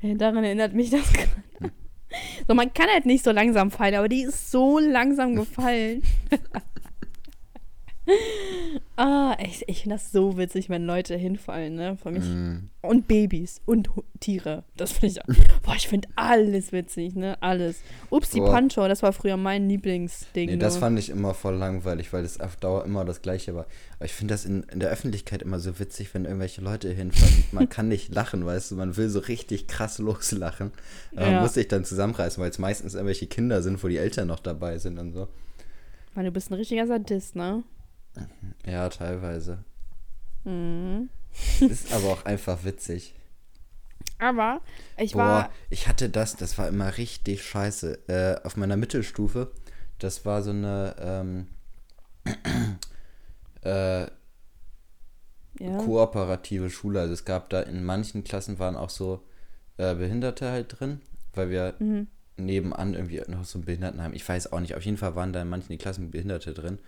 Äh, 0.03 0.14
Daran 0.14 0.44
erinnert 0.44 0.75
mich 0.75 0.90
das 0.90 1.12
gerade. 1.12 1.73
So, 2.47 2.55
man 2.55 2.73
kann 2.73 2.88
halt 2.88 3.07
nicht 3.07 3.25
so 3.25 3.33
langsam 3.33 3.70
fallen, 3.70 3.97
aber 3.97 4.09
die 4.09 4.23
ist 4.23 4.51
so 4.51 4.79
langsam 4.79 5.35
gefallen. 5.35 6.03
ah, 8.97 9.37
ich, 9.40 9.67
ich 9.67 9.83
finde 9.83 9.97
das 9.97 10.12
so 10.12 10.37
witzig, 10.37 10.69
wenn 10.69 10.85
Leute 10.85 11.17
hinfallen, 11.17 11.75
ne? 11.75 11.97
Für 12.03 12.11
mich. 12.11 12.25
Mm. 12.25 12.69
Und 12.83 13.09
Babys 13.09 13.62
und 13.64 13.88
Tiere. 14.21 14.64
Das 14.77 14.93
finde 14.93 15.07
ich 15.07 15.23
auch. 15.23 15.45
Boah, 15.62 15.75
ich 15.75 15.88
finde 15.88 16.09
alles 16.17 16.73
witzig, 16.73 17.14
ne? 17.14 17.40
Alles. 17.43 17.81
Upsi 18.11 18.40
Boah. 18.40 18.53
Pancho, 18.53 18.87
das 18.88 19.03
war 19.03 19.12
früher 19.12 19.37
mein 19.37 19.69
Lieblingsding. 19.69 20.51
Nee, 20.51 20.57
das 20.59 20.75
nur. 20.75 20.81
fand 20.81 20.99
ich 20.99 21.09
immer 21.09 21.33
voll 21.33 21.55
langweilig, 21.55 22.12
weil 22.12 22.23
das 22.23 22.40
auf 22.40 22.57
Dauer 22.57 22.85
immer 22.85 23.05
das 23.05 23.23
Gleiche 23.23 23.55
war. 23.55 23.67
Aber 23.97 24.05
ich 24.05 24.12
finde 24.12 24.35
das 24.35 24.45
in, 24.45 24.64
in 24.64 24.81
der 24.81 24.90
Öffentlichkeit 24.90 25.40
immer 25.40 25.59
so 25.59 25.79
witzig, 25.79 26.12
wenn 26.12 26.27
irgendwelche 26.27 26.61
Leute 26.61 26.90
hinfallen. 26.90 27.45
Man 27.53 27.69
kann 27.69 27.88
nicht 27.88 28.14
lachen, 28.14 28.45
weißt 28.45 28.73
du, 28.73 28.75
man 28.77 28.97
will 28.97 29.09
so 29.09 29.21
richtig 29.21 29.67
krass 29.67 29.99
loslachen. 29.99 30.73
Aber 31.17 31.27
Ja. 31.27 31.33
Man 31.33 31.43
muss 31.43 31.55
sich 31.55 31.69
dann 31.69 31.85
zusammenreißen, 31.85 32.43
weil 32.43 32.51
es 32.51 32.59
meistens 32.59 32.95
irgendwelche 32.95 33.27
Kinder 33.27 33.62
sind, 33.62 33.83
wo 33.83 33.88
die 33.88 33.97
Eltern 33.97 34.29
noch 34.29 34.40
dabei 34.40 34.79
sind 34.79 34.99
und 34.99 35.12
so. 35.12 35.29
Mann, 36.14 36.27
du 36.27 36.31
bist 36.31 36.51
ein 36.51 36.55
richtiger 36.55 36.87
Sadist, 36.87 37.35
ne? 37.35 37.64
Ja, 38.66 38.88
teilweise. 38.88 39.64
Mhm. 40.44 41.09
Ist 41.61 41.92
aber 41.92 42.12
auch 42.12 42.24
einfach 42.24 42.64
witzig. 42.64 43.14
Aber 44.18 44.61
ich 44.96 45.12
Boah, 45.12 45.20
war. 45.20 45.50
ich 45.70 45.88
hatte 45.88 46.09
das, 46.09 46.37
das 46.37 46.57
war 46.59 46.68
immer 46.68 46.96
richtig 46.96 47.42
scheiße. 47.44 48.09
Äh, 48.09 48.46
auf 48.46 48.57
meiner 48.57 48.77
Mittelstufe, 48.77 49.50
das 49.98 50.24
war 50.24 50.42
so 50.42 50.50
eine 50.50 50.94
ähm, 50.98 51.48
äh, 53.62 54.07
Ja. 55.59 55.79
kooperative 55.79 56.70
Schule. 56.70 57.00
Also 57.00 57.12
es 57.14 57.24
gab 57.24 57.50
da 57.50 57.61
in 57.61 57.85
manchen 57.85 58.24
Klassen 58.24 58.59
waren 58.59 58.77
auch 58.77 58.90
so 58.90 59.22
äh, 59.77 59.94
Behinderte 59.94 60.50
halt 60.50 60.79
drin, 60.81 61.00
weil 61.35 61.50
wir 61.50 61.74
Mhm. 61.79 62.09
nebenan 62.37 62.94
irgendwie 62.94 63.22
noch 63.29 63.44
so 63.44 63.59
ein 63.59 63.64
Behindertenheim. 63.64 64.12
Ich 64.14 64.29
weiß 64.29 64.53
auch 64.53 64.61
nicht. 64.61 64.74
Auf 64.74 64.85
jeden 64.85 64.96
Fall 64.96 65.14
waren 65.14 65.33
da 65.33 65.42
in 65.42 65.48
manchen 65.48 65.77
Klassen 65.79 66.11
Behinderte 66.11 66.53
drin. 66.55 66.79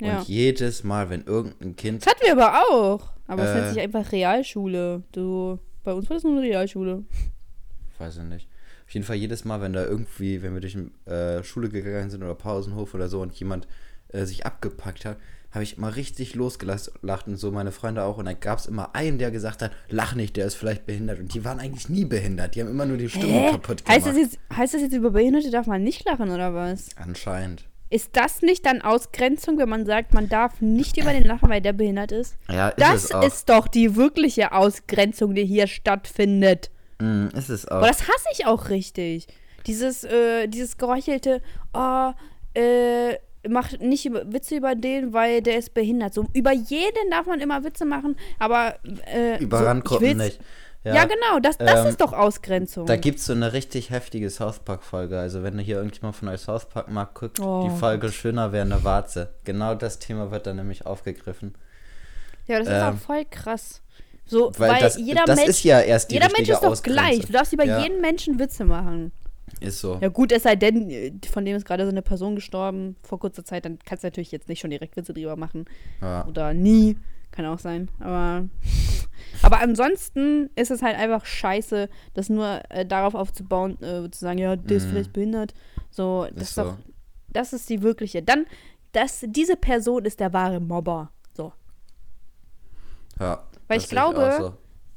Und 0.00 0.06
Ja. 0.06 0.22
jedes 0.26 0.82
Mal, 0.84 1.10
wenn 1.10 1.24
irgendein 1.24 1.76
Kind 1.76 2.02
Das 2.06 2.12
hatten 2.12 2.24
wir 2.24 2.32
aber 2.32 2.62
auch. 2.70 3.12
Aber 3.26 3.42
es 3.44 3.50
Äh. 3.50 3.54
nennt 3.60 3.68
sich 3.74 3.80
einfach 3.82 4.12
Realschule. 4.12 5.02
Du, 5.12 5.58
bei 5.84 5.92
uns 5.92 6.08
war 6.08 6.14
das 6.16 6.24
nur 6.24 6.32
eine 6.32 6.42
Realschule. 6.42 7.04
weiß 7.98 8.16
ich 8.18 8.22
nicht. 8.24 8.48
Auf 8.86 8.94
jeden 8.94 9.06
Fall 9.06 9.16
jedes 9.16 9.44
Mal, 9.44 9.60
wenn 9.60 9.72
da 9.72 9.84
irgendwie, 9.84 10.42
wenn 10.42 10.54
wir 10.54 10.60
durch 10.60 10.76
äh, 11.06 11.44
Schule 11.44 11.68
gegangen 11.68 12.10
sind 12.10 12.22
oder 12.22 12.34
Pausenhof 12.34 12.94
oder 12.94 13.08
so 13.08 13.20
und 13.20 13.32
jemand 13.34 13.68
äh, 14.08 14.24
sich 14.24 14.46
abgepackt 14.46 15.04
hat, 15.04 15.16
habe 15.52 15.64
ich 15.64 15.76
immer 15.78 15.94
richtig 15.96 16.34
losgelacht 16.34 16.90
und 17.26 17.36
so 17.36 17.50
meine 17.50 17.72
Freunde 17.72 18.04
auch. 18.04 18.18
Und 18.18 18.24
dann 18.26 18.38
gab 18.40 18.58
es 18.60 18.66
immer 18.66 18.94
einen, 18.94 19.18
der 19.18 19.30
gesagt 19.30 19.62
hat, 19.62 19.72
lach 19.88 20.14
nicht, 20.14 20.36
der 20.36 20.46
ist 20.46 20.54
vielleicht 20.54 20.86
behindert. 20.86 21.18
Und 21.20 21.34
die 21.34 21.44
waren 21.44 21.58
eigentlich 21.60 21.88
nie 21.88 22.04
behindert. 22.04 22.54
Die 22.54 22.60
haben 22.62 22.68
immer 22.70 22.86
nur 22.86 22.96
die 22.96 23.08
Stimmung 23.08 23.30
Hä? 23.42 23.50
kaputt 23.50 23.84
gemacht. 23.84 23.88
Heißt 23.88 24.06
das, 24.06 24.16
jetzt, 24.16 24.38
heißt 24.54 24.74
das 24.74 24.80
jetzt, 24.80 24.94
über 24.94 25.10
Behinderte 25.10 25.50
darf 25.50 25.66
man 25.66 25.82
nicht 25.82 26.04
lachen 26.06 26.30
oder 26.30 26.54
was? 26.54 26.88
Anscheinend. 26.96 27.64
Ist 27.90 28.10
das 28.16 28.40
nicht 28.42 28.64
dann 28.66 28.82
Ausgrenzung, 28.82 29.58
wenn 29.58 29.68
man 29.68 29.84
sagt, 29.84 30.14
man 30.14 30.28
darf 30.28 30.60
nicht 30.60 30.96
über 30.96 31.12
den 31.12 31.24
lachen, 31.24 31.48
weil 31.50 31.60
der 31.60 31.72
behindert 31.72 32.12
ist? 32.12 32.36
Ja, 32.48 32.68
ist 32.68 32.80
Das 32.80 33.04
es 33.04 33.12
auch. 33.12 33.22
ist 33.26 33.48
doch 33.48 33.66
die 33.68 33.96
wirkliche 33.96 34.52
Ausgrenzung, 34.52 35.34
die 35.34 35.44
hier 35.44 35.66
stattfindet. 35.66 36.70
Mm, 37.00 37.26
ist 37.36 37.48
es 37.50 37.66
auch. 37.66 37.78
Aber 37.78 37.88
das 37.88 38.02
hasse 38.02 38.26
ich 38.32 38.46
auch 38.46 38.68
richtig. 38.68 39.26
Dieses, 39.66 40.04
äh, 40.04 40.46
dieses 40.46 40.78
geheuchelte, 40.78 41.42
oh, 41.74 42.12
äh, 42.54 43.14
macht 43.48 43.80
nicht 43.80 44.06
über- 44.06 44.30
Witze 44.32 44.56
über 44.56 44.74
den, 44.74 45.12
weil 45.12 45.42
der 45.42 45.58
ist 45.58 45.74
behindert. 45.74 46.14
So, 46.14 46.26
über 46.32 46.52
jeden 46.52 47.10
darf 47.10 47.26
man 47.26 47.40
immer 47.40 47.64
Witze 47.64 47.84
machen, 47.86 48.16
aber 48.38 48.76
äh, 49.12 49.42
Über 49.42 49.58
so, 49.58 49.64
Randgruppen 49.64 50.18
nicht. 50.18 50.38
Ja, 50.82 51.04
genau, 51.04 51.40
das, 51.42 51.58
das 51.58 51.80
ähm, 51.80 51.86
ist 51.88 52.00
doch 52.00 52.14
Ausgrenzung. 52.14 52.86
Da 52.86 52.96
gibt 52.96 53.18
es 53.18 53.26
so 53.26 53.34
eine 53.34 53.52
richtig 53.52 53.90
heftige 53.90 54.30
South 54.30 54.60
Park-Folge. 54.60 55.18
Also, 55.18 55.42
wenn 55.42 55.58
hier 55.58 55.76
irgendjemand 55.76 56.16
von 56.16 56.28
euch 56.28 56.40
South 56.40 56.66
Park 56.70 56.90
mag, 56.90 57.12
guckt 57.14 57.38
Oh. 57.38 57.68
die 57.70 57.78
Folge 57.78 58.10
Schöner 58.10 58.52
wäre 58.52 58.64
eine 58.64 58.82
Warze. 58.82 59.34
Genau 59.44 59.74
das 59.74 59.98
Thema 59.98 60.30
wird 60.30 60.46
dann 60.46 60.56
nämlich 60.56 60.86
aufgegriffen. 60.86 61.54
ja, 62.46 62.58
das 62.58 62.68
ist 62.68 62.74
ähm, 62.74 62.94
auch 62.94 62.98
voll 62.98 63.24
krass. 63.30 63.82
So, 64.24 64.52
Weil, 64.56 64.70
weil, 64.70 64.80
das, 64.80 64.96
jeder 64.96 65.24
das 65.26 65.36
Mensch, 65.36 65.50
ist 65.50 65.64
ja 65.64 65.80
erst 65.80 66.10
die 66.10 66.14
jeder 66.14 66.28
Mensch 66.34 66.48
ist 66.48 66.62
doch 66.62 66.82
gleich. 66.82 67.26
Du 67.26 67.32
darfst 67.32 67.52
über 67.52 67.64
Ja. 67.64 67.80
jeden 67.80 68.00
Menschen 68.00 68.38
Witze 68.38 68.64
machen. 68.64 69.12
Ist 69.58 69.80
so. 69.80 69.98
Ja 70.00 70.08
gut, 70.08 70.30
es 70.32 70.44
sei 70.44 70.54
denn, 70.56 71.20
von 71.30 71.44
dem 71.44 71.56
ist 71.56 71.66
gerade 71.66 71.84
so 71.84 71.90
eine 71.90 72.00
Person 72.02 72.36
gestorben 72.36 72.96
vor 73.02 73.18
kurzer 73.18 73.44
Zeit, 73.44 73.64
dann 73.64 73.78
kannst 73.84 74.04
du 74.04 74.06
natürlich 74.06 74.30
jetzt 74.30 74.48
nicht 74.48 74.60
schon 74.60 74.70
direkt 74.70 74.96
Witze 74.96 75.12
drüber 75.12 75.34
machen. 75.36 75.64
Ja. 76.00 76.24
Oder 76.26 76.54
nie. 76.54 76.96
Kann 77.32 77.46
auch 77.46 77.58
sein. 77.58 77.88
Aber, 78.00 78.48
aber 79.42 79.60
ansonsten 79.60 80.50
ist 80.56 80.70
es 80.70 80.82
halt 80.82 80.96
einfach 80.96 81.24
scheiße, 81.24 81.88
das 82.14 82.28
nur 82.28 82.60
äh, 82.70 82.84
darauf 82.84 83.14
aufzubauen, 83.14 83.80
äh, 83.82 84.10
zu 84.10 84.18
sagen, 84.20 84.38
ja, 84.38 84.56
der 84.56 84.76
ist 84.76 84.86
Mhm. 84.86 84.90
vielleicht 84.90 85.12
behindert. 85.12 85.54
So, 85.90 86.26
das 86.32 86.42
Ist 86.42 86.48
ist, 86.50 86.58
doch, 86.58 86.76
so. 86.76 86.92
das 87.28 87.52
ist 87.52 87.68
die 87.70 87.82
wirkliche. 87.82 88.22
Dann, 88.22 88.46
das, 88.92 89.24
diese 89.26 89.56
Person 89.56 90.04
ist 90.04 90.18
der 90.20 90.32
wahre 90.32 90.60
Mobber. 90.60 91.10
So. 91.36 91.52
Ja. 93.18 93.42
Weil 93.68 93.78
ich 93.78 93.88
glaube, 93.88 94.34
so. 94.38 94.52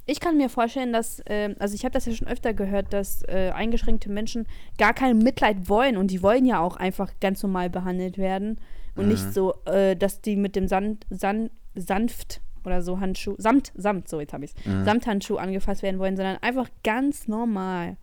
Ich 0.06 0.20
kann 0.20 0.36
mir 0.36 0.50
vorstellen, 0.50 0.92
dass, 0.92 1.22
ähm, 1.28 1.56
also 1.60 1.76
ich 1.76 1.86
habe 1.86 1.94
das 1.94 2.06
ja 2.06 2.14
schon 2.14 2.28
öfter 2.28 2.54
gehört, 2.54 2.92
dass 2.92 3.24
äh, 3.24 3.52
eingeschränkte 3.56 4.10
Menschen 4.12 4.48
gar 4.78 4.94
kein 4.94 5.18
Mitleid 5.20 5.70
wollen 5.70 5.96
und 5.96 6.08
die 6.12 6.22
wollen 6.22 6.46
ja 6.46 6.60
auch 6.60 6.76
einfach 6.76 7.12
ganz 7.22 7.42
normal 7.42 7.70
behandelt 7.70 8.18
werden 8.18 8.60
und 8.96 9.04
Mhm. 9.06 9.12
nicht 9.12 9.34
so, 9.34 9.54
äh, 9.64 9.96
dass 9.96 10.20
die 10.20 10.36
mit 10.36 10.58
dem 10.58 10.68
Sand, 10.68 11.06
Sand, 11.10 11.52
sanft 11.76 12.42
oder 12.66 12.82
so 12.82 13.00
Handschuh, 13.00 13.36
Samt, 13.38 13.72
Samt, 13.76 14.08
so 14.08 14.20
jetzt 14.20 14.34
habe 14.34 14.46
ich 14.46 14.54
es, 14.56 14.66
Mhm. 14.66 14.86
Samthandschuh 14.86 15.38
angefasst 15.38 15.82
werden 15.84 16.00
wollen, 16.00 16.16
sondern 16.16 16.38
einfach 16.38 16.70
ganz 16.84 17.28
normal. 17.28 17.98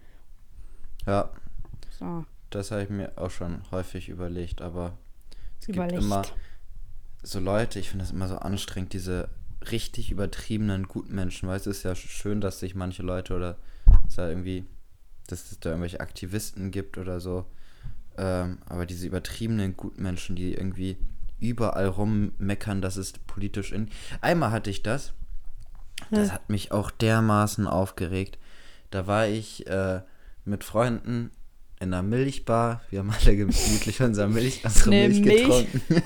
Ja, 1.07 1.31
So, 1.99 2.25
das 2.51 2.71
habe 2.71 2.83
ich 2.83 2.91
mir 2.91 3.13
auch 3.17 3.31
schon 3.31 3.63
häufig 3.71 4.09
überlegt, 4.09 4.61
aber 4.63 4.97
es 5.61 5.69
Überlegt. 5.69 5.93
gibt 5.95 6.05
immer 6.05 6.23
so 7.23 7.39
Leute, 7.41 7.79
ich 7.79 7.89
finde 7.91 8.05
das 8.05 8.13
immer 8.13 8.29
so 8.29 8.37
anstrengend, 8.37 8.93
diese 8.93 9.29
richtig 9.71 10.11
übertriebenen 10.11 10.89
Gutmenschen. 10.89 11.49
Du, 11.49 11.55
es 11.55 11.67
ist 11.67 11.83
ja 11.83 11.95
schön, 11.95 12.41
dass 12.41 12.61
sich 12.61 12.75
manche 12.75 13.03
Leute 13.03 13.35
oder 13.35 13.57
es 14.09 14.17
da 14.17 14.29
irgendwie, 14.29 14.65
dass 15.27 15.53
es 15.53 15.61
da 15.61 15.71
irgendwelche 15.71 16.01
Aktivisten 16.01 16.71
gibt 16.71 16.97
oder 16.99 17.21
so. 17.21 17.45
Ähm, 18.17 18.59
aber 18.67 18.87
diese 18.87 19.07
übertriebenen 19.07 19.77
Gutmenschen, 19.77 20.35
die 20.37 20.55
irgendwie 20.55 20.97
überall 21.41 21.87
rummeckern, 21.89 22.81
dass 22.83 22.97
es 22.97 23.13
politisch 23.13 23.73
in. 23.73 23.89
Einmal 24.21 24.51
hatte 24.53 24.71
ich 24.71 24.83
das. 24.83 25.13
Das 26.11 26.29
Ja. 26.29 26.35
hat 26.35 26.49
mich 26.51 26.73
auch 26.73 26.91
dermaßen 26.91 27.67
aufgeregt. 27.67 28.39
Da 28.91 29.07
war 29.07 29.27
ich 29.27 29.67
äh, 29.67 30.01
mit 30.45 30.65
Freunden 30.65 31.31
in 31.81 31.95
einer 31.95 32.03
Milchbar. 32.03 32.83
Wir 32.91 32.99
haben 33.01 33.11
alle 33.11 33.37
gemütlich 33.37 34.01
unser 34.03 34.27
Milch, 34.29 34.61
unsere 34.65 34.91
Ne 34.91 35.09
Milch 35.09 35.21
Milch. 35.21 35.43
getrunken. 35.43 36.03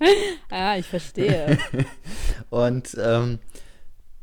ah, 0.50 0.76
ich 0.76 0.86
verstehe. 0.86 1.58
Und 2.50 2.96
ähm, 3.00 3.38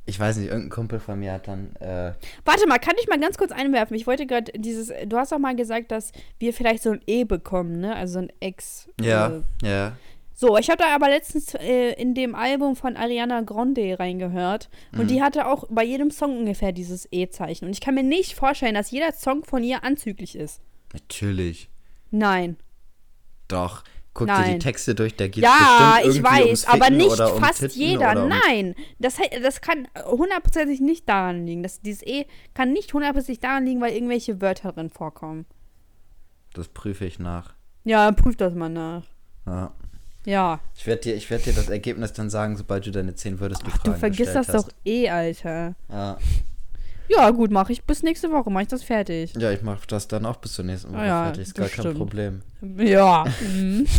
ich 0.05 0.19
weiß 0.19 0.35
nicht, 0.37 0.47
irgendein 0.49 0.69
Kumpel 0.69 0.99
von 0.99 1.19
mir 1.19 1.31
hat 1.33 1.47
dann. 1.47 1.75
Äh, 1.77 2.13
Warte 2.43 2.67
mal, 2.67 2.77
kann 2.79 2.95
ich 2.99 3.07
mal 3.07 3.19
ganz 3.19 3.37
kurz 3.37 3.51
einwerfen? 3.51 3.95
Ich 3.95 4.05
wollte 4.07 4.25
gerade 4.25 4.51
dieses, 4.53 4.91
du 5.05 5.17
hast 5.17 5.31
doch 5.31 5.39
mal 5.39 5.55
gesagt, 5.55 5.91
dass 5.91 6.11
wir 6.39 6.53
vielleicht 6.53 6.83
so 6.83 6.91
ein 6.91 7.01
E 7.07 7.23
bekommen, 7.23 7.79
ne? 7.79 7.95
Also 7.95 8.13
so 8.15 8.19
ein 8.19 8.31
Ex. 8.41 8.89
ja, 8.99 9.27
Äh, 9.29 9.41
ja. 9.69 9.97
So, 10.35 10.57
ich 10.57 10.69
habe 10.69 10.81
da 10.83 10.95
aber 10.95 11.09
letztens 11.09 11.53
äh, 11.53 11.91
in 11.93 12.15
dem 12.15 12.33
Album 12.35 12.75
von 12.75 12.97
Ariana 12.97 13.41
Grande 13.41 13.97
reingehört 13.99 14.69
und 14.91 15.03
Mhm. 15.03 15.07
die 15.07 15.21
hatte 15.21 15.47
auch 15.47 15.65
bei 15.69 15.83
jedem 15.83 16.09
Song 16.11 16.37
ungefähr 16.39 16.71
dieses 16.71 17.07
E-Zeichen. 17.11 17.65
Und 17.65 17.71
ich 17.71 17.81
kann 17.81 17.93
mir 17.95 18.03
nicht 18.03 18.33
vorstellen, 18.33 18.73
dass 18.73 18.89
jeder 18.91 19.11
Song 19.13 19.43
von 19.45 19.63
ihr 19.63 19.83
anzüglich 19.83 20.35
ist. 20.35 20.59
Natürlich. 20.91 21.69
Nein. 22.11 22.57
Doch. 23.47 23.83
Guck 24.15 24.27
dir 24.27 24.33
Nein. 24.33 24.51
die 24.53 24.59
Texte 24.59 24.93
durch, 24.93 25.15
da 25.15 25.27
geht 25.27 25.43
Ja, 25.43 25.95
bestimmt 26.03 26.15
ich 26.17 26.23
weiß, 26.23 26.65
aber 26.67 26.91
nicht 26.91 27.19
um 27.19 27.39
fast 27.43 27.61
Titten 27.61 27.79
jeder. 27.81 28.23
um- 28.23 28.29
Nein, 28.29 28.75
das, 28.99 29.17
das 29.41 29.59
kann 29.61 29.87
hundertprozentig 30.05 30.81
nicht 30.81 31.09
daran 31.09 31.47
liegen. 31.47 31.63
Das, 31.63 31.81
dieses 31.81 32.03
E 32.05 32.25
kann 32.53 32.73
nicht 32.73 32.93
hundertprozentig 32.93 33.39
daran 33.39 33.65
liegen, 33.65 33.81
weil 33.81 33.93
irgendwelche 33.93 34.39
Wörter 34.39 34.71
drin 34.71 34.91
vorkommen. 34.91 35.47
Das 36.53 36.67
prüfe 36.67 37.05
ich 37.05 37.17
nach. 37.17 37.55
Ja, 37.85 38.11
prüf 38.11 38.35
das 38.35 38.53
mal 38.53 38.69
nach. 38.69 39.03
Ja. 39.47 39.71
Ja, 40.25 40.59
Ich 40.75 40.87
werde 40.87 41.01
dir, 41.01 41.15
ich 41.15 41.29
werd 41.29 41.45
dir 41.45 41.53
das 41.53 41.69
Ergebnis 41.69 42.13
dann 42.13 42.29
sagen, 42.29 42.55
sobald 42.55 42.85
du 42.85 42.91
deine 42.91 43.13
10 43.15 43.39
würdest 43.39 43.61
Ach, 43.69 43.77
du 43.79 43.93
vergisst 43.93 44.33
das 44.35 44.47
gestellt 44.47 44.65
doch 44.67 44.71
eh, 44.85 45.09
Alter. 45.09 45.75
hast. 45.89 45.93
Ja. 45.93 46.17
Ja, 47.09 47.29
gut, 47.31 47.51
mache 47.51 47.73
ich. 47.73 47.83
Bis 47.83 48.01
nächste 48.01 48.31
Woche 48.31 48.49
mache 48.49 48.63
ich 48.63 48.69
das 48.69 48.81
fertig. 48.83 49.33
ja, 49.37 49.51
ich 49.51 49.61
mache 49.61 49.85
das 49.87 50.07
dann 50.07 50.25
auch 50.25 50.37
bis 50.37 50.53
zur 50.53 50.63
nächsten 50.65 50.91
Woche 50.93 51.01
Ah 51.01 51.05
ja, 51.05 51.23
fertig. 51.25 51.43
Ist 51.43 51.55
gar 51.55 51.67
kein 51.67 51.75
bestimmt. 51.75 51.97
Problem. 51.97 52.41
Ja. 52.77 53.25
mhm. 53.41 53.85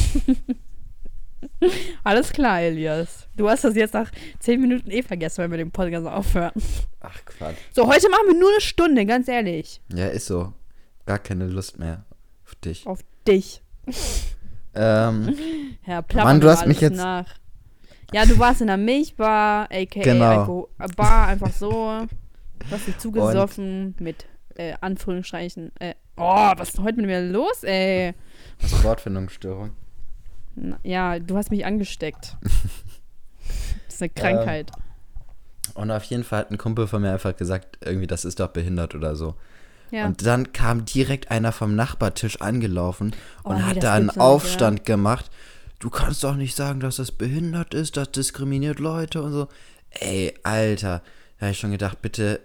Alles 2.05 2.33
klar, 2.33 2.61
Elias. 2.63 3.27
Du 3.37 3.49
hast 3.49 3.65
das 3.65 3.75
jetzt 3.77 3.95
nach 3.95 4.11
10 4.41 4.61
Minuten 4.61 4.91
eh 4.91 5.03
vergessen, 5.03 5.43
wenn 5.43 5.51
wir 5.51 5.59
den 5.59 5.71
Podcast 5.71 6.07
aufhören. 6.07 6.53
Ach 7.01 7.25
Quatsch. 7.27 7.57
So, 7.73 7.87
heute 7.87 8.09
machen 8.11 8.29
wir 8.29 8.39
nur 8.39 8.51
eine 8.51 8.61
Stunde, 8.61 9.05
ganz 9.07 9.29
ehrlich. 9.29 9.81
Ja, 9.95 10.07
ist 10.07 10.27
so. 10.27 10.53
Gar 11.07 11.19
keine 11.19 11.47
Lust 11.47 11.79
mehr 11.79 12.05
auf 12.47 12.55
dich. 12.57 12.87
Auf 12.87 13.01
dich. 13.29 13.63
Ähm, 14.75 15.35
Ja, 15.87 16.01
plappern 16.03 16.33
Mann, 16.33 16.41
du 16.41 16.49
hast 16.49 16.67
mich 16.67 16.81
jetzt- 16.81 16.97
nach. 16.97 17.27
Ja, 18.13 18.25
du 18.27 18.39
warst 18.39 18.61
in 18.61 18.69
der 18.69 18.77
Milchbar, 18.77 19.65
aka 19.73 20.01
Genau. 20.01 20.25
Alko 20.41 20.69
Bar, 20.97 21.27
einfach 21.29 21.53
so. 21.53 22.07
Du 22.59 22.71
hast 22.71 22.87
dich 22.87 22.97
zugesoffen 22.99 23.95
mit 23.99 24.27
äh, 24.57 24.75
Anführungsstrichen. 24.81 25.73
Äh, 25.81 25.95
oh, 26.17 26.53
was 26.57 26.71
ist 26.71 26.79
heute 26.81 26.99
mit 26.99 27.07
mir 27.07 27.21
los, 27.23 27.63
ey? 27.65 28.15
hast 28.63 28.73
du 28.73 28.85
Wortfindungsstörung? 28.85 29.73
Na, 30.55 30.79
ja, 30.85 31.19
du 31.19 31.37
hast 31.37 31.51
mich 31.51 31.65
angesteckt. 31.67 32.37
Das 33.87 33.97
ist 33.97 34.03
eine 34.03 34.11
Krankheit. 34.11 34.73
Und 35.75 35.91
auf 35.93 36.03
jeden 36.05 36.25
Fall 36.25 36.41
hat 36.41 36.51
ein 36.51 36.59
Kumpel 36.59 36.89
von 36.89 37.01
mir 37.03 37.13
einfach 37.13 37.37
gesagt, 37.37 37.79
irgendwie, 37.85 38.09
das 38.09 38.25
ist 38.25 38.41
doch 38.41 38.49
behindert 38.49 38.97
oder 38.97 39.15
so. 39.15 39.37
Ja. 39.95 40.07
Und 40.07 40.27
dann 40.27 40.53
kam 40.53 40.85
direkt 40.85 41.31
einer 41.31 41.53
vom 41.53 41.75
Nachbartisch 41.75 42.41
angelaufen 42.41 43.15
Oh, 43.45 43.51
und 43.51 43.57
nee, 43.57 43.63
hat 43.63 43.83
da 43.83 43.95
einen 43.95 44.07
nicht, 44.07 44.19
Aufstand 44.21 44.85
gemacht. 44.85 45.31
Du 45.79 45.91
kannst 45.91 46.25
doch 46.25 46.35
nicht 46.37 46.55
sagen, 46.57 46.81
dass 46.81 46.97
das 46.97 47.13
behindert 47.13 47.75
ist, 47.75 47.97
das 47.97 48.11
diskriminiert 48.11 48.79
Leute 48.79 49.23
und 49.23 49.33
so. 49.33 49.49
Ey, 49.91 50.35
Alter. 50.43 51.03
Da 51.39 51.47
habe 51.47 51.53
ich 51.53 51.59
schon 51.59 51.71
gedacht, 51.73 52.01
bitte 52.03 52.41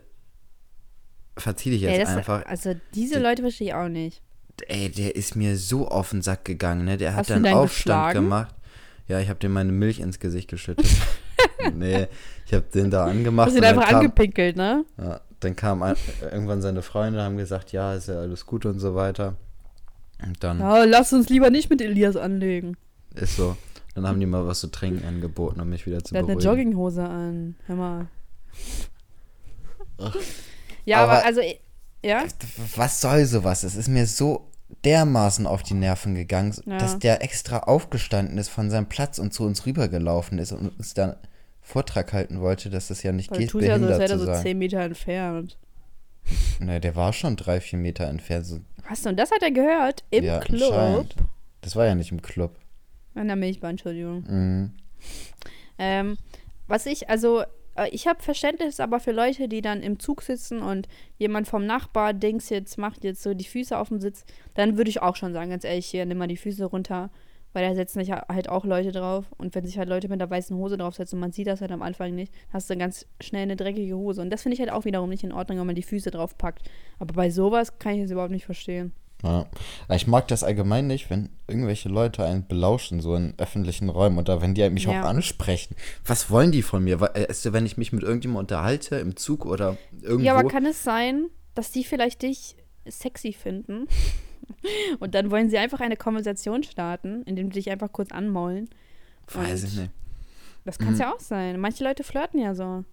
verzieh 1.37 1.69
dich 1.71 1.81
jetzt 1.81 1.93
Ey, 1.93 1.99
das, 1.99 2.09
einfach. 2.09 2.45
also 2.45 2.75
diese 2.93 3.15
Die- 3.15 3.21
Leute 3.21 3.41
verstehe 3.41 3.67
ich 3.67 3.73
auch 3.73 3.87
nicht. 3.87 4.21
Ey, 4.67 4.89
der 4.89 5.15
ist 5.15 5.35
mir 5.37 5.55
so 5.57 5.87
auf 5.87 6.09
den 6.09 6.21
Sack 6.21 6.43
gegangen, 6.43 6.83
ne? 6.83 6.97
Der 6.97 7.15
Hast 7.15 7.29
hat 7.29 7.37
du 7.37 7.41
dann 7.43 7.53
Aufstand 7.53 8.07
geschlagen? 8.07 8.19
gemacht. 8.25 8.55
Ja, 9.07 9.19
ich 9.21 9.29
habe 9.29 9.39
dem 9.39 9.53
meine 9.53 9.71
Milch 9.71 9.99
ins 10.01 10.19
Gesicht 10.19 10.49
geschüttet. 10.49 10.85
nee, 11.73 12.07
ich 12.45 12.53
habe 12.53 12.65
den 12.73 12.91
da 12.91 13.05
angemacht. 13.05 13.47
Hast 13.47 13.53
ihn 13.53 13.59
und 13.59 13.63
dann 13.63 13.77
einfach 13.79 13.89
kam, 13.89 13.99
angepinkelt, 14.01 14.57
ne? 14.57 14.83
ja, 14.97 15.21
dann 15.39 15.55
kamen 15.55 15.83
ein- 15.83 15.95
irgendwann 16.21 16.61
seine 16.61 16.81
Freunde, 16.81 17.21
haben 17.21 17.37
gesagt, 17.37 17.71
ja, 17.71 17.93
ist 17.93 18.07
ja 18.07 18.19
alles 18.19 18.45
gut 18.45 18.65
und 18.65 18.79
so 18.79 18.95
weiter. 18.95 19.35
Und 20.25 20.43
dann 20.43 20.59
Ja, 20.59 20.83
lass 20.83 21.13
uns 21.13 21.29
lieber 21.29 21.49
nicht 21.49 21.69
mit 21.69 21.81
Elias 21.81 22.15
anlegen. 22.17 22.75
ist 23.15 23.35
so. 23.37 23.55
Dann 23.95 24.07
haben 24.07 24.19
die 24.19 24.25
mal 24.25 24.45
was 24.45 24.59
zu 24.59 24.67
trinken 24.67 25.05
angeboten, 25.05 25.59
um 25.61 25.69
mich 25.69 25.85
wieder 25.85 26.03
zu 26.03 26.13
Der 26.13 26.21
hat 26.23 26.29
eine 26.29 26.37
beruhigen. 26.37 26.71
Jogginghose 26.71 27.03
an. 27.03 27.55
Hör 27.67 27.75
mal. 27.75 28.07
Ach. 29.97 30.15
Ja, 30.85 31.03
aber, 31.03 31.13
Aber- 31.13 31.25
also, 31.25 31.41
ja? 32.03 32.23
Was 32.75 33.01
soll 33.01 33.25
sowas? 33.25 33.63
Es 33.63 33.75
ist 33.75 33.87
mir 33.89 34.05
so 34.07 34.47
dermaßen 34.85 35.47
auf 35.47 35.63
die 35.63 35.73
Nerven 35.73 36.15
gegangen, 36.15 36.55
Ja. 36.65 36.77
dass 36.77 36.99
der 36.99 37.23
extra 37.23 37.59
aufgestanden 37.59 38.37
ist 38.37 38.49
von 38.49 38.69
seinem 38.69 38.87
Platz 38.87 39.19
und 39.19 39.33
zu 39.33 39.43
uns 39.43 39.65
rübergelaufen 39.65 40.37
ist 40.39 40.51
und 40.51 40.69
uns 40.77 40.93
dann 40.93 41.15
Vortrag 41.69 42.13
halten 42.13 42.41
wollte, 42.41 42.71
dass 42.71 42.87
das 42.87 43.03
ja 43.03 43.11
nicht 43.11 43.29
Weil 43.29 43.39
geht, 43.39 43.51
tut 43.51 43.61
ja 43.61 43.77
so, 43.77 43.85
als 43.85 43.97
behindert 43.97 43.99
wäre 43.99 44.11
er 44.11 44.19
so 44.19 44.25
sein. 44.25 44.41
10 44.41 44.57
Meter 44.57 44.79
entfernt. 44.79 45.57
Ne, 46.59 46.79
der 46.79 46.95
war 46.95 47.13
schon 47.13 47.35
drei, 47.35 47.61
vier 47.61 47.77
Meter 47.77 48.07
entfernt. 48.07 48.45
So, 48.45 48.59
Was? 48.89 49.05
Und 49.05 49.17
das 49.17 49.31
hat 49.31 49.43
er 49.43 49.51
gehört? 49.51 50.03
Im 50.09 50.23
ja, 50.23 50.39
Club? 50.39 51.07
Das 51.61 51.75
war 51.75 51.85
ja 51.85 51.93
nicht 51.93 52.11
im 52.11 52.21
Club. 52.21 52.55
An 53.13 53.27
der 53.27 53.35
Milchbahn, 53.35 53.71
Entschuldigung. 53.71 54.23
Mhm. 54.27 54.71
Ähm, 55.77 56.17
was 56.67 56.85
ich, 56.87 57.09
also, 57.09 57.43
äh, 57.75 57.89
ich 57.91 58.07
habe 58.07 58.21
Verständnis 58.21 58.79
aber 58.79 58.99
für 58.99 59.11
Leute, 59.11 59.47
die 59.47 59.61
dann 59.61 59.81
im 59.81 59.99
Zug 59.99 60.23
sitzen 60.23 60.61
und 60.61 60.87
jemand 61.17 61.47
vom 61.47 61.65
Nachbar 61.65 62.13
Dings 62.13 62.49
jetzt 62.49 62.77
macht 62.77 63.03
jetzt 63.03 63.21
so 63.21 63.33
die 63.35 63.45
Füße 63.45 63.77
auf 63.77 63.89
den 63.89 64.01
Sitz, 64.01 64.25
dann 64.55 64.77
würde 64.77 64.89
ich 64.89 65.01
auch 65.01 65.15
schon 65.15 65.33
sagen, 65.33 65.51
ganz 65.51 65.63
ehrlich, 65.63 65.85
hier, 65.85 66.05
nimm 66.05 66.17
mal 66.17 66.27
die 66.27 66.37
Füße 66.37 66.65
runter, 66.65 67.09
weil 67.53 67.67
da 67.67 67.75
setzen 67.75 67.99
sich 67.99 68.11
halt 68.11 68.49
auch 68.49 68.65
Leute 68.65 68.91
drauf 68.91 69.25
und 69.37 69.55
wenn 69.55 69.65
sich 69.65 69.77
halt 69.77 69.89
Leute 69.89 70.07
mit 70.09 70.19
der 70.19 70.29
weißen 70.29 70.55
Hose 70.55 70.77
draufsetzen 70.77 71.17
und 71.17 71.21
man 71.21 71.31
sieht 71.31 71.47
das 71.47 71.61
halt 71.61 71.71
am 71.71 71.81
Anfang 71.81 72.13
nicht, 72.15 72.33
hast 72.53 72.69
du 72.69 72.77
ganz 72.77 73.05
schnell 73.21 73.43
eine 73.43 73.55
dreckige 73.55 73.95
Hose 73.95 74.21
und 74.21 74.29
das 74.29 74.43
finde 74.43 74.53
ich 74.55 74.59
halt 74.59 74.71
auch 74.71 74.85
wiederum 74.85 75.09
nicht 75.09 75.23
in 75.23 75.31
Ordnung, 75.31 75.59
wenn 75.59 75.65
man 75.67 75.75
die 75.75 75.83
Füße 75.83 76.11
drauf 76.11 76.37
packt. 76.37 76.69
Aber 76.99 77.13
bei 77.13 77.29
sowas 77.29 77.79
kann 77.79 77.95
ich 77.95 78.01
es 78.03 78.11
überhaupt 78.11 78.31
nicht 78.31 78.45
verstehen. 78.45 78.91
Ja. 79.23 79.47
Ich 79.93 80.07
mag 80.07 80.29
das 80.29 80.43
allgemein 80.45 80.87
nicht, 80.87 81.09
wenn 81.09 81.29
irgendwelche 81.47 81.89
Leute 81.89 82.23
einen 82.23 82.47
belauschen, 82.47 83.01
so 83.01 83.15
in 83.15 83.33
öffentlichen 83.37 83.89
Räumen 83.89 84.17
oder 84.17 84.41
wenn 84.41 84.53
die 84.53 84.69
mich 84.69 84.85
Ja. 84.85 85.01
auch 85.01 85.07
ansprechen. 85.07 85.75
Was 86.05 86.29
wollen 86.31 86.51
die 86.53 86.61
von 86.61 86.83
mir? 86.83 87.01
Äh, 87.15 87.25
Ist, 87.29 87.51
wenn 87.51 87.65
ich 87.65 87.75
mich 87.77 87.91
mit 87.91 88.03
irgendjemandem 88.03 88.39
unterhalte, 88.55 88.95
im 88.95 89.17
Zug 89.17 89.45
oder 89.45 89.75
irgendwo. 90.01 90.23
Ja, 90.25 90.35
aber 90.37 90.47
kann 90.47 90.65
es 90.65 90.83
sein, 90.85 91.25
dass 91.53 91.71
die 91.71 91.83
vielleicht 91.83 92.21
dich 92.21 92.55
sexy 92.87 93.33
finden 93.33 93.87
und 94.99 95.15
dann 95.15 95.31
wollen 95.31 95.49
sie 95.49 95.57
einfach 95.57 95.79
eine 95.79 95.97
Konversation 95.97 96.63
starten, 96.63 97.23
indem 97.23 97.47
sie 97.47 97.59
dich 97.59 97.69
einfach 97.71 97.91
kurz 97.91 98.11
anmaulen? 98.11 98.69
Weiß 99.31 99.63
ich 99.63 99.75
nicht. 99.77 99.91
Das 100.65 100.77
kann 100.77 100.93
es 100.93 100.99
ja 100.99 101.13
auch 101.13 101.19
sein. 101.19 101.59
Manche 101.59 101.83
Leute 101.83 102.03
flirten 102.03 102.39
ja 102.39 102.53
so. 102.53 102.83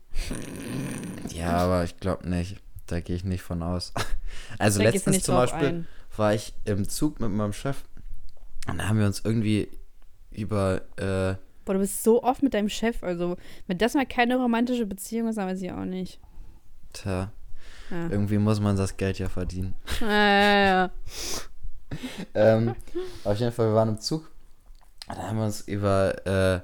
Ja, 1.30 1.52
aber 1.58 1.84
ich 1.84 1.98
glaube 1.98 2.28
nicht. 2.28 2.56
Da 2.86 3.00
gehe 3.00 3.16
ich 3.16 3.24
nicht 3.24 3.42
von 3.42 3.62
aus. 3.62 3.92
Also 4.58 4.80
Da 4.82 4.90
letztens 4.90 5.22
zum 5.22 5.34
Beispiel 5.36 5.68
ein. 5.68 5.88
war 6.16 6.34
ich 6.34 6.52
im 6.64 6.86
Zug 6.88 7.20
mit 7.20 7.30
meinem 7.30 7.52
Chef 7.52 7.84
und 8.68 8.78
da 8.78 8.88
haben 8.88 8.98
wir 8.98 9.06
uns 9.06 9.22
irgendwie 9.24 9.68
über. 10.30 10.82
Äh, 10.96 11.36
Boah, 11.64 11.72
du 11.74 11.78
bist 11.78 12.02
so 12.02 12.22
oft 12.22 12.42
mit 12.42 12.54
deinem 12.54 12.68
Chef. 12.68 13.02
Also, 13.02 13.36
wenn 13.66 13.78
das 13.78 13.94
mal 13.94 14.04
keine 14.06 14.36
romantische 14.36 14.84
Beziehung 14.84 15.28
ist, 15.28 15.36
dann 15.38 15.48
weiß 15.48 15.62
ich 15.62 15.72
auch 15.72 15.84
nicht. 15.84 16.20
tja, 16.92 17.32
Ja. 17.90 18.08
irgendwie 18.10 18.38
muss 18.38 18.60
man 18.60 18.76
das 18.76 18.96
Geld 18.96 19.18
ja 19.18 19.28
verdienen. 19.28 19.74
Ja, 20.00 20.08
ja, 20.08 20.66
ja. 20.66 20.90
ähm, 22.34 22.74
auf 23.24 23.38
jeden 23.38 23.52
Fall, 23.52 23.68
wir 23.68 23.74
waren 23.74 23.90
im 23.90 24.00
Zug. 24.00 24.30
Da 25.08 25.16
haben 25.28 25.38
wir 25.38 25.44
uns 25.44 25.60
über 25.60 26.26
äh, 26.26 26.60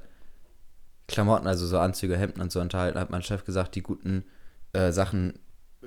Klamotten, 1.07 1.47
also 1.47 1.67
so 1.67 1.79
Anzüge, 1.79 2.17
Hemden 2.17 2.41
und 2.41 2.51
so 2.51 2.61
unterhalten. 2.61 2.97
Da 2.97 3.03
hat 3.03 3.11
mein 3.11 3.23
Chef 3.23 3.45
gesagt, 3.45 3.75
die 3.75 3.83
guten 3.83 4.25
äh, 4.73 4.91
Sachen 4.91 5.39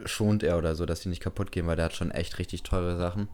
schont 0.05 0.43
er 0.43 0.57
oder 0.57 0.75
so, 0.75 0.85
dass 0.85 1.01
die 1.01 1.09
nicht 1.09 1.21
kaputt 1.21 1.51
gehen, 1.51 1.67
weil 1.67 1.75
der 1.75 1.85
hat 1.85 1.93
schon 1.93 2.11
echt 2.11 2.39
richtig 2.39 2.63
teure 2.63 2.97
Sachen. 2.97 3.29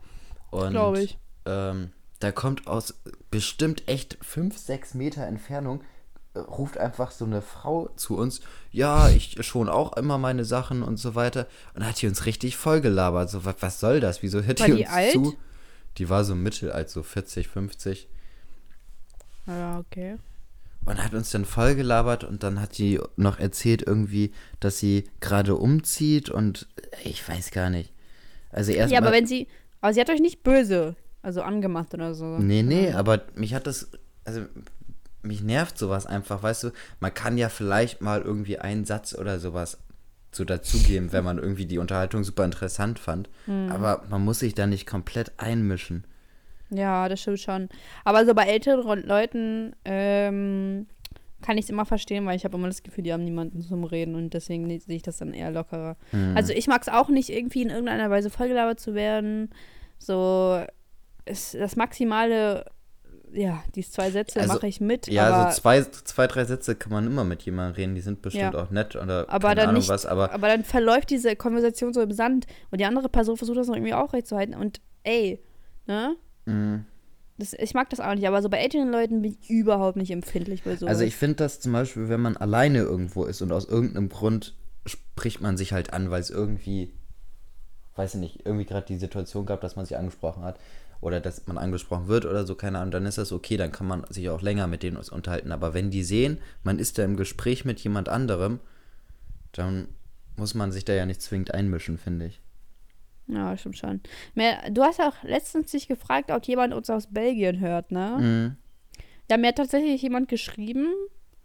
Und 0.49 0.71
Glaub 0.71 0.97
ich. 0.97 1.17
Ähm, 1.45 1.91
da 2.19 2.31
kommt 2.31 2.67
aus 2.67 3.01
bestimmt 3.31 3.87
echt 3.87 4.17
5, 4.21 4.57
6 4.57 4.93
Meter 4.93 5.25
Entfernung, 5.25 5.83
ruft 6.35 6.77
einfach 6.77 7.11
so 7.11 7.25
eine 7.25 7.41
Frau 7.41 7.89
zu 7.95 8.17
uns, 8.17 8.41
ja, 8.71 9.09
ich 9.09 9.37
schon 9.45 9.67
auch 9.69 9.97
immer 9.97 10.17
meine 10.17 10.45
Sachen 10.45 10.81
und 10.83 10.97
so 10.97 11.13
weiter. 11.15 11.47
Und 11.73 11.85
hat 11.85 12.01
die 12.01 12.07
uns 12.07 12.25
richtig 12.25 12.55
vollgelabert. 12.57 13.29
So, 13.29 13.43
was, 13.45 13.55
was 13.59 13.79
soll 13.79 13.99
das? 13.99 14.21
Wieso 14.23 14.41
hört 14.41 14.59
War 14.61 14.67
die 14.67 14.73
uns 14.83 14.89
alt? 14.89 15.11
zu? 15.11 15.35
Die 15.97 16.09
war 16.09 16.23
so 16.23 16.35
mittelalt, 16.35 16.89
so 16.89 17.03
40, 17.03 17.47
50. 17.49 18.07
Ja, 19.47 19.79
okay. 19.79 20.17
Und 20.85 21.03
hat 21.03 21.13
uns 21.13 21.29
dann 21.31 21.45
voll 21.45 21.75
gelabert 21.75 22.23
und 22.23 22.43
dann 22.43 22.59
hat 22.59 22.77
die 22.77 22.99
noch 23.15 23.37
erzählt 23.39 23.83
irgendwie, 23.85 24.31
dass 24.59 24.79
sie 24.79 25.03
gerade 25.19 25.55
umzieht 25.55 26.29
und 26.29 26.67
äh, 27.03 27.09
ich 27.09 27.27
weiß 27.27 27.51
gar 27.51 27.69
nicht. 27.69 27.91
Also 28.51 28.71
erst 28.71 28.91
Ja, 28.91 28.99
aber 28.99 29.07
mal- 29.09 29.17
wenn 29.17 29.27
sie. 29.27 29.47
Aber 29.81 29.93
sie 29.93 29.99
hat 30.01 30.09
euch 30.09 30.21
nicht 30.21 30.43
böse, 30.43 30.95
also 31.23 31.41
angemacht 31.41 31.93
oder 31.93 32.13
so. 32.13 32.37
Nee, 32.37 32.61
nee, 32.63 32.91
aber 32.93 33.21
mich 33.35 33.53
hat 33.55 33.65
das, 33.67 33.89
also 34.25 34.41
mich 35.23 35.41
nervt 35.43 35.77
sowas 35.77 36.05
einfach, 36.05 36.43
weißt 36.43 36.63
du, 36.65 36.71
man 36.99 37.13
kann 37.13 37.37
ja 37.37 37.49
vielleicht 37.49 38.01
mal 38.01 38.21
irgendwie 38.21 38.57
einen 38.57 38.85
Satz 38.85 39.13
oder 39.13 39.39
sowas 39.39 39.77
so 40.31 40.45
dazugeben, 40.45 41.11
wenn 41.11 41.23
man 41.25 41.37
irgendwie 41.37 41.65
die 41.65 41.77
Unterhaltung 41.77 42.23
super 42.23 42.45
interessant 42.45 42.99
fand, 42.99 43.29
aber 43.69 44.03
man 44.09 44.23
muss 44.23 44.39
sich 44.39 44.55
da 44.55 44.65
nicht 44.65 44.87
komplett 44.87 45.33
einmischen. 45.37 46.05
Ja, 46.69 47.09
das 47.09 47.21
stimmt 47.21 47.41
schon. 47.41 47.69
Aber 48.05 48.25
so 48.25 48.33
bei 48.33 48.43
älteren 48.45 49.03
Leuten 49.03 49.75
ähm, 49.83 50.87
kann 51.41 51.57
ich 51.57 51.65
es 51.65 51.69
immer 51.69 51.85
verstehen, 51.85 52.25
weil 52.25 52.37
ich 52.37 52.45
habe 52.45 52.55
immer 52.55 52.67
das 52.67 52.81
Gefühl, 52.81 53.03
die 53.03 53.11
haben 53.11 53.25
niemanden 53.25 53.61
zum 53.61 53.83
Reden 53.83 54.15
und 54.15 54.33
deswegen 54.33 54.67
sehe 54.79 54.95
ich 54.95 55.01
das 55.01 55.17
dann 55.17 55.33
eher 55.33 55.51
lockerer. 55.51 55.97
Also 56.33 56.53
ich 56.53 56.67
mag 56.67 56.81
es 56.81 56.87
auch 56.87 57.09
nicht, 57.09 57.29
irgendwie 57.29 57.63
in 57.63 57.69
irgendeiner 57.69 58.09
Weise 58.09 58.29
vollgelabert 58.29 58.79
zu 58.79 58.95
werden. 58.95 59.49
So, 59.97 60.63
es, 61.25 61.51
das 61.51 61.75
Maximale, 61.75 62.65
ja, 63.33 63.63
die 63.75 63.83
zwei 63.83 64.11
Sätze 64.11 64.39
Also, 64.39 64.53
mache 64.55 64.67
ich 64.67 64.81
mit, 64.81 65.07
Ja, 65.07 65.29
aber, 65.29 65.51
so 65.51 65.59
zwei, 65.61 65.81
zwei, 65.83 66.27
drei 66.27 66.45
Sätze 66.45 66.75
kann 66.75 66.91
man 66.91 67.05
immer 67.07 67.23
mit 67.23 67.43
jemandem 67.43 67.75
reden, 67.75 67.95
die 67.95 68.01
sind 68.01 68.21
bestimmt 68.21 68.53
Ja. 68.53 68.63
auch 68.63 68.69
nett 68.71 68.95
oder 68.95 69.29
aber 69.29 69.49
keine 69.49 69.61
dann 69.61 69.69
Ahnung 69.69 69.79
nicht, 69.81 69.89
was, 69.89 70.05
aber 70.05 70.31
aber 70.33 70.47
dann 70.47 70.63
verläuft 70.63 71.09
diese 71.09 71.35
Konversation 71.35 71.93
so 71.93 72.01
im 72.01 72.11
Sand 72.11 72.45
und 72.71 72.79
die 72.81 72.85
andere 72.85 73.09
Person 73.09 73.37
versucht 73.37 73.57
das 73.57 73.67
noch 73.67 73.75
irgendwie 73.75 73.93
aufrechtzuerhalten 73.93 74.55
und 74.55 74.81
ey, 75.03 75.39
ne? 75.87 76.15
mh. 76.45 76.85
Das, 77.37 77.53
ich 77.53 77.73
mag 77.73 77.89
das 77.89 77.99
auch 77.99 78.13
nicht, 78.13 78.27
aber 78.27 78.41
so 78.41 78.49
bei 78.49 78.57
älteren 78.59 78.91
Leuten 78.91 79.21
bin 79.23 79.31
ich 79.31 79.49
überhaupt 79.49 79.97
nicht 79.97 80.11
empfindlich 80.11 80.63
bei 80.63 80.75
so. 80.75 80.85
Also 80.85 81.03
ich 81.03 81.15
finde 81.15 81.37
das 81.37 81.59
zum 81.59 81.71
Beispiel, 81.71 82.07
wenn 82.07 82.19
man 82.21 82.37
alleine 82.37 82.79
irgendwo 82.79 83.23
ist 83.25 83.41
und 83.41 83.51
aus 83.51 83.65
irgendeinem 83.65 84.09
Grund 84.09 84.53
spricht 84.85 85.41
man 85.41 85.57
sich 85.57 85.73
halt 85.73 85.91
an, 85.93 86.11
weil 86.11 86.21
es 86.21 86.29
irgendwie, 86.29 86.93
weiß 87.95 88.13
ich 88.15 88.19
nicht, 88.19 88.45
irgendwie 88.45 88.65
gerade 88.65 88.85
die 88.85 88.97
Situation 88.97 89.47
gab, 89.47 89.61
dass 89.61 89.75
man 89.75 89.85
sich 89.85 89.97
angesprochen 89.97 90.43
hat 90.43 90.59
oder 91.01 91.19
dass 91.19 91.47
man 91.47 91.57
angesprochen 91.57 92.07
wird 92.07 92.25
oder 92.25 92.45
so, 92.45 92.55
keine 92.55 92.77
Ahnung, 92.77 92.91
dann 92.91 93.05
ist 93.05 93.17
das 93.17 93.31
okay, 93.31 93.57
dann 93.57 93.71
kann 93.71 93.87
man 93.87 94.05
sich 94.09 94.29
auch 94.29 94.41
länger 94.41 94.67
mit 94.67 94.83
denen 94.83 94.97
unterhalten. 94.97 95.51
Aber 95.51 95.73
wenn 95.73 95.89
die 95.89 96.03
sehen, 96.03 96.37
man 96.63 96.79
ist 96.79 96.97
da 96.97 97.03
im 97.03 97.17
Gespräch 97.17 97.65
mit 97.65 97.79
jemand 97.79 98.07
anderem, 98.07 98.59
dann 99.51 99.87
muss 100.37 100.53
man 100.53 100.71
sich 100.71 100.85
da 100.85 100.93
ja 100.93 101.05
nicht 101.05 101.21
zwingend 101.21 101.53
einmischen, 101.53 101.97
finde 101.97 102.27
ich. 102.27 102.39
Ja, 103.27 103.57
stimmt 103.57 103.77
schon. 103.77 104.01
Mehr, 104.35 104.69
du 104.69 104.83
hast 104.83 104.99
auch 104.99 105.23
letztens 105.23 105.71
dich 105.71 105.87
gefragt, 105.87 106.31
ob 106.31 106.45
jemand 106.45 106.73
uns 106.73 106.89
aus 106.89 107.07
Belgien 107.07 107.59
hört, 107.59 107.91
ne? 107.91 108.17
Mhm. 108.19 108.55
Ja, 109.29 109.37
mir 109.37 109.47
hat 109.47 109.55
tatsächlich 109.55 110.01
jemand 110.01 110.27
geschrieben 110.27 110.87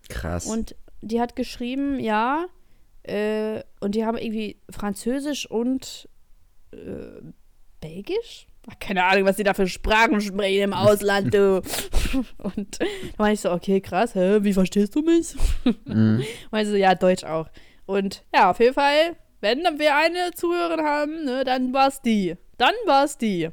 Krass. 0.09 0.47
und 0.47 0.75
die 1.01 1.21
hat 1.21 1.37
geschrieben, 1.37 2.01
ja, 2.01 2.47
äh, 3.05 3.63
und 3.81 3.95
die 3.95 4.05
haben 4.05 4.19
irgendwie 4.19 4.57
Französisch 4.69 5.49
und 5.49 6.09
äh, 6.73 7.23
Belgisch? 7.81 8.49
Keine 8.81 9.05
Ahnung, 9.05 9.25
was 9.27 9.37
die 9.37 9.45
da 9.45 9.55
für 9.55 9.69
Sprachen 9.69 10.21
sprechen 10.21 10.63
im 10.63 10.73
Ausland, 10.73 11.33
du. 11.33 11.63
und 12.39 12.81
da 12.81 12.87
war 13.17 13.33
ich 13.33 13.41
so, 13.41 13.53
okay, 13.53 13.81
krass, 13.81 14.15
hä, 14.15 14.39
wie 14.41 14.53
verstehst 14.53 14.95
du 14.95 15.03
mich? 15.03 15.35
Mhm. 15.85 16.25
Und 16.51 16.59
ich 16.59 16.69
so, 16.69 16.75
ja, 16.75 16.95
Deutsch 16.95 17.25
auch. 17.25 17.49
Und 17.87 18.25
ja, 18.35 18.51
auf 18.51 18.59
jeden 18.59 18.75
Fall, 18.75 19.17
wenn 19.41 19.63
wir 19.79 19.95
eine 19.95 20.33
Zuhörerin 20.35 20.85
haben, 20.85 21.25
ne, 21.25 21.45
dann 21.45 21.73
war's 21.73 22.03
die. 22.03 22.37
Dann 22.59 22.75
war's 22.87 23.19
die. 23.19 23.51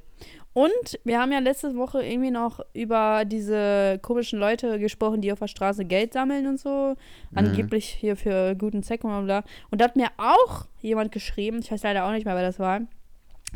Und 0.53 0.99
wir 1.03 1.19
haben 1.19 1.31
ja 1.31 1.39
letzte 1.39 1.75
Woche 1.75 2.03
irgendwie 2.03 2.29
noch 2.29 2.59
über 2.73 3.23
diese 3.25 3.99
komischen 4.03 4.39
Leute 4.39 4.79
gesprochen, 4.79 5.21
die 5.21 5.31
auf 5.31 5.39
der 5.39 5.47
Straße 5.47 5.83
Geld 5.83 6.13
sammeln 6.13 6.45
und 6.47 6.59
so. 6.59 6.95
Angeblich 7.33 7.85
hier 7.85 8.15
für 8.15 8.55
guten 8.55 8.83
Zweck 8.83 9.03
und 9.03 9.09
bla 9.09 9.41
bla. 9.41 9.43
Und 9.71 9.81
da 9.81 9.85
hat 9.85 9.95
mir 9.95 10.09
auch 10.17 10.67
jemand 10.79 11.11
geschrieben, 11.11 11.59
ich 11.59 11.71
weiß 11.71 11.81
leider 11.81 12.05
auch 12.05 12.11
nicht 12.11 12.25
mehr, 12.25 12.35
wer 12.35 12.43
das 12.43 12.59
war, 12.59 12.81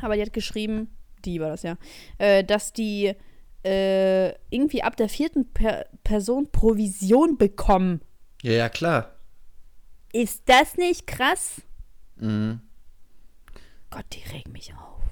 aber 0.02 0.16
die 0.16 0.24
hat 0.24 0.34
geschrieben, 0.34 0.90
die 1.26 1.40
war 1.40 1.50
das 1.50 1.64
ja, 1.64 1.78
äh, 2.18 2.44
dass 2.44 2.74
die 2.74 3.14
äh, 3.64 4.30
irgendwie 4.50 4.84
ab 4.84 4.96
der 4.96 5.10
vierten 5.10 5.52
per 5.52 5.88
Person 6.04 6.52
Provision 6.52 7.38
bekommen. 7.38 8.02
ja, 8.42 8.54
ja, 8.54 8.70
klar. 8.70 9.14
Ist 10.14 10.44
das 10.46 10.78
nicht 10.78 11.06
krass? 11.06 11.62
Mhm. 12.16 12.62
Gott, 13.90 14.06
die 14.14 14.24
regen 14.32 14.52
mich 14.52 14.74
auf. 14.74 15.04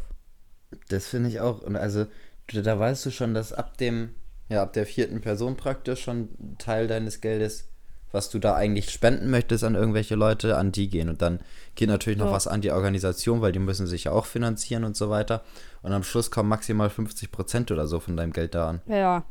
Das 0.89 1.07
finde 1.07 1.29
ich 1.29 1.39
auch. 1.39 1.61
Und 1.61 1.75
also, 1.75 2.07
da 2.47 2.79
weißt 2.79 3.05
du 3.05 3.11
schon, 3.11 3.33
dass 3.33 3.53
ab 3.53 3.77
dem, 3.77 4.15
ja, 4.49 4.61
ab 4.61 4.73
der 4.73 4.85
vierten 4.85 5.21
Person 5.21 5.57
praktisch 5.57 6.03
schon 6.03 6.29
Teil 6.57 6.87
deines 6.87 7.21
Geldes, 7.21 7.69
was 8.15 8.29
du 8.31 8.39
da 8.39 8.55
eigentlich 8.55 8.89
spenden 8.89 9.29
möchtest 9.29 9.63
an 9.63 9.75
irgendwelche 9.75 10.15
Leute, 10.15 10.57
an 10.57 10.71
die 10.71 10.89
gehen. 10.89 11.09
Und 11.09 11.21
dann 11.21 11.39
geht 11.75 11.89
natürlich 11.89 12.17
noch 12.17 12.27
Ja. 12.27 12.31
was 12.31 12.47
an 12.47 12.61
die 12.61 12.71
Organisation, 12.71 13.41
weil 13.41 13.51
die 13.51 13.59
müssen 13.59 13.85
sich 13.85 14.05
ja 14.05 14.11
auch 14.13 14.25
finanzieren 14.25 14.83
und 14.83 14.97
so 14.97 15.11
weiter. 15.11 15.43
Und 15.83 15.93
am 15.93 16.01
Schluss 16.01 16.31
kommen 16.31 16.49
maximal 16.49 16.89
50 16.89 17.31
Prozent 17.31 17.71
oder 17.71 17.85
so 17.87 17.99
von 17.99 18.17
deinem 18.17 18.33
Geld 18.33 18.55
da 18.55 18.69
an. 18.69 18.81
Ja. 18.87 19.23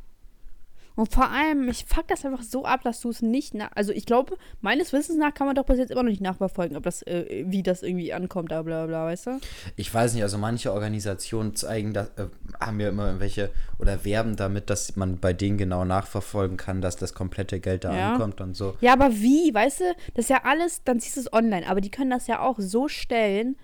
Und 0.97 1.13
vor 1.13 1.29
allem, 1.29 1.69
ich 1.69 1.85
fuck 1.87 2.07
das 2.07 2.25
einfach 2.25 2.43
so 2.43 2.65
ab, 2.65 2.83
dass 2.85 3.01
du 3.01 3.11
es 3.11 3.21
nicht 3.21 3.53
nach. 3.55 3.71
Also 3.75 3.91
ich 3.93 4.07
glaube, 4.07 4.37
meines 4.61 4.93
Wissens 4.93 5.19
nach 5.19 5.35
kann 5.35 5.47
man 5.49 5.57
doch 5.57 5.65
bis 5.65 5.79
jetzt 5.79 5.91
immer 5.91 6.05
noch 6.05 6.11
nicht 6.11 6.21
nachverfolgen, 6.23 6.77
ob 6.77 6.85
das, 6.85 7.03
äh, 7.03 7.45
wie 7.49 7.65
das 7.65 7.83
irgendwie 7.83 8.13
ankommt, 8.13 8.49
bla 8.49 8.63
bla 8.63 8.87
bla, 8.87 9.05
weißt 9.07 9.27
du? 9.27 9.41
Ich 9.75 9.93
weiß 9.93 10.15
nicht, 10.15 10.23
also 10.23 10.39
manche 10.39 10.73
Organisationen 10.73 11.57
zeigen, 11.57 11.95
dass, 11.95 12.09
äh, 12.11 12.27
haben 12.61 12.79
ja 12.79 12.91
immer 12.91 13.07
irgendwelche 13.07 13.51
oder 13.81 14.05
werben 14.05 14.37
damit, 14.37 14.71
dass 14.71 14.95
man 14.95 15.19
bei 15.19 15.33
denen 15.33 15.59
genau 15.59 15.85
nachverfolgen 15.85 16.57
kann, 16.57 16.81
dass 16.81 16.95
das 16.97 17.13
komplette 17.13 17.59
Geld 17.59 17.83
da 17.85 17.93
Ja. 17.97 18.13
ankommt 18.13 18.41
und 18.41 18.55
so. 18.55 18.77
Ja, 18.81 18.93
aber 18.93 19.13
wie, 19.15 19.53
weißt 19.53 19.81
du? 19.81 19.85
Das 20.15 20.27
ist 20.27 20.31
ja 20.31 20.43
alles, 20.45 20.85
dann 20.85 21.01
siehst 21.01 21.17
du 21.17 21.21
es 21.23 21.33
online, 21.33 21.67
aber 21.69 21.81
die 21.81 21.91
können 21.91 22.11
das 22.11 22.29
ja 22.29 22.39
auch 22.41 22.57
so 22.61 22.87
stellen. 22.89 23.57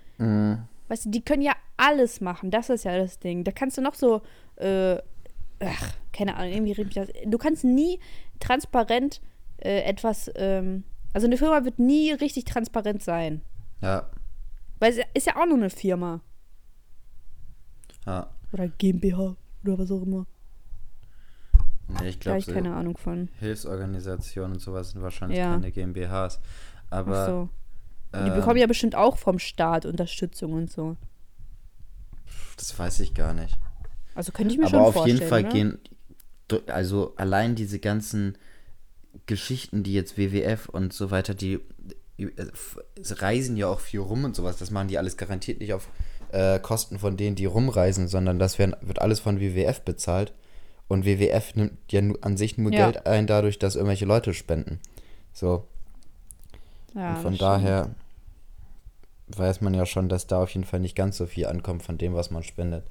Weißt 0.89 1.07
du, 1.07 1.11
die 1.11 1.23
können 1.23 1.43
ja 1.43 1.53
alles 1.77 2.21
machen, 2.21 2.51
das 2.51 2.69
ist 2.69 2.85
ja 2.85 2.99
das 2.99 3.19
Ding. 3.21 3.45
Da 3.45 3.53
kannst 3.53 3.79
du 3.79 3.83
noch 3.83 3.95
so, 3.95 4.21
äh, 4.57 4.97
ach, 5.61 5.93
keine 6.13 6.37
Ahnung, 6.37 6.53
irgendwie 6.53 6.73
riecht 6.73 6.87
mich 6.87 6.95
das. 6.95 7.09
Du 7.27 7.39
kannst 7.39 7.65
nie 7.65 8.01
transparent 8.41 9.21
äh, 9.59 9.83
etwas, 9.83 10.31
ähm, 10.35 10.85
also 11.13 11.27
eine 11.27 11.37
Firma 11.37 11.65
wird 11.65 11.79
nie 11.79 12.13
richtig 12.13 12.45
transparent 12.45 13.03
sein. 13.03 13.43
Ja, 13.83 14.11
Weil 14.79 14.93
es 14.93 15.05
ist 15.15 15.27
ja 15.27 15.37
auch 15.37 15.47
nur 15.47 15.57
eine 15.59 15.71
Firma. 15.71 16.21
ja. 18.07 18.29
Oder 18.53 18.67
GmbH 18.69 19.37
oder 19.65 19.79
was 19.79 19.91
auch 19.93 20.03
immer. 20.03 20.27
Nee, 22.01 22.09
ich 22.09 22.21
glaube, 22.21 22.41
so 22.41 22.53
keine 22.53 22.75
Ahnung 22.75 22.97
von. 22.97 23.29
Hilfsorganisationen 23.39 24.53
und 24.55 24.59
sowas 24.61 24.91
sind 24.91 25.03
wahrscheinlich 25.03 25.39
Ja. 25.39 25.51
keine 25.53 25.71
GmbHs. 25.71 26.41
Aber 26.89 27.17
Ach 27.23 27.27
so. 27.27 27.49
Die 28.15 28.29
äh, 28.31 28.35
bekommen 28.35 28.59
ja 28.59 28.67
bestimmt 28.67 28.97
auch 28.97 29.17
vom 29.19 29.39
Staat 29.39 29.87
Unterstützung 29.87 30.53
und 30.55 30.71
so. 30.71 30.97
das 32.57 32.77
weiß 32.77 33.01
ich 33.01 33.15
gar 33.15 33.35
nicht. 33.35 33.57
Also 34.15 34.33
könnte 34.33 34.53
ich 34.53 34.59
mir 34.59 34.65
Aber 34.67 34.71
schon 34.71 34.81
auf 34.81 34.95
vorstellen. 34.95 35.17
jeden 35.19 35.29
Fall 35.29 35.41
oder? 35.43 35.51
gehen, 35.53 35.79
du- 36.49 36.61
also 36.67 37.15
allein 37.17 37.55
diese 37.55 37.79
ganzen 37.79 38.37
Geschichten, 39.27 39.83
die 39.83 39.93
jetzt 39.95 40.17
WWF 40.19 40.69
und 40.69 40.93
so 40.93 41.11
weiter, 41.11 41.35
die, 41.35 41.61
äh, 42.19 42.29
reisen 43.09 43.57
ja 43.57 43.69
auch 43.69 43.81
viel 43.81 44.01
rum 44.01 44.25
und 44.25 44.37
sowas. 44.37 44.57
Das 44.59 44.71
machen 44.71 44.89
die 44.89 44.99
alles 44.99 45.17
garantiert 45.17 45.61
nicht 45.61 45.73
auf 45.73 45.89
äh, 46.33 46.59
Kosten 46.61 46.99
von 46.99 47.17
denen, 47.17 47.35
die 47.37 47.47
rumreisen, 47.47 48.07
sondern 48.09 48.39
das 48.39 48.59
werden, 48.59 48.77
wird 48.83 49.01
alles 49.01 49.19
von 49.21 49.41
WWF 49.41 49.81
bezahlt. 49.83 50.33
Und 50.87 51.05
WWF 51.05 51.55
nimmt 51.57 51.73
ja 51.91 52.01
an 52.21 52.37
sich 52.37 52.59
nur 52.59 52.73
Ja. 52.73 52.91
Geld 52.91 53.07
ein, 53.07 53.27
dadurch, 53.27 53.59
dass 53.59 53.75
irgendwelche 53.77 54.05
Leute 54.07 54.35
spenden. 54.35 54.81
So. 55.33 55.65
Ja, 56.95 57.11
und 57.11 57.23
von 57.23 57.33
das 57.33 57.37
stimmt. 57.37 57.41
daher 57.43 57.91
weiß 59.29 59.61
man 59.61 59.75
ja 59.75 59.87
schon, 59.87 60.09
dass 60.09 60.27
da 60.27 60.43
auf 60.43 60.51
jeden 60.51 60.65
Fall 60.67 60.81
nicht 60.81 60.97
ganz 60.97 61.17
so 61.17 61.27
viel 61.27 61.47
ankommt 61.47 61.83
von 61.85 61.99
dem, 61.99 62.15
was 62.15 62.31
man 62.33 62.43
spendet. 62.43 62.85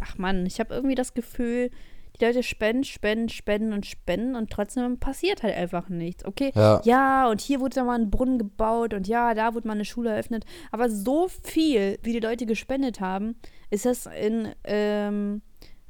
Ach 0.00 0.18
Mann, 0.18 0.46
ich 0.46 0.60
habe 0.60 0.74
irgendwie 0.74 0.94
das 0.94 1.14
Gefühl, 1.14 1.70
die 2.18 2.24
Leute 2.24 2.42
spenden, 2.42 2.84
spenden, 2.84 3.28
spenden 3.28 3.72
und 3.72 3.86
spenden 3.86 4.34
und 4.34 4.50
trotzdem 4.50 4.98
passiert 4.98 5.42
halt 5.42 5.54
einfach 5.54 5.88
nichts. 5.88 6.24
Okay, 6.24 6.50
Ja. 6.54 6.80
ja, 6.84 7.28
und 7.30 7.40
hier 7.40 7.60
wurde 7.60 7.76
da 7.76 7.84
mal 7.84 7.98
ein 7.98 8.10
Brunnen 8.10 8.38
gebaut 8.38 8.92
und 8.94 9.06
ja, 9.06 9.34
da 9.34 9.54
wurde 9.54 9.68
mal 9.68 9.74
eine 9.74 9.84
Schule 9.84 10.10
eröffnet. 10.10 10.44
Aber 10.72 10.90
so 10.90 11.28
viel, 11.28 11.98
wie 12.02 12.12
die 12.12 12.20
Leute 12.20 12.46
gespendet 12.46 13.00
haben, 13.00 13.36
ist 13.70 13.84
das 13.86 14.06
in 14.06 14.48
ähm, 14.64 15.42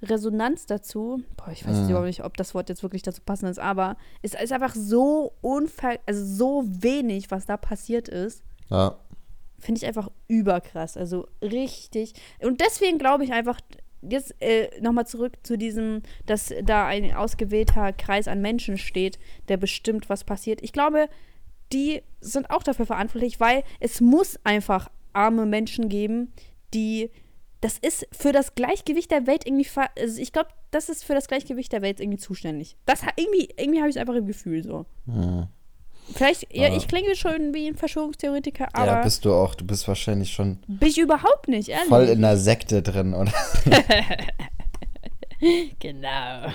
Resonanz 0.02 0.66
dazu. 0.66 1.22
Boah, 1.36 1.50
ich 1.50 1.64
weiß 1.66 1.74
jetzt 1.76 1.84
Mhm. 1.84 1.90
überhaupt 1.90 2.06
nicht, 2.06 2.24
ob 2.24 2.36
das 2.36 2.54
Wort 2.54 2.68
jetzt 2.68 2.82
wirklich 2.82 3.02
dazu 3.02 3.22
passend 3.24 3.50
ist, 3.50 3.58
aber 3.58 3.96
es 4.22 4.34
ist 4.34 4.52
einfach 4.52 4.74
so 4.74 5.32
unver 5.40 5.98
also 6.06 6.24
so 6.24 6.64
wenig, 6.66 7.30
was 7.30 7.46
da 7.46 7.56
passiert 7.56 8.08
ist. 8.08 8.42
Ja. 8.70 8.96
Finde 9.58 9.78
ich 9.80 9.86
einfach 9.86 10.08
überkrass. 10.28 10.96
Also 10.96 11.26
richtig. 11.42 12.12
Und 12.40 12.60
deswegen 12.60 12.98
glaube 12.98 13.24
ich 13.24 13.32
einfach, 13.32 13.58
jetzt 14.02 14.34
äh, 14.40 14.68
nochmal 14.80 15.06
zurück 15.06 15.34
zu 15.42 15.58
diesem, 15.58 16.02
dass 16.26 16.52
da 16.62 16.86
ein 16.86 17.14
ausgewählter 17.14 17.92
Kreis 17.92 18.28
an 18.28 18.40
Menschen 18.40 18.78
steht, 18.78 19.18
der 19.48 19.56
bestimmt, 19.56 20.08
was 20.08 20.24
passiert. 20.24 20.62
Ich 20.62 20.72
glaube, 20.72 21.08
die 21.72 22.02
sind 22.20 22.50
auch 22.50 22.62
dafür 22.62 22.86
verantwortlich, 22.86 23.40
weil 23.40 23.62
es 23.80 24.00
muss 24.00 24.38
einfach 24.44 24.90
arme 25.12 25.46
Menschen 25.46 25.88
geben, 25.88 26.32
die. 26.74 27.10
Das 27.60 27.76
ist 27.76 28.06
für 28.12 28.30
das 28.30 28.54
Gleichgewicht 28.54 29.10
der 29.10 29.26
Welt 29.26 29.44
irgendwie. 29.44 29.66
Also 29.98 30.22
ich 30.22 30.32
glaube, 30.32 30.50
das 30.70 30.88
ist 30.88 31.04
für 31.04 31.14
das 31.14 31.26
Gleichgewicht 31.26 31.72
der 31.72 31.82
Welt 31.82 31.98
irgendwie 31.98 32.18
zuständig. 32.18 32.76
Das 32.86 33.02
irgendwie, 33.16 33.48
irgendwie 33.56 33.80
habe 33.80 33.88
ich 33.88 33.96
es 33.96 34.00
einfach 34.00 34.14
im 34.14 34.28
Gefühl 34.28 34.62
so. 34.62 34.86
Hm. 35.06 35.48
Vielleicht, 36.14 36.54
ja, 36.54 36.74
ich 36.74 36.88
klinge 36.88 37.14
schon 37.14 37.54
wie 37.54 37.68
ein 37.68 37.76
Verschwörungstheoretiker, 37.76 38.68
aber 38.72 38.86
ja, 38.86 39.02
bist 39.02 39.24
du 39.24 39.32
auch. 39.32 39.54
Du 39.54 39.64
bist 39.64 39.86
wahrscheinlich 39.86 40.32
schon 40.32 40.58
bin 40.66 40.88
ich 40.88 40.98
überhaupt 40.98 41.48
nicht, 41.48 41.68
ehrlich. 41.68 41.88
voll 41.88 42.08
in 42.08 42.22
der 42.22 42.36
Sekte 42.36 42.82
drin, 42.82 43.14
oder? 43.14 43.32
Genau. 45.78 46.52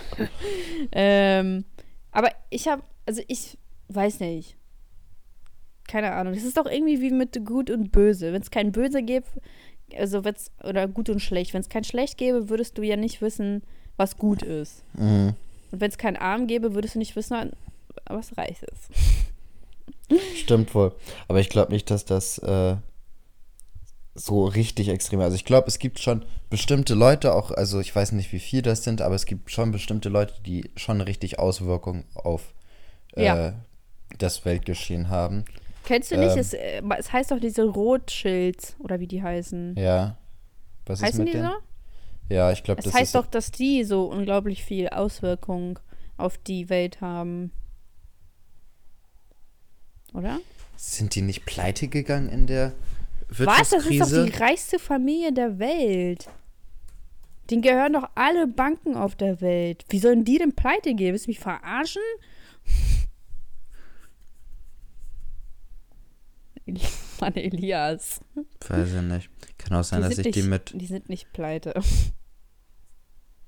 ähm, 0.92 1.64
aber 2.12 2.30
ich 2.50 2.68
habe, 2.68 2.84
also 3.06 3.22
ich 3.28 3.58
weiß 3.88 4.20
nicht. 4.20 4.58
Keine 5.88 6.12
Ahnung. 6.14 6.34
Das 6.34 6.44
ist 6.44 6.58
doch 6.58 6.66
irgendwie 6.66 7.02
wie 7.02 7.12
mit 7.12 7.46
Gut 7.46 7.70
und 7.70 7.92
Böse. 7.92 8.34
Wenn 8.34 8.42
es 8.42 8.52
kein 8.52 8.72
Böse 8.72 9.04
gibt, 9.04 9.30
also 9.98 10.24
wenn's, 10.24 10.52
oder 10.64 10.88
Gut 10.88 11.10
und 11.10 11.20
Schlecht. 11.20 11.54
Wenn 11.54 11.62
es 11.62 11.70
kein 11.70 11.84
Schlecht 11.84 12.18
gäbe, 12.18 12.50
würdest 12.50 12.78
du 12.78 12.82
ja 12.82 12.96
nicht 12.96 13.22
wissen, 13.22 13.64
was 13.98 14.18
gut 14.18 14.42
ist. 14.42 14.84
Mhm. 14.94 15.34
Und 15.72 15.82
wenn 15.82 15.90
es 15.90 15.98
keinen 15.98 16.18
Arm 16.18 16.48
gäbe, 16.48 16.74
würdest 16.74 16.96
du 16.96 17.00
nicht 17.00 17.16
wissen, 17.16 17.52
was 18.06 18.38
reich 18.38 18.62
ist. 18.64 18.90
Stimmt 20.36 20.74
wohl. 20.76 20.94
Aber 21.28 21.40
ich 21.40 21.50
glaube 21.50 21.72
nicht, 21.72 21.90
dass 21.92 22.06
das 22.06 22.38
äh, 22.40 22.76
so 24.16 24.46
richtig 24.46 24.90
extrem 24.90 25.20
ist. 25.20 25.26
Also 25.26 25.36
ich 25.36 25.46
glaube, 25.46 25.68
es 25.68 25.80
gibt 25.80 26.00
schon 26.00 26.24
bestimmte 26.50 26.94
Leute, 26.94 27.34
auch, 27.34 27.52
also 27.52 27.80
ich 27.80 27.96
weiß 27.96 28.12
nicht, 28.12 28.32
wie 28.32 28.40
viel 28.40 28.62
das 28.62 28.84
sind, 28.84 29.02
aber 29.02 29.16
es 29.16 29.26
gibt 29.26 29.50
schon 29.52 29.72
bestimmte 29.72 30.10
Leute, 30.10 30.36
die 30.46 30.70
schon 30.76 31.02
richtig 31.02 31.40
Auswirkungen 31.40 32.06
auf 32.14 32.54
äh, 33.16 33.26
Ja. 33.26 33.54
das 34.20 34.46
Weltgeschehen 34.46 35.10
haben. 35.10 35.46
Kennst 35.86 36.12
du 36.12 36.18
nicht? 36.18 36.34
Ähm. 36.34 36.40
es, 36.40 36.54
äh, 36.54 36.82
es 36.98 37.12
heißt 37.12 37.32
doch 37.32 37.40
diese 37.40 37.64
Rothschilds, 37.66 38.76
oder 38.80 39.00
wie 39.00 39.08
die 39.08 39.24
heißen. 39.24 39.76
Ja. 39.78 40.18
Was 40.86 41.00
ist 41.00 41.06
heißen 41.06 41.24
mit 41.24 41.34
die 41.34 41.38
denen? 41.38 41.50
so? 41.50 42.34
Ja, 42.34 42.52
ich 42.52 42.64
glaube, 42.64 42.82
das 42.82 42.94
heißt 42.94 43.16
doch, 43.16 43.26
dass 43.26 43.52
die 43.52 43.84
so 43.84 44.06
unglaublich 44.06 44.64
viel 44.64 44.90
Auswirkung 44.90 45.80
auf 46.18 46.38
die 46.38 46.70
Welt 46.70 47.02
haben. 47.02 47.52
Oder? 50.14 50.40
Sind 50.78 51.16
die 51.16 51.22
nicht 51.22 51.46
pleite 51.46 51.88
gegangen 51.88 52.30
in 52.30 52.48
der 52.48 52.74
Was? 53.30 53.38
Das 53.38 53.48
ist 53.48 53.72
Wirtschaftskrise? 53.90 54.26
doch 54.26 54.32
die 54.32 54.38
reichste 54.42 54.80
Familie 54.80 55.34
der 55.34 55.60
Welt. 55.60 56.30
Den 57.50 57.62
gehören 57.62 57.94
doch 57.94 58.10
alle 58.16 58.48
Banken 58.48 58.96
auf 58.96 59.16
der 59.16 59.42
Welt. 59.42 59.86
Wie 59.90 60.00
sollen 60.00 60.24
die 60.24 60.38
denn 60.38 60.54
pleite 60.54 60.94
gehen? 60.94 61.12
Willst 61.12 61.26
du 61.28 61.32
mich 61.32 61.40
verarschen? 61.40 62.02
Mann, 67.20 67.36
Elias. 67.36 68.22
Weiß 68.68 68.94
ich 68.94 69.02
nicht. 69.02 69.30
Kann 69.58 69.78
auch 69.78 69.84
sein, 69.84 70.02
dass 70.02 70.12
ich 70.12 70.24
sind 70.24 70.36
die 70.36 70.42
nicht, 70.42 70.50
mit. 70.50 70.72
die 70.76 70.86
sind 70.86 71.10
nicht 71.10 71.34
pleite. 71.34 71.74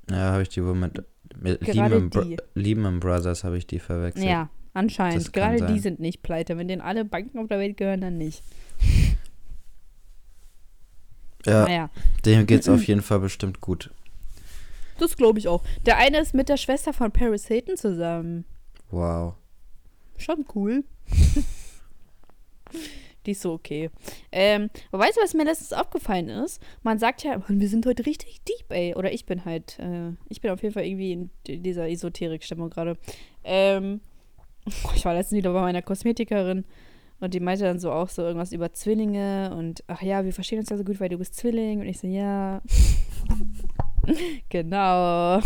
Ja, 0.09 0.33
habe 0.33 0.43
ich 0.43 0.49
die 0.49 0.63
wohl 0.63 0.75
mit. 0.75 1.03
mit 1.37 1.61
Gerade 1.61 1.97
Lehman, 1.97 2.09
die. 2.09 2.37
Lehman 2.53 2.99
Brothers 2.99 3.43
habe 3.43 3.57
ich 3.57 3.65
die 3.65 3.79
verwechselt. 3.79 4.25
Ja, 4.25 4.49
anscheinend. 4.75 5.33
Gerade 5.33 5.57
die 5.57 5.73
sein. 5.73 5.79
sind 5.79 5.99
nicht 5.99 6.21
pleite. 6.21 6.57
Wenn 6.57 6.67
denen 6.67 6.81
alle 6.81 7.05
Banken 7.05 7.39
auf 7.39 7.47
der 7.47 7.59
Welt 7.59 7.77
gehören, 7.77 8.01
dann 8.01 8.17
nicht. 8.17 8.43
Ja, 11.45 11.63
Naja, 11.65 11.89
dem 12.25 12.45
geht's 12.47 12.67
auf 12.69 12.83
jeden 12.87 13.01
Fall 13.01 13.19
bestimmt 13.19 13.61
gut. 13.61 13.91
das 14.99 15.15
glaube 15.15 15.37
ich 15.39 15.47
auch. 15.47 15.63
Der 15.85 15.97
eine 15.97 16.19
ist 16.19 16.33
mit 16.33 16.49
der 16.49 16.57
Schwester 16.57 16.91
von 16.93 17.11
Paris 17.11 17.47
Hilton 17.47 17.77
zusammen. 17.77 18.45
Wow. 18.89 19.35
Schon 20.17 20.45
cool. 20.55 20.83
Die 23.25 23.31
ist 23.31 23.41
so 23.41 23.53
okay. 23.53 23.89
Ähm, 24.31 24.69
aber 24.91 25.03
weißt 25.03 25.17
du, 25.17 25.21
was 25.21 25.33
mir 25.33 25.45
letztens 25.45 25.73
aufgefallen 25.73 26.29
ist? 26.29 26.61
Man 26.83 26.99
sagt 26.99 27.23
ja, 27.23 27.41
wir 27.47 27.69
sind 27.69 27.85
heute 27.87 28.05
richtig 28.05 28.41
deep, 28.43 28.65
ey. 28.69 28.93
Oder 28.93 29.11
ich 29.13 29.25
bin 29.25 29.45
halt, 29.45 29.79
äh, 29.79 30.11
ich 30.29 30.41
bin 30.41 30.51
auf 30.51 30.61
jeden 30.61 30.73
Fall 30.73 30.85
irgendwie 30.85 31.13
in 31.13 31.29
dieser 31.63 31.89
Esoterik-Stimmung 31.89 32.69
gerade. 32.69 32.97
Ähm, 33.43 34.01
ich 34.95 35.05
war 35.05 35.13
letztens 35.13 35.37
wieder 35.37 35.53
bei 35.53 35.61
meiner 35.61 35.81
Kosmetikerin 35.81 36.65
und 37.19 37.33
die 37.33 37.39
meinte 37.39 37.63
dann 37.63 37.79
so 37.79 37.91
auch 37.91 38.09
so 38.09 38.23
irgendwas 38.23 38.51
über 38.51 38.73
Zwillinge 38.73 39.55
und 39.55 39.83
ach 39.87 40.01
ja, 40.01 40.25
wir 40.25 40.33
verstehen 40.33 40.59
uns 40.59 40.69
ja 40.69 40.77
so 40.77 40.83
gut, 40.83 40.99
weil 40.99 41.09
du 41.09 41.17
bist 41.17 41.35
Zwilling. 41.35 41.79
Und 41.79 41.87
ich 41.87 41.99
so, 41.99 42.07
ja. 42.07 42.61
genau. 44.49 45.39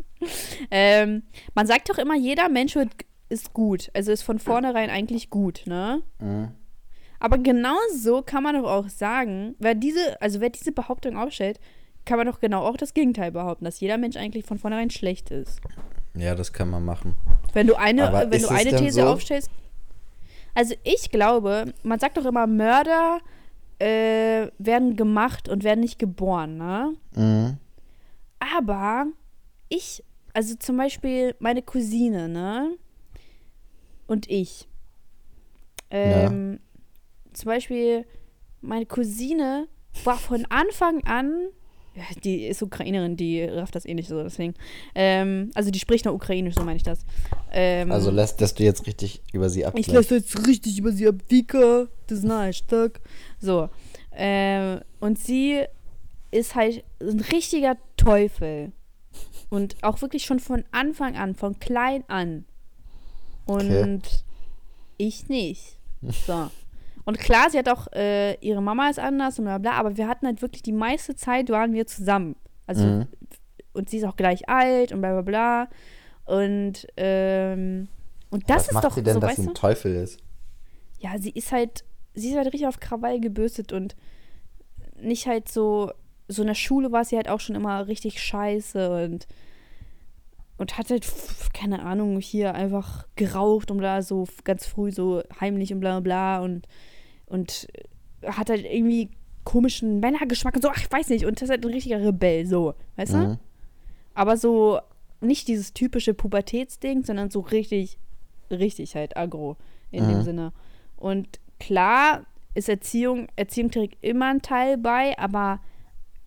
ähm, 0.70 1.22
man 1.54 1.66
sagt 1.66 1.88
doch 1.88 1.98
immer, 1.98 2.14
jeder 2.14 2.48
Mensch 2.48 2.74
wird, 2.74 2.90
ist 3.30 3.54
gut. 3.54 3.90
Also 3.94 4.12
ist 4.12 4.22
von 4.22 4.38
vornherein 4.38 4.90
eigentlich 4.90 5.30
gut, 5.30 5.62
ne? 5.66 6.02
Mhm. 6.20 6.48
Aber 7.20 7.38
genauso 7.38 8.22
kann 8.22 8.42
man 8.42 8.54
doch 8.54 8.70
auch 8.70 8.88
sagen, 8.88 9.56
wer 9.58 9.74
diese, 9.74 10.20
also 10.20 10.40
wer 10.40 10.50
diese 10.50 10.72
Behauptung 10.72 11.16
aufstellt, 11.16 11.58
kann 12.04 12.18
man 12.18 12.26
doch 12.26 12.38
genau 12.38 12.64
auch 12.64 12.76
das 12.76 12.94
Gegenteil 12.94 13.32
behaupten, 13.32 13.64
dass 13.64 13.80
jeder 13.80 13.98
Mensch 13.98 14.16
eigentlich 14.16 14.44
von 14.44 14.58
vornherein 14.58 14.90
schlecht 14.90 15.30
ist. 15.30 15.60
Ja, 16.14 16.34
das 16.34 16.52
kann 16.52 16.70
man 16.70 16.84
machen. 16.84 17.16
Wenn 17.58 17.66
du 17.66 17.74
eine, 17.74 18.06
Aber 18.06 18.30
wenn 18.30 18.40
du 18.40 18.48
eine 18.48 18.76
These 18.76 19.00
so? 19.00 19.06
aufstellst. 19.08 19.50
Also 20.54 20.76
ich 20.84 21.10
glaube, 21.10 21.74
man 21.82 21.98
sagt 21.98 22.16
doch 22.16 22.24
immer, 22.24 22.46
Mörder 22.46 23.18
äh, 23.80 24.46
werden 24.58 24.94
gemacht 24.94 25.48
und 25.48 25.64
werden 25.64 25.80
nicht 25.80 25.98
geboren, 25.98 26.56
ne? 26.56 26.94
Mhm. 27.16 27.56
Aber 28.38 29.06
ich, 29.68 30.04
also 30.32 30.54
zum 30.54 30.76
Beispiel 30.76 31.34
meine 31.40 31.62
Cousine, 31.62 32.28
ne? 32.28 32.76
Und 34.06 34.30
ich. 34.30 34.68
Ähm, 35.90 36.60
Zum 37.32 37.46
Beispiel 37.46 38.06
meine 38.60 38.86
Cousine 38.86 39.66
war 40.04 40.16
von 40.16 40.46
Anfang 40.48 41.02
an, 41.04 41.32
ja, 41.32 41.48
die 42.24 42.46
ist 42.46 42.62
Ukrainerin, 42.62 43.16
die 43.16 43.42
rafft 43.44 43.74
das 43.74 43.84
eh 43.86 43.94
nicht 43.94 44.08
so, 44.08 44.22
deswegen. 44.22 44.54
Ähm, 44.94 45.50
also 45.54 45.70
die 45.70 45.78
spricht 45.78 46.04
nur 46.04 46.14
Ukrainisch, 46.14 46.54
so 46.54 46.64
meine 46.64 46.76
ich 46.76 46.82
das. 46.82 47.00
Ähm, 47.52 47.90
Also 47.92 48.10
lässt 48.10 48.40
das 48.40 48.54
du 48.54 48.64
jetzt 48.64 48.86
richtig 48.86 49.22
über 49.32 49.48
sie 49.50 49.60
ich 49.60 49.66
abgleiten. 49.66 49.94
lasse 49.94 50.16
jetzt 50.16 50.46
richtig 50.46 50.78
über 50.78 50.92
sie 50.92 51.08
ab. 51.08 51.16
Vika, 51.28 51.86
das 52.06 52.18
ist 52.20 52.30
ein 52.30 52.52
stark. 52.52 53.00
So. 53.40 53.68
Ähm, 54.12 54.80
und 55.00 55.18
sie 55.18 55.62
ist 56.30 56.54
halt 56.54 56.84
ein 57.00 57.20
richtiger 57.32 57.76
Teufel. 57.96 58.72
Und 59.50 59.76
auch 59.82 60.02
wirklich 60.02 60.24
schon 60.24 60.40
von 60.40 60.64
Anfang 60.72 61.16
an, 61.16 61.34
von 61.34 61.58
klein 61.58 62.04
an. 62.08 62.44
Und 63.46 63.70
Okay. 63.70 64.00
ich 64.98 65.28
nicht. 65.28 65.78
So. 66.26 66.50
Und 67.08 67.18
klar, 67.18 67.48
sie 67.48 67.56
hat 67.56 67.70
auch, 67.70 67.86
äh, 67.94 68.34
ihre 68.46 68.60
Mama 68.60 68.90
ist 68.90 68.98
anders 68.98 69.38
und 69.38 69.46
bla 69.46 69.56
bla, 69.56 69.72
aber 69.72 69.96
wir 69.96 70.06
hatten 70.08 70.26
halt 70.26 70.42
wirklich 70.42 70.62
die 70.62 70.72
meiste 70.72 71.16
Zeit 71.16 71.48
waren 71.48 71.72
wir 71.72 71.86
zusammen. 71.86 72.36
Also, 72.66 72.84
Mhm. 72.84 73.06
und 73.72 73.88
sie 73.88 73.96
ist 73.96 74.04
auch 74.04 74.16
gleich 74.16 74.46
alt 74.46 74.92
und 74.92 75.00
bla 75.00 75.12
bla 75.12 75.22
bla. 75.22 75.68
Und, 76.26 76.86
ähm, 76.98 77.88
und 78.28 78.50
das 78.50 78.56
Was 78.56 78.68
ist 78.68 78.74
macht 78.74 78.84
doch 78.84 78.92
sie 78.92 79.02
denn, 79.02 79.14
so, 79.14 79.20
dass 79.20 79.36
sie 79.36 79.48
ein 79.48 79.54
Teufel 79.54 79.94
ist? 79.96 80.18
ja, 80.98 81.16
sie 81.18 81.30
ist 81.30 81.50
halt, 81.50 81.82
sie 82.12 82.28
ist 82.28 82.36
halt 82.36 82.48
richtig 82.48 82.66
auf 82.66 82.78
Krawall 82.78 83.20
gebürstet 83.20 83.72
und 83.72 83.96
nicht 85.00 85.26
halt 85.26 85.48
so, 85.48 85.90
so 86.28 86.42
in 86.42 86.48
der 86.48 86.54
Schule 86.54 86.92
war 86.92 87.06
sie 87.06 87.16
halt 87.16 87.28
auch 87.30 87.40
schon 87.40 87.56
immer 87.56 87.86
richtig 87.86 88.20
scheiße 88.22 89.04
und, 89.04 89.26
und 90.58 90.76
hat 90.76 90.90
halt, 90.90 91.06
keine 91.54 91.80
Ahnung, 91.82 92.20
hier 92.20 92.54
einfach 92.54 93.06
geraucht 93.16 93.70
und 93.70 93.78
bla, 93.78 94.02
so 94.02 94.26
ganz 94.44 94.66
früh 94.66 94.90
so 94.90 95.22
heimlich 95.40 95.72
und 95.72 95.80
bla 95.80 96.00
bla 96.00 96.40
und, 96.40 96.66
und 97.28 97.68
hat 98.24 98.50
halt 98.50 98.64
irgendwie 98.64 99.10
komischen 99.44 100.00
Männergeschmack 100.00 100.56
und 100.56 100.62
so, 100.62 100.68
ach, 100.68 100.78
ich 100.78 100.90
weiß 100.90 101.08
nicht, 101.08 101.24
und 101.24 101.36
das 101.36 101.44
ist 101.44 101.50
halt 101.50 101.64
ein 101.64 101.72
richtiger 101.72 102.00
Rebell, 102.04 102.46
so, 102.46 102.74
weißt 102.96 103.14
du? 103.14 103.18
Mhm. 103.18 103.38
Aber 104.14 104.36
so 104.36 104.80
nicht 105.20 105.48
dieses 105.48 105.72
typische 105.72 106.14
Pubertätsding, 106.14 107.02
sondern 107.04 107.30
so 107.30 107.40
richtig, 107.40 107.98
richtig 108.50 108.94
halt 108.94 109.16
aggro 109.16 109.56
in 109.90 110.04
Mhm. 110.04 110.10
dem 110.10 110.22
Sinne. 110.22 110.52
Und 110.96 111.40
klar 111.58 112.26
ist 112.54 112.68
Erziehung, 112.68 113.28
Erziehung 113.36 113.70
trägt 113.70 114.04
immer 114.04 114.26
einen 114.26 114.42
Teil 114.42 114.76
bei, 114.76 115.16
aber 115.18 115.60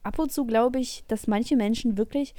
ab 0.03 0.17
und 0.17 0.31
zu 0.31 0.45
glaube 0.45 0.79
ich, 0.79 1.03
dass 1.07 1.27
manche 1.27 1.55
Menschen 1.55 1.97
wirklich 1.97 2.33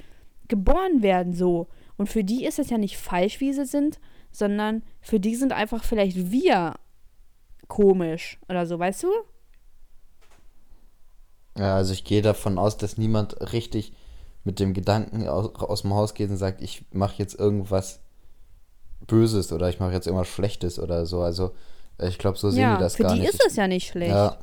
geboren 0.47 1.01
werden 1.01 1.33
so. 1.33 1.67
Und 1.97 2.09
für 2.09 2.23
die 2.23 2.45
ist 2.45 2.59
es 2.59 2.69
ja 2.69 2.77
nicht 2.77 2.97
falsch, 2.97 3.39
wie 3.39 3.53
sie 3.53 3.65
sind, 3.65 3.99
sondern 4.31 4.83
für 4.99 5.19
die 5.19 5.35
sind 5.35 5.53
einfach 5.53 5.83
vielleicht 5.83 6.31
wir 6.31 6.73
komisch 7.73 8.37
oder 8.47 8.67
so, 8.67 8.77
weißt 8.77 9.01
du? 9.03 9.07
Ja, 11.57 11.75
also 11.75 11.91
ich 11.93 12.03
gehe 12.03 12.21
davon 12.21 12.59
aus, 12.59 12.77
dass 12.77 12.99
niemand 12.99 13.51
richtig 13.51 13.93
mit 14.43 14.59
dem 14.59 14.75
Gedanken 14.75 15.27
aus, 15.27 15.55
aus 15.55 15.81
dem 15.81 15.95
Haus 15.95 16.13
geht 16.13 16.29
und 16.29 16.37
sagt, 16.37 16.61
ich 16.61 16.85
mache 16.91 17.15
jetzt 17.17 17.39
irgendwas 17.39 17.99
Böses 19.07 19.51
oder 19.51 19.69
ich 19.69 19.79
mache 19.79 19.93
jetzt 19.93 20.05
irgendwas 20.05 20.27
Schlechtes 20.27 20.77
oder 20.77 21.07
so. 21.07 21.21
Also 21.21 21.55
äh, 21.97 22.09
ich 22.09 22.19
glaube, 22.19 22.37
so 22.37 22.51
sehen 22.51 22.61
ja, 22.61 22.75
die 22.75 22.81
das 22.83 22.95
für 22.95 23.03
gar 23.03 23.15
die 23.15 23.21
nicht. 23.21 23.33
ist 23.33 23.43
es 23.43 23.55
ja 23.55 23.67
nicht 23.67 23.87
schlecht. 23.87 24.11
Ja, 24.11 24.37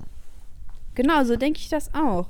Genau, 0.96 1.22
so 1.22 1.36
denke 1.36 1.60
ich 1.60 1.68
das 1.68 1.94
auch. 1.94 2.26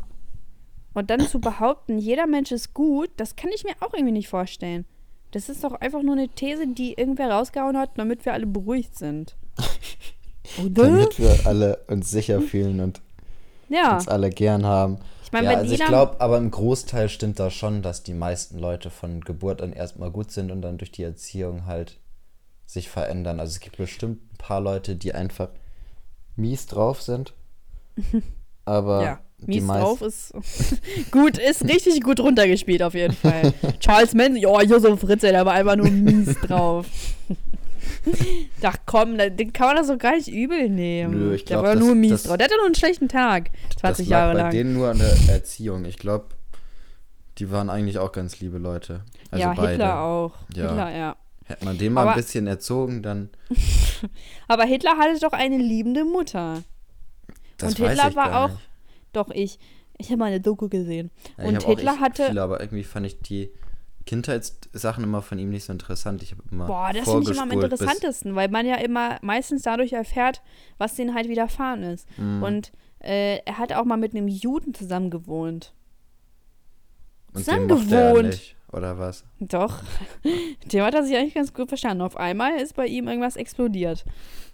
Und 0.92 1.08
dann 1.08 1.26
zu 1.26 1.40
behaupten, 1.40 1.98
jeder 1.98 2.26
Mensch 2.26 2.52
ist 2.52 2.74
gut, 2.74 3.08
das 3.16 3.36
kann 3.36 3.50
ich 3.54 3.64
mir 3.64 3.74
auch 3.80 3.94
irgendwie 3.94 4.12
nicht 4.12 4.28
vorstellen. 4.28 4.84
Das 5.30 5.48
ist 5.48 5.64
doch 5.64 5.72
einfach 5.72 6.02
nur 6.02 6.12
eine 6.12 6.28
These, 6.28 6.66
die 6.66 6.92
irgendwer 6.92 7.30
rausgehauen 7.30 7.78
hat, 7.78 7.96
damit 7.96 8.26
wir 8.26 8.34
alle 8.34 8.46
beruhigt 8.46 8.98
sind. 8.98 9.34
Oder? 10.58 10.84
damit 10.88 11.18
wir 11.18 11.46
alle 11.46 11.78
uns 11.88 12.10
sicher 12.10 12.40
fühlen 12.40 12.80
und 12.80 13.00
Ja. 13.68 13.94
uns 13.94 14.08
alle 14.08 14.30
gern 14.30 14.64
haben. 14.66 14.98
Ich 15.24 15.32
meine, 15.32 15.52
ja, 15.52 15.58
also 15.58 15.72
ich 15.72 15.84
glaube, 15.84 16.20
aber 16.20 16.38
im 16.38 16.50
Großteil 16.50 17.08
stimmt 17.08 17.38
das 17.38 17.54
schon, 17.54 17.82
dass 17.82 18.02
die 18.02 18.14
meisten 18.14 18.58
Leute 18.58 18.90
von 18.90 19.20
Geburt 19.20 19.62
an 19.62 19.72
erstmal 19.72 20.10
gut 20.10 20.32
sind 20.32 20.50
und 20.50 20.60
dann 20.62 20.76
durch 20.78 20.90
die 20.90 21.04
Erziehung 21.04 21.66
halt 21.66 21.98
sich 22.66 22.88
verändern. 22.88 23.38
Also 23.38 23.50
es 23.52 23.60
gibt 23.60 23.76
bestimmt 23.76 24.20
ein 24.32 24.36
paar 24.38 24.60
Leute, 24.60 24.96
die 24.96 25.14
einfach 25.14 25.48
mies 26.36 26.66
drauf 26.66 27.00
sind. 27.02 27.32
Aber 28.64 29.02
ja, 29.02 29.20
mies 29.38 29.66
drauf 29.66 30.02
ist 30.02 30.32
gut, 31.10 31.38
ist 31.38 31.64
richtig 31.64 32.02
gut 32.02 32.20
runtergespielt 32.20 32.82
auf 32.82 32.94
jeden 32.94 33.14
Fall. 33.14 33.52
Charles 33.80 34.14
Manson, 34.14 34.36
ja, 34.36 34.62
Josef 34.62 35.00
Fritze, 35.00 35.30
der 35.30 35.46
war 35.46 35.52
einfach 35.54 35.76
nur 35.76 35.90
mies 35.90 36.36
drauf. 36.40 36.86
Ach 38.62 38.76
komm, 38.86 39.16
den 39.18 39.52
kann 39.52 39.68
man 39.68 39.76
das 39.76 39.88
doch 39.88 39.98
gar 39.98 40.14
nicht 40.16 40.28
übel 40.28 40.68
nehmen. 40.68 41.18
Nö, 41.18 41.34
ich 41.34 41.44
der 41.44 41.56
glaub, 41.56 41.66
war 41.66 41.74
das- 41.74 41.84
nur 41.84 41.94
mies 41.94 42.10
das- 42.10 42.22
drauf. 42.24 42.36
Der 42.36 42.46
hatte 42.46 42.56
nur 42.56 42.66
einen 42.66 42.74
schlechten 42.74 43.08
Tag. 43.08 43.50
20 43.78 44.06
das 44.06 44.10
Jahre 44.10 44.34
bei 44.34 44.42
lang. 44.42 44.50
denen 44.50 44.74
nur 44.74 44.88
an 44.90 44.98
der 44.98 45.12
Erziehung. 45.34 45.84
Ich 45.84 45.96
glaube, 45.98 46.26
die 47.38 47.50
waren 47.50 47.70
eigentlich 47.70 47.98
auch 47.98 48.12
ganz 48.12 48.40
liebe 48.40 48.58
Leute. 48.58 49.02
Also 49.30 49.42
ja, 49.42 49.54
beide. 49.54 49.70
Hitler 49.72 50.00
auch. 50.00 50.34
Ja. 50.54 50.68
Hitler, 50.68 50.96
ja. 50.96 51.16
Hätte 51.44 51.64
man 51.64 51.78
den 51.78 51.92
mal 51.92 52.02
Aber- 52.02 52.10
ein 52.12 52.16
bisschen 52.16 52.46
erzogen, 52.46 53.02
dann. 53.02 53.30
Aber 54.48 54.64
Hitler 54.64 54.96
hatte 54.98 55.18
doch 55.20 55.32
eine 55.32 55.56
liebende 55.58 56.04
Mutter. 56.04 56.62
Das 57.58 57.70
Und 57.78 57.86
Hitler 57.88 58.14
war 58.14 58.44
auch. 58.44 58.48
Nicht. 58.50 58.60
Doch, 59.12 59.30
ich. 59.30 59.58
Ich 59.98 60.06
habe 60.08 60.18
mal 60.18 60.26
eine 60.26 60.40
Doku 60.40 60.68
gesehen. 60.68 61.10
Ja, 61.36 61.44
und 61.44 61.50
ich 61.50 61.56
hab 61.56 61.64
auch 61.64 61.68
Hitler 61.76 62.00
hatte. 62.00 62.26
Viele, 62.28 62.42
aber 62.42 62.60
irgendwie 62.60 62.84
fand 62.84 63.04
ich 63.04 63.20
die 63.20 63.50
Kindheitssachen 64.10 65.04
immer 65.04 65.22
von 65.22 65.38
ihm 65.38 65.50
nicht 65.50 65.62
so 65.62 65.72
interessant. 65.72 66.20
Ich 66.24 66.32
habe 66.32 66.42
immer. 66.50 66.66
Boah, 66.66 66.90
das 66.92 67.08
finde 67.08 67.30
ich 67.30 67.30
immer 67.30 67.42
am 67.42 67.52
interessantesten, 67.52 68.34
weil 68.34 68.48
man 68.48 68.66
ja 68.66 68.74
immer 68.74 69.18
meistens 69.22 69.62
dadurch 69.62 69.92
erfährt, 69.92 70.42
was 70.78 70.96
denen 70.96 71.14
halt 71.14 71.28
widerfahren 71.28 71.84
ist. 71.84 72.08
Mhm. 72.18 72.42
Und 72.42 72.72
äh, 72.98 73.38
er 73.44 73.58
hat 73.58 73.72
auch 73.72 73.84
mal 73.84 73.98
mit 73.98 74.12
einem 74.12 74.26
Juden 74.26 74.74
zusammen 74.74 75.10
gewohnt. 75.10 75.74
Und 77.32 77.44
zusammen 77.44 77.68
gewohnt. 77.68 78.56
Oder 78.72 78.98
was? 78.98 79.24
Doch. 79.40 79.82
Dem 80.72 80.82
hat 80.82 80.94
er 80.94 81.02
sich 81.02 81.16
eigentlich 81.16 81.34
ganz 81.34 81.52
gut 81.52 81.68
verstanden. 81.68 82.02
Auf 82.02 82.16
einmal 82.16 82.60
ist 82.60 82.76
bei 82.76 82.86
ihm 82.86 83.08
irgendwas 83.08 83.36
explodiert. 83.36 84.04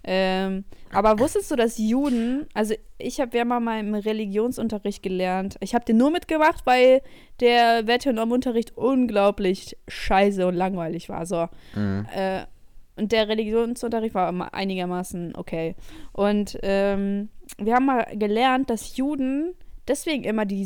Ähm, 0.03 0.63
aber 0.91 1.19
wusstest 1.19 1.51
du, 1.51 1.55
dass 1.55 1.77
Juden, 1.77 2.47
also 2.53 2.73
ich 2.97 3.19
habe 3.19 3.37
ja 3.37 3.45
mal 3.45 3.59
mal 3.59 3.79
im 3.79 3.93
Religionsunterricht 3.93 5.03
gelernt. 5.03 5.57
Ich 5.59 5.75
habe 5.75 5.85
den 5.85 5.97
nur 5.97 6.11
mitgemacht, 6.11 6.65
weil 6.65 7.01
der 7.39 7.83
Normunterricht 8.13 8.75
unglaublich 8.75 9.77
scheiße 9.87 10.47
und 10.47 10.55
langweilig 10.55 11.09
war. 11.09 11.25
So. 11.25 11.47
Mhm. 11.75 12.07
Äh, 12.15 12.45
und 12.95 13.11
der 13.11 13.27
Religionsunterricht 13.27 14.15
war 14.15 14.29
immer 14.29 14.53
einigermaßen 14.53 15.35
okay. 15.35 15.75
Und 16.13 16.57
ähm, 16.63 17.29
wir 17.59 17.75
haben 17.75 17.85
mal 17.85 18.07
gelernt, 18.17 18.69
dass 18.69 18.97
Juden 18.97 19.53
deswegen 19.87 20.23
immer 20.23 20.45
die 20.45 20.65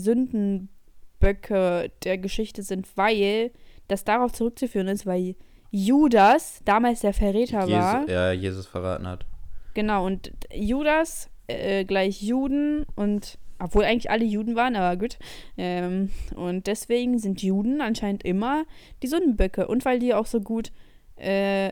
Sündenböcke 1.22 1.92
der 2.04 2.18
Geschichte 2.18 2.64
sind, 2.64 2.88
weil 2.96 3.52
das 3.88 4.04
darauf 4.04 4.34
zurückzuführen 4.34 4.88
ist, 4.88 5.06
weil 5.06 5.36
Judas 5.70 6.62
damals 6.66 7.02
der 7.02 7.14
Verräter 7.14 7.70
war. 7.70 8.02
Jesus, 8.02 8.12
ja, 8.12 8.32
Jesus 8.32 8.68
verraten 8.68 9.08
hat. 9.08 9.26
Genau, 9.74 10.06
und 10.06 10.32
Judas 10.54 11.30
äh, 11.48 11.86
gleich 11.86 12.22
Juden 12.22 12.86
und 12.96 13.38
obwohl 13.60 13.84
eigentlich 13.84 14.10
alle 14.10 14.26
Juden 14.26 14.56
waren, 14.56 14.76
aber 14.76 14.98
gut. 14.98 15.20
Ähm, 15.56 16.10
und 16.36 16.66
deswegen 16.66 17.20
sind 17.20 17.44
Juden 17.44 17.80
anscheinend 17.80 18.24
immer 18.24 18.64
die 19.04 19.08
Sündenböcke. 19.08 19.68
Und 19.68 19.86
weil 19.86 20.00
die 20.00 20.16
auch 20.16 20.26
so 20.26 20.42
gut 20.42 20.72
äh, 21.16 21.68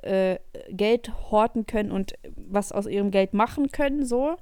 äh, 0.00 0.38
Geld 0.70 1.12
horten 1.30 1.66
können 1.66 1.92
und 1.92 2.14
was 2.36 2.72
aus 2.72 2.86
ihrem 2.86 3.10
Geld 3.10 3.34
machen 3.34 3.70
können, 3.70 4.06
so. 4.06 4.36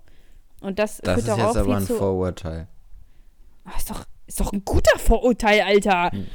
Und 0.60 0.78
das, 0.78 0.98
Das 0.98 1.14
führt 1.14 1.18
ist 1.18 1.28
doch 1.28 1.38
jetzt 1.38 1.56
auch 1.56 1.60
aber 1.60 1.76
ein 1.76 1.82
zu. 1.82 1.96
Vorurteil. 1.96 2.68
Ah, 3.64 3.76
ist, 3.76 3.90
doch, 3.90 4.04
ist 4.30 4.40
doch 4.40 4.52
ein 4.52 4.64
guter 4.64 4.96
Vorurteil, 4.98 5.60
Alter. 5.62 6.10
Hm. 6.12 6.26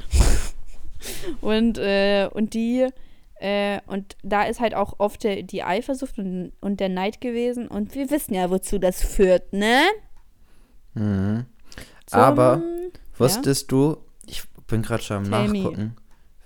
und, 1.41 1.77
äh, 1.77 2.27
und 2.33 2.53
die, 2.53 2.87
äh, 3.35 3.79
und 3.87 4.17
da 4.21 4.43
ist 4.43 4.59
halt 4.59 4.75
auch 4.75 4.95
oft 4.99 5.23
der, 5.23 5.43
die 5.43 5.63
Eifersucht 5.63 6.17
und, 6.17 6.51
und 6.61 6.79
der 6.81 6.89
Neid 6.89 7.21
gewesen. 7.21 7.67
Und 7.69 7.95
wir 7.95 8.09
wissen 8.11 8.33
ja, 8.33 8.49
wozu 8.49 8.79
das 8.79 9.01
führt, 9.01 9.53
ne? 9.53 9.81
Mhm. 10.93 11.45
Zum- 12.05 12.19
Aber 12.19 12.61
Wusstest 13.17 13.71
du, 13.71 13.97
ich 14.25 14.43
bin 14.67 14.81
gerade 14.81 15.01
schon 15.03 15.17
am 15.17 15.23
Tell. 15.31 15.47
Nachgucken, 15.47 15.95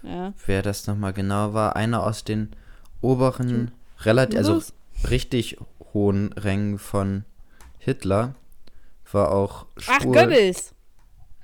Ja. 0.04 0.34
wer 0.45 0.62
das 0.62 0.86
nochmal 0.88 1.14
genau 1.14 1.54
war. 1.54 1.76
Einer 1.76 2.04
aus 2.06 2.24
den 2.24 2.56
oberen, 3.02 3.72
relativ, 4.02 4.38
also 4.38 4.62
richtig 5.10 5.58
hohen 5.93 6.32
Rängen 6.34 6.78
von 6.78 7.26
Hitler 7.80 8.36
war 9.12 9.32
auch 9.32 9.66
Ach, 9.88 10.02
schwul. 10.02 10.14
Goebbels. 10.14 10.74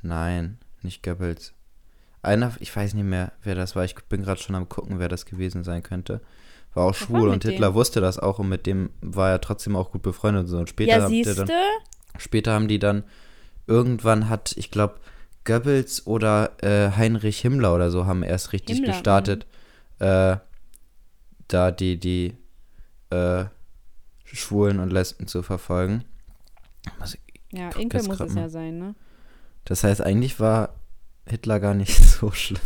Nein, 0.06 0.58
nicht 0.82 1.04
Goebbels. 1.04 1.54
Einer, 2.22 2.54
ich 2.60 2.76
weiß 2.76 2.94
nicht 2.94 3.04
mehr, 3.06 3.32
wer 3.44 3.56
das 3.56 3.76
war. 3.76 3.86
Ich 3.86 3.96
bin 3.96 4.24
gerade 4.24 4.40
schon 4.42 4.56
am 4.56 4.70
gucken, 4.70 5.00
wer 5.00 5.10
das 5.10 5.26
gewesen 5.26 5.64
sein 5.64 5.84
könnte. 5.84 6.22
War 6.74 6.84
auch 6.84 6.88
war 6.88 6.94
schwul 6.94 7.24
mit 7.30 7.34
und 7.34 7.44
Hitler 7.52 7.68
dem? 7.70 7.74
wusste 7.76 8.02
das 8.02 8.20
auch 8.20 8.40
und 8.40 8.50
mit 8.50 8.66
dem 8.66 8.90
war 9.02 9.30
er 9.32 9.42
trotzdem 9.42 9.76
auch 9.76 9.92
gut 9.92 10.02
befreundet 10.02 10.44
und 10.44 10.48
so. 10.50 10.58
Und 10.58 10.70
später, 10.70 10.98
Ja, 11.00 11.08
siehste. 11.08 11.46
dann, 11.46 11.52
später 12.18 12.54
haben 12.54 12.68
die 12.68 12.80
dann, 12.80 13.04
irgendwann 13.68 14.30
hat, 14.30 14.54
ich 14.58 14.72
glaube, 14.72 15.00
Goebbels 15.44 16.06
oder 16.08 16.52
äh, 16.64 16.92
Heinrich 16.96 17.40
Himmler 17.42 17.74
oder 17.76 17.92
so 17.92 18.06
haben 18.06 18.24
erst 18.24 18.52
richtig 18.54 18.78
Himmler, 18.78 18.94
gestartet, 18.94 19.46
äh, 20.00 20.38
da 21.48 21.72
die, 21.72 21.98
die 22.00 22.36
äh, 23.12 23.46
Schwulen 24.24 24.80
und 24.80 24.92
Lesben 24.92 25.28
zu 25.28 25.44
verfolgen. 25.44 26.04
Was- 27.00 27.18
Ja, 27.52 27.70
Inkel 27.78 28.04
muss 28.04 28.20
es 28.20 28.34
mal. 28.34 28.42
ja 28.42 28.50
sein, 28.50 28.78
ne? 28.80 28.96
Das 29.66 29.84
heißt, 29.84 30.02
eigentlich 30.02 30.40
war 30.40 30.70
Hitler 31.28 31.60
gar 31.60 31.74
nicht 31.74 31.96
so 31.98 32.32
schlimm. 32.32 32.62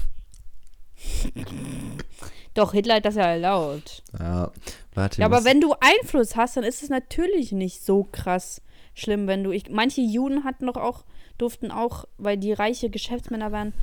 Doch, 2.53 2.73
Hitler 2.73 2.95
hat 2.95 3.05
das 3.05 3.15
ja 3.15 3.23
erlaubt. 3.23 4.03
Ja, 4.19 4.51
warte. 4.93 5.21
Ja, 5.21 5.25
aber 5.25 5.45
wenn 5.45 5.61
du 5.61 5.73
Einfluss 5.79 6.35
hast, 6.35 6.57
dann 6.57 6.63
ist 6.63 6.83
es 6.83 6.89
natürlich 6.89 7.51
nicht 7.51 7.83
so 7.83 8.03
krass 8.03 8.61
schlimm, 8.93 9.27
wenn 9.27 9.43
du. 9.43 9.51
Ich, 9.51 9.69
manche 9.69 10.01
Juden 10.01 10.43
hatten 10.43 10.67
doch 10.67 10.75
auch, 10.75 11.05
durften 11.37 11.71
auch, 11.71 12.05
weil 12.17 12.37
die 12.37 12.51
reiche 12.51 12.89
Geschäftsmänner 12.89 13.51
waren, 13.51 13.73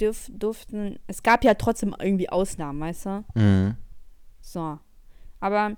dürf, 0.00 0.30
durften. 0.32 0.98
Es 1.06 1.22
gab 1.22 1.44
ja 1.44 1.54
trotzdem 1.54 1.94
irgendwie 2.00 2.30
Ausnahmen, 2.30 2.80
weißt 2.80 3.06
du? 3.06 3.24
Mhm. 3.34 3.76
So. 4.40 4.78
Aber 5.40 5.76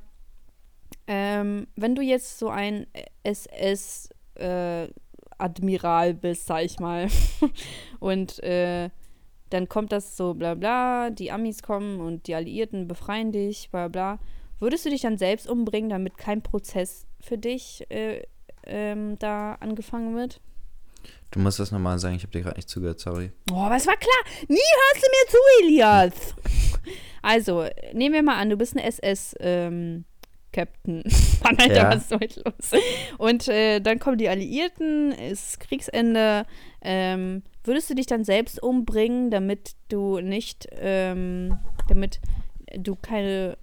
ähm, 1.09 1.67
wenn 1.75 1.95
du 1.97 2.03
jetzt 2.03 2.39
so 2.39 2.49
ein 2.49 2.87
SS-Admiral 5.39 6.15
bist, 6.15 6.47
sag 6.47 6.65
ich 6.65 6.79
mal, 6.79 7.09
und 8.01 8.43
äh, 8.43 8.91
dann 9.51 9.69
kommt 9.69 9.93
das 9.93 10.17
so 10.17 10.35
bla 10.35 10.55
bla, 10.55 11.11
die 11.11 11.31
Amis 11.31 11.63
kommen 11.63 12.01
und 12.01 12.27
die 12.27 12.35
Alliierten 12.35 12.89
befreien 12.89 13.33
dich, 13.33 13.71
bla 13.71 13.89
bla. 13.89 14.19
Würdest 14.59 14.87
du 14.87 14.91
dich 14.91 15.03
dann 15.03 15.19
selbst 15.19 15.49
umbringen, 15.49 15.91
damit 15.91 16.17
kein 16.17 16.43
Prozess 16.43 17.07
für 17.21 17.39
dich 17.39 17.85
äh, 17.91 18.23
ähm, 18.65 19.19
da 19.19 19.55
angefangen 19.55 20.17
wird? 20.17 20.41
Du 21.31 21.41
musst 21.41 21.61
das 21.61 21.71
nochmal 21.71 21.99
sagen, 21.99 22.17
ich 22.17 22.23
habe 22.23 22.33
dir 22.33 22.43
gerade 22.43 22.57
nicht 22.57 22.69
zugehört, 22.69 22.99
sorry. 22.99 23.31
Oh, 23.53 23.57
aber 23.57 23.77
es 23.77 23.87
war 23.87 23.97
klar. 23.97 24.25
Nie 24.49 24.57
hörst 24.57 25.05
du 25.05 25.09
mir 25.11 25.31
zu, 25.31 25.39
Elias. 25.63 26.35
Also, 27.23 27.67
nehmen 27.93 28.15
wir 28.15 28.23
mal 28.23 28.37
an, 28.37 28.51
du 28.51 28.57
bist 28.57 28.77
ein 28.77 28.85
SS-Captain. 30.57 31.03
Mann, 31.43 31.57
Alter, 31.59 31.75
Ja. 31.75 31.91
was 31.91 32.05
ist 32.05 32.13
heute 32.13 32.43
los? 32.45 32.83
Und 33.19 33.49
äh, 33.49 33.81
dann 33.81 33.99
kommen 33.99 34.19
die 34.19 34.29
Alliierten, 34.29 35.13
ist 35.13 35.61
Kriegsende. 35.61 36.47
Ähm, 36.83 37.43
würdest 37.65 37.91
du 37.91 37.95
dich 37.95 38.07
dann 38.07 38.25
selbst 38.25 38.63
umbringen, 38.63 39.31
damit 39.31 39.73
du 39.89 40.21
nicht, 40.21 40.69
ähm, 40.79 41.59
damit 41.89 42.21
du 42.77 42.97
keine, 42.97 43.57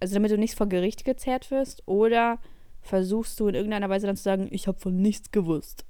also 0.00 0.14
damit 0.14 0.30
du 0.30 0.38
nicht 0.38 0.54
vor 0.54 0.68
Gericht 0.68 1.04
gezerrt 1.04 1.50
wirst? 1.50 1.82
Oder 1.86 2.38
versuchst 2.82 3.38
du 3.40 3.48
in 3.48 3.54
irgendeiner 3.54 3.88
Weise 3.90 4.06
dann 4.06 4.16
zu 4.16 4.22
sagen, 4.22 4.48
ich 4.50 4.66
habe 4.66 4.78
von 4.78 4.96
nichts 4.96 5.30
gewusst? 5.30 5.84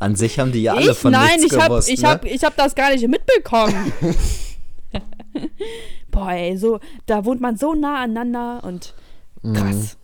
An 0.00 0.16
sich 0.16 0.38
haben 0.40 0.50
die 0.50 0.62
ja 0.62 0.74
alle 0.74 0.90
ich, 0.90 0.98
von 0.98 1.12
nein, 1.12 1.38
nichts 1.38 1.52
ich 1.52 1.58
hab, 1.60 1.68
gewusst, 1.68 1.88
ich 1.88 2.02
ne? 2.02 2.08
hab, 2.08 2.24
ich 2.24 2.42
hab 2.42 2.56
das 2.56 2.74
gar 2.74 2.90
nicht 2.92 3.06
mitbekommen. 3.06 3.92
Boah, 6.10 6.32
ey, 6.32 6.56
so, 6.56 6.80
da 7.06 7.24
wohnt 7.24 7.40
man 7.40 7.56
so 7.56 7.74
nah 7.74 8.02
aneinander 8.02 8.64
und 8.64 8.94
Mhm. 9.42 9.54
krass. 9.54 9.96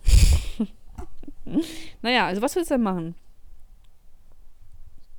naja, 2.01 2.27
also 2.27 2.41
was 2.41 2.55
willst 2.55 2.71
du 2.71 2.75
denn 2.75 2.83
machen? 2.83 3.15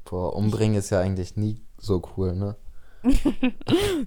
Boah, 0.04 0.34
umbringen 0.34 0.76
ist 0.78 0.90
ja 0.90 1.00
eigentlich 1.00 1.36
nie 1.36 1.60
so 1.78 2.02
cool, 2.16 2.34
ne? 2.34 2.56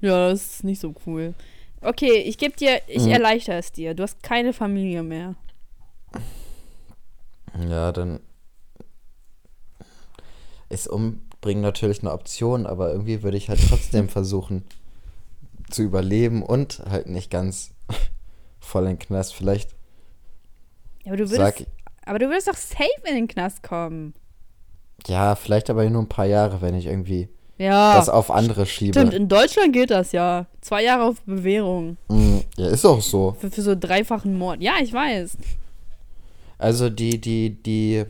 Ja, 0.02 0.30
das 0.30 0.42
ist 0.56 0.64
nicht 0.64 0.80
so 0.82 0.94
cool. 1.06 1.34
Okay, 1.82 2.18
ich 2.22 2.38
gebe 2.38 2.56
dir, 2.58 2.82
ich 2.88 3.04
Mhm. 3.04 3.12
erleichter 3.12 3.54
es 3.58 3.72
dir. 3.72 3.94
Du 3.94 4.04
hast 4.04 4.24
keine 4.24 4.52
Familie 4.54 5.04
mehr. 5.04 5.36
Ja, 7.70 7.92
dann 7.92 8.20
ist 10.70 10.88
umbringen 10.88 11.62
natürlich 11.62 12.02
eine 12.02 12.12
Option, 12.12 12.66
aber 12.66 12.92
irgendwie 12.92 13.24
würde 13.24 13.38
ich 13.38 13.50
halt 13.50 13.60
trotzdem 13.68 14.10
versuchen 14.10 14.64
zu 15.70 15.82
überleben 15.84 16.44
und 16.44 16.82
halt 16.90 17.08
nicht 17.08 17.30
ganz 17.32 17.72
voll 18.60 18.84
in 18.84 18.90
den 18.92 19.00
Knast. 19.00 19.34
Vielleicht 19.34 19.72
aber 21.06 21.18
du 21.18 21.30
würdest, 21.30 21.66
aber 22.06 22.20
du 22.20 22.28
würdest 22.28 22.48
doch 22.48 22.56
safe 22.58 22.84
in 23.08 23.16
den 23.16 23.28
Knast 23.28 23.64
kommen. 23.64 24.14
ja, 25.08 25.36
vielleicht 25.36 25.70
aber 25.70 25.90
nur 25.90 26.04
ein 26.04 26.10
paar 26.10 26.26
Jahre, 26.26 26.62
wenn 26.62 26.76
ich 26.76 26.86
irgendwie 26.86 27.30
Ja, 27.58 27.96
das 27.96 28.10
auf 28.10 28.30
andere 28.30 28.66
schiebe. 28.66 28.94
stimmt. 29.00 29.14
In 29.14 29.28
Deutschland 29.28 29.74
geht 29.74 29.90
das 29.92 30.12
ja. 30.12 30.46
Zwei 30.62 30.84
Jahre 30.84 31.04
auf 31.06 31.22
Bewährung. 31.22 31.98
Mm, 32.10 32.40
Ja, 32.58 32.68
ist 32.68 32.86
auch 32.86 33.02
so. 33.02 33.36
Für, 33.40 33.50
für 33.50 33.62
so 33.62 33.76
dreifachen 33.76 34.38
Mord. 34.38 34.62
Ja, 34.62 34.74
ich 34.82 34.94
weiß. 34.94 35.38
Also 36.58 36.90
die, 36.90 37.20
die, 37.22 37.52
die 37.64 38.06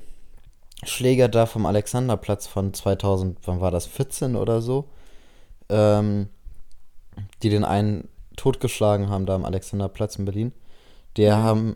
Schläger 0.83 1.27
da 1.29 1.45
vom 1.45 1.65
Alexanderplatz 1.65 2.47
von 2.47 2.73
2000, 2.73 3.37
wann 3.45 3.61
war 3.61 3.69
das, 3.71 3.85
14 3.85 4.35
oder 4.35 4.61
so, 4.61 4.89
ähm, 5.69 6.29
die 7.43 7.49
den 7.49 7.63
einen 7.63 8.07
totgeschlagen 8.37 9.09
haben 9.09 9.25
da 9.25 9.35
am 9.35 9.45
Alexanderplatz 9.45 10.15
in 10.17 10.25
Berlin, 10.25 10.53
der 11.17 11.37
haben, 11.37 11.75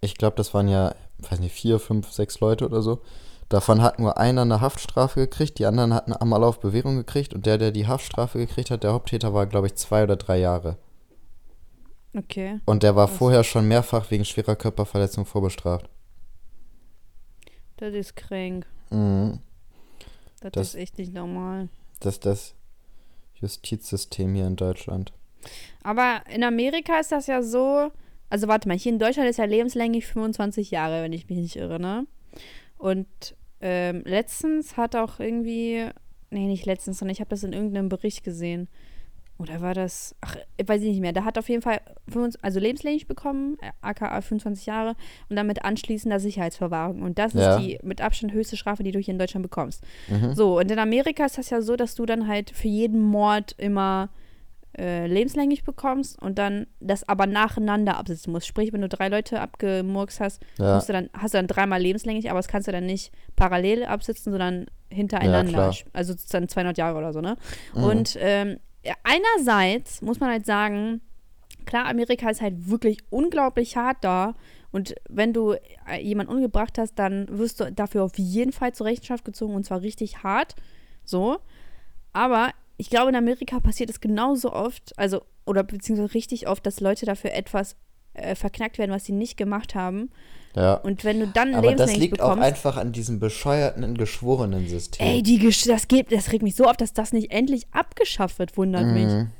ich 0.00 0.16
glaube, 0.16 0.36
das 0.36 0.54
waren 0.54 0.68
ja, 0.68 0.94
weiß 1.18 1.40
nicht, 1.40 1.52
vier, 1.54 1.78
fünf, 1.78 2.10
sechs 2.12 2.40
Leute 2.40 2.66
oder 2.66 2.82
so. 2.82 3.00
Davon 3.48 3.82
hat 3.82 3.98
nur 3.98 4.16
einer 4.18 4.42
eine 4.42 4.60
Haftstrafe 4.60 5.20
gekriegt, 5.20 5.58
die 5.58 5.66
anderen 5.66 5.92
hatten 5.92 6.12
einmal 6.12 6.42
auf 6.44 6.60
Bewährung 6.60 6.96
gekriegt 6.96 7.34
und 7.34 7.46
der, 7.46 7.58
der 7.58 7.72
die 7.72 7.86
Haftstrafe 7.86 8.38
gekriegt 8.38 8.70
hat, 8.70 8.82
der 8.84 8.92
Haupttäter 8.92 9.34
war, 9.34 9.46
glaube 9.46 9.66
ich, 9.66 9.74
zwei 9.74 10.02
oder 10.04 10.16
drei 10.16 10.38
Jahre. 10.38 10.76
Okay. 12.16 12.60
Und 12.64 12.82
der 12.84 12.94
war 12.96 13.06
Krass. 13.08 13.16
vorher 13.18 13.44
schon 13.44 13.66
mehrfach 13.68 14.10
wegen 14.10 14.24
schwerer 14.24 14.56
Körperverletzung 14.56 15.26
vorbestraft. 15.26 15.88
Das 17.76 17.92
ist 17.92 18.14
krank. 18.16 18.66
Mhm. 18.90 19.40
Das, 20.40 20.52
Das- 20.52 20.68
ist 20.68 20.74
echt 20.76 20.98
nicht 20.98 21.12
normal. 21.12 21.68
Das 22.00 22.20
das 22.20 22.54
Justizsystem 23.44 24.34
hier 24.34 24.46
in 24.46 24.56
Deutschland. 24.56 25.12
Aber 25.82 26.22
in 26.32 26.42
Amerika 26.42 26.98
ist 26.98 27.12
das 27.12 27.26
ja 27.26 27.42
so. 27.42 27.92
Also 28.30 28.48
warte 28.48 28.68
mal, 28.68 28.78
hier 28.78 28.92
in 28.92 28.98
Deutschland 28.98 29.28
ist 29.28 29.36
ja 29.36 29.44
lebenslänglich 29.44 30.06
25 30.06 30.70
Jahre, 30.70 31.02
wenn 31.02 31.12
ich 31.12 31.28
mich 31.28 31.38
nicht 31.38 31.56
irre, 31.56 31.78
ne? 31.78 32.06
Und 32.78 33.06
ähm, 33.60 34.02
letztens 34.04 34.76
hat 34.76 34.96
auch 34.96 35.20
irgendwie. 35.20 35.88
Nee, 36.30 36.46
nicht 36.46 36.66
letztens, 36.66 36.98
sondern 36.98 37.12
ich 37.12 37.20
habe 37.20 37.30
das 37.30 37.44
in 37.44 37.52
irgendeinem 37.52 37.88
Bericht 37.88 38.24
gesehen. 38.24 38.68
Oder 39.36 39.60
war 39.60 39.74
das. 39.74 40.14
Ach, 40.20 40.36
ich 40.56 40.68
weiß 40.68 40.80
ich 40.82 40.88
nicht 40.90 41.00
mehr. 41.00 41.12
Der 41.12 41.24
hat 41.24 41.38
auf 41.38 41.48
jeden 41.48 41.60
Fall 41.62 41.80
25, 42.08 42.44
also 42.44 42.60
lebenslänglich 42.60 43.08
bekommen, 43.08 43.56
äh, 43.60 43.70
aka 43.80 44.20
25 44.20 44.66
Jahre, 44.66 44.94
und 45.28 45.34
damit 45.36 45.64
anschließender 45.64 46.20
Sicherheitsverwahrung. 46.20 47.02
Und 47.02 47.18
das 47.18 47.32
Ja. 47.32 47.56
ist 47.56 47.62
die 47.64 47.78
mit 47.82 48.00
Abstand 48.00 48.32
höchste 48.32 48.56
Strafe, 48.56 48.84
die 48.84 48.92
du 48.92 49.00
hier 49.00 49.12
in 49.12 49.18
Deutschland 49.18 49.42
bekommst. 49.42 49.82
Mhm. 50.08 50.34
So, 50.34 50.58
und 50.60 50.70
in 50.70 50.78
Amerika 50.78 51.24
ist 51.26 51.36
das 51.36 51.50
ja 51.50 51.62
so, 51.62 51.74
dass 51.74 51.96
du 51.96 52.06
dann 52.06 52.28
halt 52.28 52.50
für 52.50 52.68
jeden 52.68 53.02
Mord 53.02 53.54
immer 53.58 54.08
äh, 54.76 55.06
lebenslänglich 55.06 55.62
bekommst 55.62 56.20
und 56.20 56.36
dann 56.38 56.66
das 56.80 57.08
aber 57.08 57.26
nacheinander 57.26 57.96
absitzen 57.96 58.32
musst. 58.32 58.46
Sprich, 58.48 58.72
wenn 58.72 58.80
du 58.80 58.88
drei 58.88 59.08
Leute 59.08 59.40
abgemurkst 59.40 60.18
hast, 60.20 60.42
Ja, 60.58 60.74
musst 60.74 60.88
du 60.88 60.92
dann, 60.92 61.10
hast 61.16 61.32
du 61.34 61.38
dann 61.38 61.46
dreimal 61.46 61.80
lebenslänglich, 61.80 62.28
aber 62.28 62.40
das 62.40 62.48
kannst 62.48 62.66
du 62.66 62.72
dann 62.72 62.84
nicht 62.86 63.12
parallel 63.36 63.84
absitzen, 63.84 64.32
sondern 64.32 64.66
hintereinander. 64.90 65.52
klar. 65.52 65.74
also 65.92 66.14
dann 66.32 66.48
200 66.48 66.76
Jahre 66.76 66.98
oder 66.98 67.12
so, 67.12 67.20
ne? 67.20 67.36
Mhm. 67.74 67.84
Und 67.84 68.16
ähm, 68.20 68.48
ja, 68.50 68.56
einerseits 69.02 70.02
muss 70.02 70.20
man 70.20 70.30
halt 70.30 70.46
sagen, 70.46 71.00
klar, 71.64 71.86
Amerika 71.86 72.28
ist 72.30 72.40
halt 72.40 72.68
wirklich 72.68 72.98
unglaublich 73.10 73.76
hart 73.76 73.98
da. 74.02 74.34
Und 74.72 74.94
wenn 75.08 75.32
du 75.32 75.52
äh, 75.88 76.00
jemanden 76.02 76.32
umgebracht 76.32 76.78
hast, 76.78 76.98
dann 76.98 77.26
wirst 77.30 77.60
du 77.60 77.70
dafür 77.72 78.02
auf 78.02 78.18
jeden 78.18 78.52
Fall 78.52 78.74
zur 78.74 78.86
Rechenschaft 78.86 79.24
gezogen 79.24 79.54
und 79.54 79.64
zwar 79.64 79.82
richtig 79.82 80.22
hart. 80.22 80.56
So. 81.04 81.38
Aber 82.12 82.50
ich 82.76 82.90
glaube, 82.90 83.10
in 83.10 83.16
Amerika 83.16 83.60
passiert 83.60 83.90
es 83.90 84.00
genauso 84.00 84.52
oft, 84.52 84.98
also, 84.98 85.22
oder 85.46 85.62
beziehungsweise 85.62 86.14
richtig 86.14 86.48
oft, 86.48 86.66
dass 86.66 86.80
Leute 86.80 87.06
dafür 87.06 87.32
etwas 87.32 87.76
äh, 88.14 88.34
verknackt 88.34 88.78
werden, 88.78 88.90
was 88.90 89.04
sie 89.04 89.12
nicht 89.12 89.36
gemacht 89.36 89.74
haben. 89.74 90.10
ja. 90.54 90.74
Und 90.74 91.04
wenn 91.04 91.20
du 91.20 91.26
dann 91.28 91.54
Aber 91.54 91.74
das 91.74 91.96
liegt 91.96 92.20
auch 92.20 92.30
bekommst. 92.30 92.44
einfach 92.48 92.76
an 92.76 92.92
diesem 92.92 93.20
bescheuerten 93.20 93.96
Geschworenen-System. 93.96 95.06
Ey, 95.06 95.22
die 95.22 95.38
das 95.66 95.88
geht, 95.88 96.12
das 96.12 96.32
regt 96.32 96.42
mich 96.42 96.54
so 96.56 96.64
auf, 96.64 96.76
dass 96.76 96.92
das 96.92 97.12
nicht 97.12 97.30
endlich 97.30 97.66
abgeschafft 97.72 98.38
wird, 98.38 98.56
wundert 98.56 98.86
mich. 98.86 99.06
Mhm. 99.06 99.30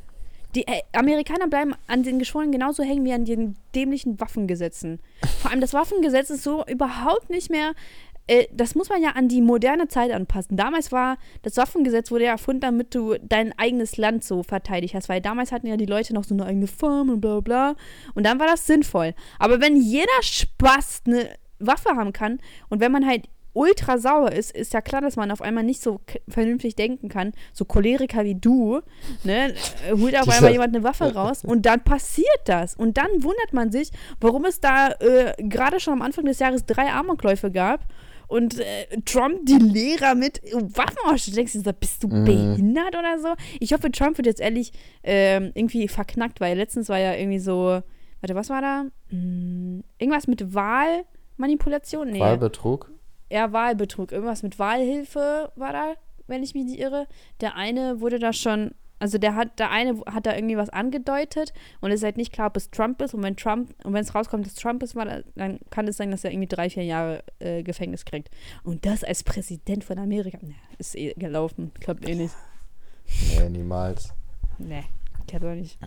Die 0.55 0.66
äh, 0.68 0.83
Amerikaner 0.93 1.49
bleiben 1.49 1.75
an 1.89 2.03
den 2.05 2.18
Geschworenen 2.18 2.53
genauso 2.53 2.83
hängen 2.85 3.05
wie 3.05 3.12
an 3.12 3.25
den 3.25 3.57
dämlichen 3.75 4.20
Waffengesetzen. 4.20 5.01
Vor 5.41 5.51
allem 5.51 5.61
das 5.61 5.72
Waffengesetz 5.72 6.31
ist 6.31 6.43
so 6.45 6.64
überhaupt 6.66 7.31
nicht 7.31 7.51
mehr. 7.51 7.72
Äh, 8.27 8.47
das 8.53 8.75
muss 8.75 8.89
man 8.89 9.03
ja 9.03 9.11
an 9.11 9.29
die 9.29 9.43
moderne 9.43 9.89
Zeit 9.89 10.11
anpassen. 10.11 10.57
Damals 10.57 10.93
war 10.93 11.18
das 11.43 11.57
Waffengesetz 11.57 12.11
wurde 12.11 12.25
ja 12.25 12.31
erfunden, 12.33 12.61
damit 12.61 12.95
du 12.95 13.16
dein 13.22 13.57
eigenes 13.59 13.97
Land 13.97 14.25
so 14.25 14.43
verteidigt 14.43 14.95
hast, 14.95 15.09
weil 15.09 15.20
damals 15.20 15.53
hatten 15.53 15.66
ja 15.66 15.77
die 15.77 15.87
Leute 15.87 16.14
noch 16.14 16.25
so 16.25 16.35
eine 16.35 16.47
eigene 16.47 16.66
Farm 16.66 17.11
und 17.11 17.20
bla 17.20 17.41
bla. 17.41 17.75
Und 18.14 18.25
dann 18.25 18.39
war 18.39 18.47
das 18.47 18.66
sinnvoll. 18.66 19.14
Aber 19.39 19.61
wenn 19.61 19.77
jeder 19.77 20.22
Spaß 20.22 21.03
eine 21.07 21.29
Waffe 21.59 21.91
haben 21.97 22.12
kann 22.12 22.39
und 22.68 22.81
wenn 22.81 22.93
man 22.93 23.07
halt 23.07 23.29
ultra 23.55 23.99
sauer 23.99 24.33
ist, 24.33 24.51
ist 24.51 24.75
ja 24.75 24.81
klar, 24.81 25.01
dass 25.01 25.16
man 25.16 25.31
auf 25.31 25.41
einmal 25.41 25.62
nicht 25.62 25.81
so 25.81 26.01
vernünftig 26.29 26.75
denken 26.75 27.09
kann. 27.09 27.33
So 27.53 27.64
Choleriker 27.64 28.25
wie 28.25 28.35
du, 28.35 28.81
ne, 29.22 29.55
äh, 29.89 29.93
holt 29.93 30.18
auf 30.18 30.29
einmal 30.29 30.51
jemand 30.51 30.75
eine 30.75 30.83
Waffe 30.83 31.14
raus 31.14 31.45
und 31.45 31.64
dann 31.64 31.83
passiert 31.85 32.27
das. 32.47 32.75
Und 32.75 32.97
dann 32.97 33.22
wundert 33.22 33.53
man 33.53 33.70
sich, 33.70 33.91
warum 34.20 34.45
es 34.45 34.61
da 34.61 34.89
äh, 34.89 35.35
gerade 35.39 35.79
schon 35.79 35.95
am 35.95 36.03
Anfang 36.03 36.25
des 36.25 36.41
Jahres 36.41 36.66
drei 36.66 36.91
Amokläufe 36.91 37.51
gab 37.51 37.87
und 38.29 38.59
äh, 38.61 38.87
Trump 39.05 39.47
die 39.47 39.59
Lehrer 39.59 40.14
mit 40.14 40.41
Waffen 40.53 40.97
ausstattet. 41.07 41.37
Denkst 41.37 41.53
du, 41.55 41.72
bist 41.72 42.03
du 42.03 42.09
Mhm. 42.09 42.25
behindert 42.25 42.97
oder 42.97 43.18
so? 43.18 43.29
Ich 43.61 43.72
hoffe, 43.72 43.91
Trump 43.91 44.16
wird 44.18 44.27
jetzt 44.27 44.41
ehrlich 44.41 44.72
ähm, 45.03 45.51
irgendwie 45.55 45.89
verknackt, 45.89 46.41
weil 46.41 46.57
letztens 46.57 46.89
war 46.89 46.99
ja 46.99 47.14
irgendwie 47.14 47.39
so, 47.39 47.83
warte, 48.20 48.35
was 48.35 48.49
war 48.51 48.61
da? 48.62 48.85
Hm, 49.11 49.83
irgendwas 49.99 50.27
mit 50.27 50.55
Wahlmanipulation? 51.39 52.11
Nee. 52.11 52.20
Wahlbetrug? 52.20 52.91
Ja, 53.31 53.53
Wahlbetrug. 53.53 54.12
Irgendwas 54.12 54.43
mit 54.43 54.59
Wahlhilfe 54.59 55.51
war 55.57 55.72
da, 55.72 55.95
wenn 56.27 56.43
ich 56.43 56.55
mich 56.55 56.64
nicht 56.64 56.79
irre. 56.79 57.07
Der 57.41 57.57
eine 57.57 58.01
wurde 58.01 58.18
da 58.18 58.33
schon, 58.33 58.72
also 59.05 59.18
der 59.18 59.34
hat, 59.34 59.59
der 59.59 59.70
eine 59.70 60.00
hat 60.07 60.24
da 60.24 60.34
irgendwie 60.34 60.57
was 60.57 60.70
angedeutet 60.70 61.52
und 61.82 61.90
es 61.90 61.96
ist 62.00 62.05
halt 62.05 62.16
nicht 62.16 62.32
klar, 62.32 62.46
ob 62.48 62.57
es 62.57 62.70
Trump 62.70 63.02
ist. 63.02 63.12
Und 63.12 63.22
wenn 63.22 63.36
Trump, 63.36 63.74
und 63.84 63.92
wenn 63.92 64.00
es 64.02 64.14
rauskommt, 64.14 64.46
dass 64.46 64.55
Trump 64.55 64.82
ist, 64.82 64.96
war, 64.96 65.05
da- 65.05 65.20
dann 65.36 65.59
kann 65.68 65.86
es 65.86 65.98
sein, 65.98 66.11
dass 66.11 66.24
er 66.24 66.30
irgendwie 66.32 66.48
drei, 66.48 66.70
vier 66.70 66.84
Jahre 66.84 67.22
äh, 67.38 67.62
Gefängnis 67.62 68.07
kriegt. 68.07 68.30
Und 68.62 68.86
das 68.86 69.05
als 69.05 69.22
Präsident 69.22 69.84
von 69.84 69.98
Amerika, 69.98 70.38
ne, 70.40 70.55
ist 70.78 70.96
eh 70.96 71.12
gelaufen. 71.18 71.70
Klappt 71.80 72.09
eh 72.09 72.14
nicht. 72.14 72.34
Nee, 73.38 73.50
niemals. 73.50 74.09
Ne, 74.59 74.84
klappt 75.28 75.44
auch 75.44 75.55
nicht. 75.55 75.78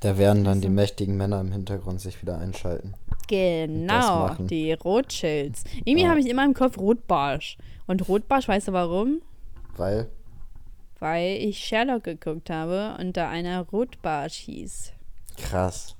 Da 0.00 0.18
werden 0.18 0.42
dann 0.44 0.60
die 0.60 0.68
mächtigen 0.68 1.16
Männer 1.16 1.40
im 1.40 1.52
Hintergrund 1.52 2.00
sich 2.00 2.20
wieder 2.20 2.38
einschalten. 2.38 2.94
Genau, 3.28 4.34
die 4.40 4.72
Rothschilds. 4.72 5.62
Irgendwie 5.84 6.02
Ja. 6.02 6.08
habe 6.10 6.20
ich 6.20 6.28
immer 6.28 6.44
im 6.44 6.54
Kopf 6.54 6.78
Rotbarsch. 6.78 7.58
Und 7.86 8.08
Rotbarsch, 8.08 8.48
weißt 8.48 8.68
du 8.68 8.72
warum? 8.72 9.20
Weil, 9.76 10.08
Weil 11.00 11.36
ich 11.42 11.58
Sherlock 11.58 12.04
geguckt 12.04 12.50
habe 12.50 12.96
und 13.00 13.16
da 13.16 13.28
einer 13.30 13.60
Rotbarsch 13.62 14.34
hieß. 14.36 14.92
krass. 15.36 15.94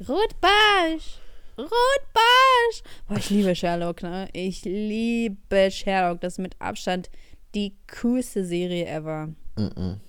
Rotbarsch! 0.00 1.18
Rotbarsch! 1.56 2.82
Boah, 3.08 3.16
ich 3.16 3.30
liebe 3.30 3.54
Sherlock, 3.56 4.02
ne? 4.02 4.28
Ich 4.32 4.64
liebe 4.64 5.70
Sherlock. 5.70 6.20
Das 6.20 6.34
ist 6.34 6.38
mit 6.38 6.54
Abstand 6.60 7.10
die 7.54 7.74
coolste 8.00 8.44
Serie 8.44 8.86
ever. 8.86 9.30
Mhm. 9.56 10.00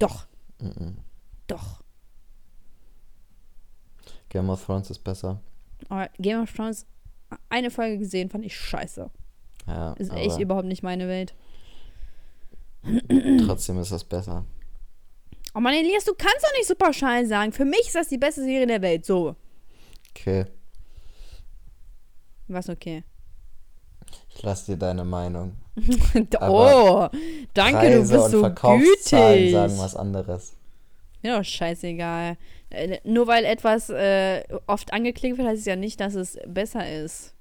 Doch, 0.00 0.26
Mhm. 0.58 0.96
doch. 1.46 1.80
Game 4.30 4.48
of 4.50 4.64
Thrones 4.64 4.90
ist 4.90 5.04
besser. 5.04 5.40
Aber 5.88 6.08
Game 6.18 6.40
of 6.42 6.52
Thrones, 6.52 6.86
eine 7.48 7.70
Folge 7.70 7.98
gesehen, 7.98 8.30
fand 8.30 8.44
ich 8.44 8.56
scheiße. 8.56 9.10
Ja, 9.66 9.92
Ist 9.94 10.12
echt 10.12 10.38
überhaupt 10.40 10.66
nicht 10.66 10.82
meine 10.82 11.06
Welt. 11.08 11.34
Trotzdem 13.46 13.78
ist 13.80 13.92
das 13.92 14.04
besser. 14.04 14.44
Oh 15.54 15.60
Mann, 15.60 15.74
Elias, 15.74 16.04
du 16.04 16.14
kannst 16.14 16.44
doch 16.44 16.56
nicht 16.56 16.66
so 16.68 16.74
pauschal 16.74 17.26
sagen. 17.26 17.52
Für 17.52 17.64
mich 17.64 17.86
ist 17.86 17.96
das 17.96 18.08
die 18.08 18.18
beste 18.18 18.42
Serie 18.42 18.66
der 18.66 18.82
Welt. 18.82 19.04
So. 19.04 19.34
Okay. 20.10 20.46
Was 22.48 22.68
okay. 22.68 23.04
Ich 24.28 24.36
Ich 24.36 24.42
lass 24.42 24.64
dir 24.66 24.76
deine 24.76 25.04
Meinung. 25.04 25.56
oh, 26.40 27.08
danke, 27.54 27.78
Preise 27.78 28.12
du 28.12 28.18
bist 28.18 28.30
so 28.30 28.42
gütig. 28.42 29.52
sagen 29.52 29.78
was 29.78 29.96
anderes. 29.96 30.56
Ja, 31.22 31.44
scheißegal. 31.44 32.36
Äh, 32.70 32.98
nur 33.04 33.26
weil 33.26 33.44
etwas 33.44 33.90
äh, 33.90 34.42
oft 34.66 34.92
angeklickt 34.92 35.36
wird, 35.36 35.48
heißt 35.48 35.60
es 35.60 35.66
ja 35.66 35.76
nicht, 35.76 36.00
dass 36.00 36.14
es 36.14 36.38
besser 36.46 36.90
ist. 36.90 37.34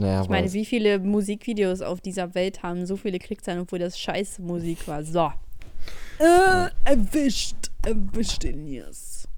Naja, 0.00 0.22
Ich 0.22 0.30
meine, 0.30 0.50
wie 0.54 0.64
viele 0.64 0.98
Musikvideos 0.98 1.82
auf 1.82 2.00
dieser 2.00 2.34
Welt 2.34 2.62
haben 2.62 2.86
so 2.86 2.96
viele 2.96 3.18
Klickzahlen, 3.18 3.60
obwohl 3.60 3.78
das 3.78 4.00
scheiß 4.00 4.38
Musik 4.38 4.88
war. 4.88 5.04
So. 5.04 5.30
Äh, 6.18 6.70
erwischt. 6.84 7.70
Erwischt 7.84 8.44
Elias. 8.46 9.28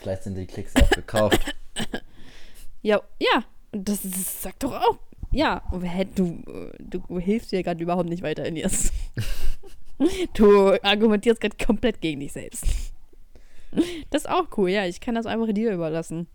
vielleicht 0.00 0.24
sind 0.24 0.34
die 0.36 0.46
Klicks 0.46 0.76
auch 0.76 0.90
gekauft. 0.90 1.54
Ja, 2.80 3.02
ja. 3.20 3.44
Das, 3.72 4.02
das 4.02 4.42
sagt 4.42 4.62
doch 4.62 4.72
auch. 4.72 4.98
Ja, 5.32 5.62
du, 6.14 6.42
du 6.78 7.18
hilfst 7.18 7.50
dir 7.50 7.64
gerade 7.64 7.82
überhaupt 7.82 8.08
nicht 8.08 8.22
weiter, 8.22 8.44
Elias. 8.44 8.92
du 10.34 10.80
argumentierst 10.82 11.40
gerade 11.40 11.56
komplett 11.56 12.00
gegen 12.00 12.20
dich 12.20 12.32
selbst. 12.32 12.64
Das 14.10 14.22
ist 14.22 14.30
auch 14.30 14.46
cool, 14.56 14.70
ja. 14.70 14.86
Ich 14.86 15.00
kann 15.00 15.16
das 15.16 15.26
einfach 15.26 15.52
dir 15.52 15.72
überlassen. 15.72 16.28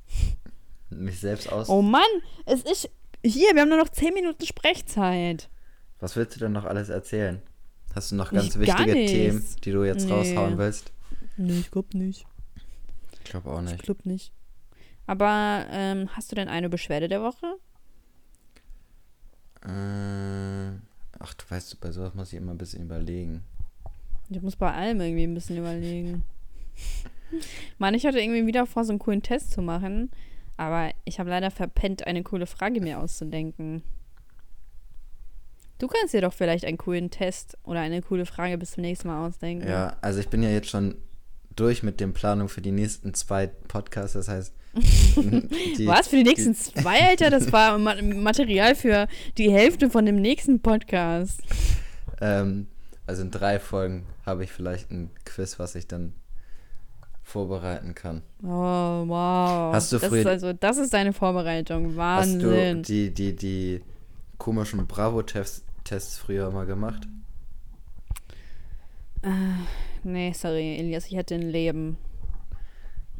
Mich 0.89 1.19
selbst 1.19 1.51
aus. 1.51 1.69
Oh 1.69 1.81
Mann, 1.81 2.01
es 2.45 2.61
ist. 2.63 2.89
Hier, 3.25 3.53
wir 3.53 3.61
haben 3.61 3.69
nur 3.69 3.77
noch 3.77 3.89
10 3.89 4.13
Minuten 4.13 4.45
Sprechzeit. 4.45 5.49
Was 5.99 6.15
willst 6.15 6.35
du 6.35 6.39
denn 6.41 6.51
noch 6.51 6.65
alles 6.65 6.89
erzählen? 6.89 7.41
Hast 7.95 8.11
du 8.11 8.15
noch 8.15 8.31
ganz 8.31 8.53
gar 8.59 8.61
wichtige. 8.79 8.93
Themen, 9.05 9.45
die 9.63 9.71
du 9.71 9.83
jetzt 9.83 10.05
Nee. 10.07 10.11
raushauen 10.13 10.57
willst? 10.57 10.91
Nee, 11.37 11.59
ich 11.59 11.71
glaub 11.71 11.93
nicht. 11.93 12.25
Ich 13.13 13.23
glaube 13.23 13.51
auch 13.51 13.63
Ich 13.63 13.71
nicht. 13.71 13.83
glaub 13.83 14.05
nicht. 14.05 14.33
Aber 15.07 15.65
ähm, 15.69 16.09
hast 16.15 16.31
du 16.31 16.35
denn 16.35 16.47
eine 16.49 16.69
Beschwerde 16.69 17.07
der 17.07 17.21
Woche? 17.21 17.55
Äh, 19.65 20.71
ach, 21.19 21.33
du 21.33 21.45
weißt, 21.49 21.79
bei 21.79 21.91
sowas 21.91 22.13
muss 22.13 22.33
ich 22.33 22.37
immer 22.39 22.51
ein 22.51 22.57
bisschen 22.57 22.83
überlegen. 22.83 23.43
Ich 24.29 24.41
muss 24.41 24.55
bei 24.55 24.71
allem 24.73 24.99
irgendwie 25.01 25.23
ein 25.23 25.33
bisschen 25.33 25.57
überlegen. 25.57 26.23
Mann, 27.77 27.93
ich 27.93 28.05
hatte 28.05 28.19
irgendwie 28.19 28.45
wieder 28.45 28.65
vor, 28.65 28.83
so 28.83 28.91
einen 28.91 28.99
coolen 28.99 29.21
Test 29.21 29.51
zu 29.51 29.61
machen. 29.61 30.11
Aber 30.57 30.91
ich 31.05 31.19
habe 31.19 31.29
leider 31.29 31.51
verpennt, 31.51 32.05
eine 32.05 32.23
coole 32.23 32.45
Frage 32.45 32.81
mir 32.81 32.99
auszudenken. 32.99 33.83
Du 35.79 35.87
kannst 35.87 36.13
dir 36.13 36.21
doch 36.21 36.33
vielleicht 36.33 36.65
einen 36.65 36.77
coolen 36.77 37.09
Test 37.09 37.57
oder 37.63 37.81
eine 37.81 38.01
coole 38.01 38.25
Frage 38.25 38.57
bis 38.57 38.71
zum 38.71 38.81
nächsten 38.81 39.07
Mal 39.07 39.27
ausdenken. 39.27 39.67
Ja, 39.67 39.97
also 40.01 40.19
ich 40.19 40.29
bin 40.29 40.43
ja 40.43 40.49
jetzt 40.49 40.69
schon 40.69 40.95
durch 41.55 41.83
mit 41.83 41.99
den 41.99 42.13
Planungen 42.13 42.49
für 42.49 42.61
die 42.61 42.71
nächsten 42.71 43.13
zwei 43.13 43.47
Podcasts. 43.47 44.13
Das 44.13 44.27
heißt, 44.27 44.53
die, 44.75 45.85
Was? 45.85 46.07
Für 46.07 46.15
die 46.15 46.23
nächsten 46.23 46.55
zwei, 46.55 47.01
Alter? 47.09 47.29
Das 47.29 47.51
war 47.51 47.77
Ma 47.77 47.95
Material 48.01 48.75
für 48.75 49.07
die 49.37 49.51
Hälfte 49.51 49.89
von 49.89 50.05
dem 50.05 50.15
nächsten 50.15 50.61
Podcast. 50.61 51.41
Ähm, 52.21 52.67
also 53.05 53.21
in 53.21 53.31
drei 53.31 53.59
Folgen 53.59 54.05
habe 54.25 54.43
ich 54.43 54.51
vielleicht 54.51 54.89
ein 54.89 55.11
Quiz, 55.25 55.59
was 55.59 55.75
ich 55.75 55.87
dann 55.87 56.13
vorbereiten 57.23 57.95
kann. 57.95 58.21
Oh, 58.43 58.47
wow. 58.47 59.73
Hast 59.73 59.91
du 59.91 59.97
das 59.97 60.09
früher- 60.09 60.19
ist 60.21 60.27
also, 60.27 60.53
das 60.53 60.77
ist 60.77 60.93
deine 60.93 61.13
Vorbereitung. 61.13 61.95
Hast 61.97 62.35
du 62.35 62.47
Wahnsinn. 62.51 62.83
die, 62.83 63.13
die, 63.13 63.35
die 63.35 63.81
komischen 64.37 64.85
Bravo-Tests 64.87 65.63
Tests 65.83 66.17
früher 66.17 66.49
mal 66.51 66.65
gemacht? 66.65 67.07
Nee, 70.03 70.33
sorry, 70.33 70.77
Elias, 70.77 71.07
ich 71.07 71.15
hätte 71.15 71.35
ein 71.35 71.49
Leben. 71.49 71.97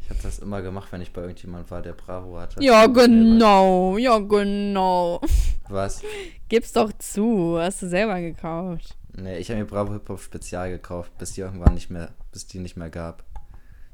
Ich 0.01 0.09
habe 0.09 0.19
das 0.21 0.39
immer 0.39 0.61
gemacht, 0.61 0.91
wenn 0.91 1.01
ich 1.01 1.13
bei 1.13 1.21
irgendjemand 1.21 1.71
war, 1.71 1.81
der 1.81 1.93
Bravo 1.93 2.37
hatte. 2.37 2.61
Ja, 2.61 2.87
genau. 2.87 3.97
Ja, 3.97 4.19
genau. 4.19 5.21
Was? 5.69 6.01
Gib's 6.49 6.73
doch 6.73 6.91
zu. 6.99 7.57
Hast 7.57 7.81
du 7.81 7.87
selber 7.87 8.19
gekauft. 8.19 8.97
Nee, 9.15 9.37
ich 9.37 9.49
habe 9.49 9.59
mir 9.61 9.65
Bravo 9.65 9.93
Hip 9.93 10.09
Hop 10.09 10.19
Spezial 10.19 10.69
gekauft, 10.71 11.17
bis 11.17 11.33
die 11.33 11.41
irgendwann 11.41 11.73
nicht 11.75 11.89
mehr, 11.89 12.09
bis 12.33 12.47
die 12.47 12.59
nicht 12.59 12.75
mehr 12.75 12.89
gab. 12.89 13.23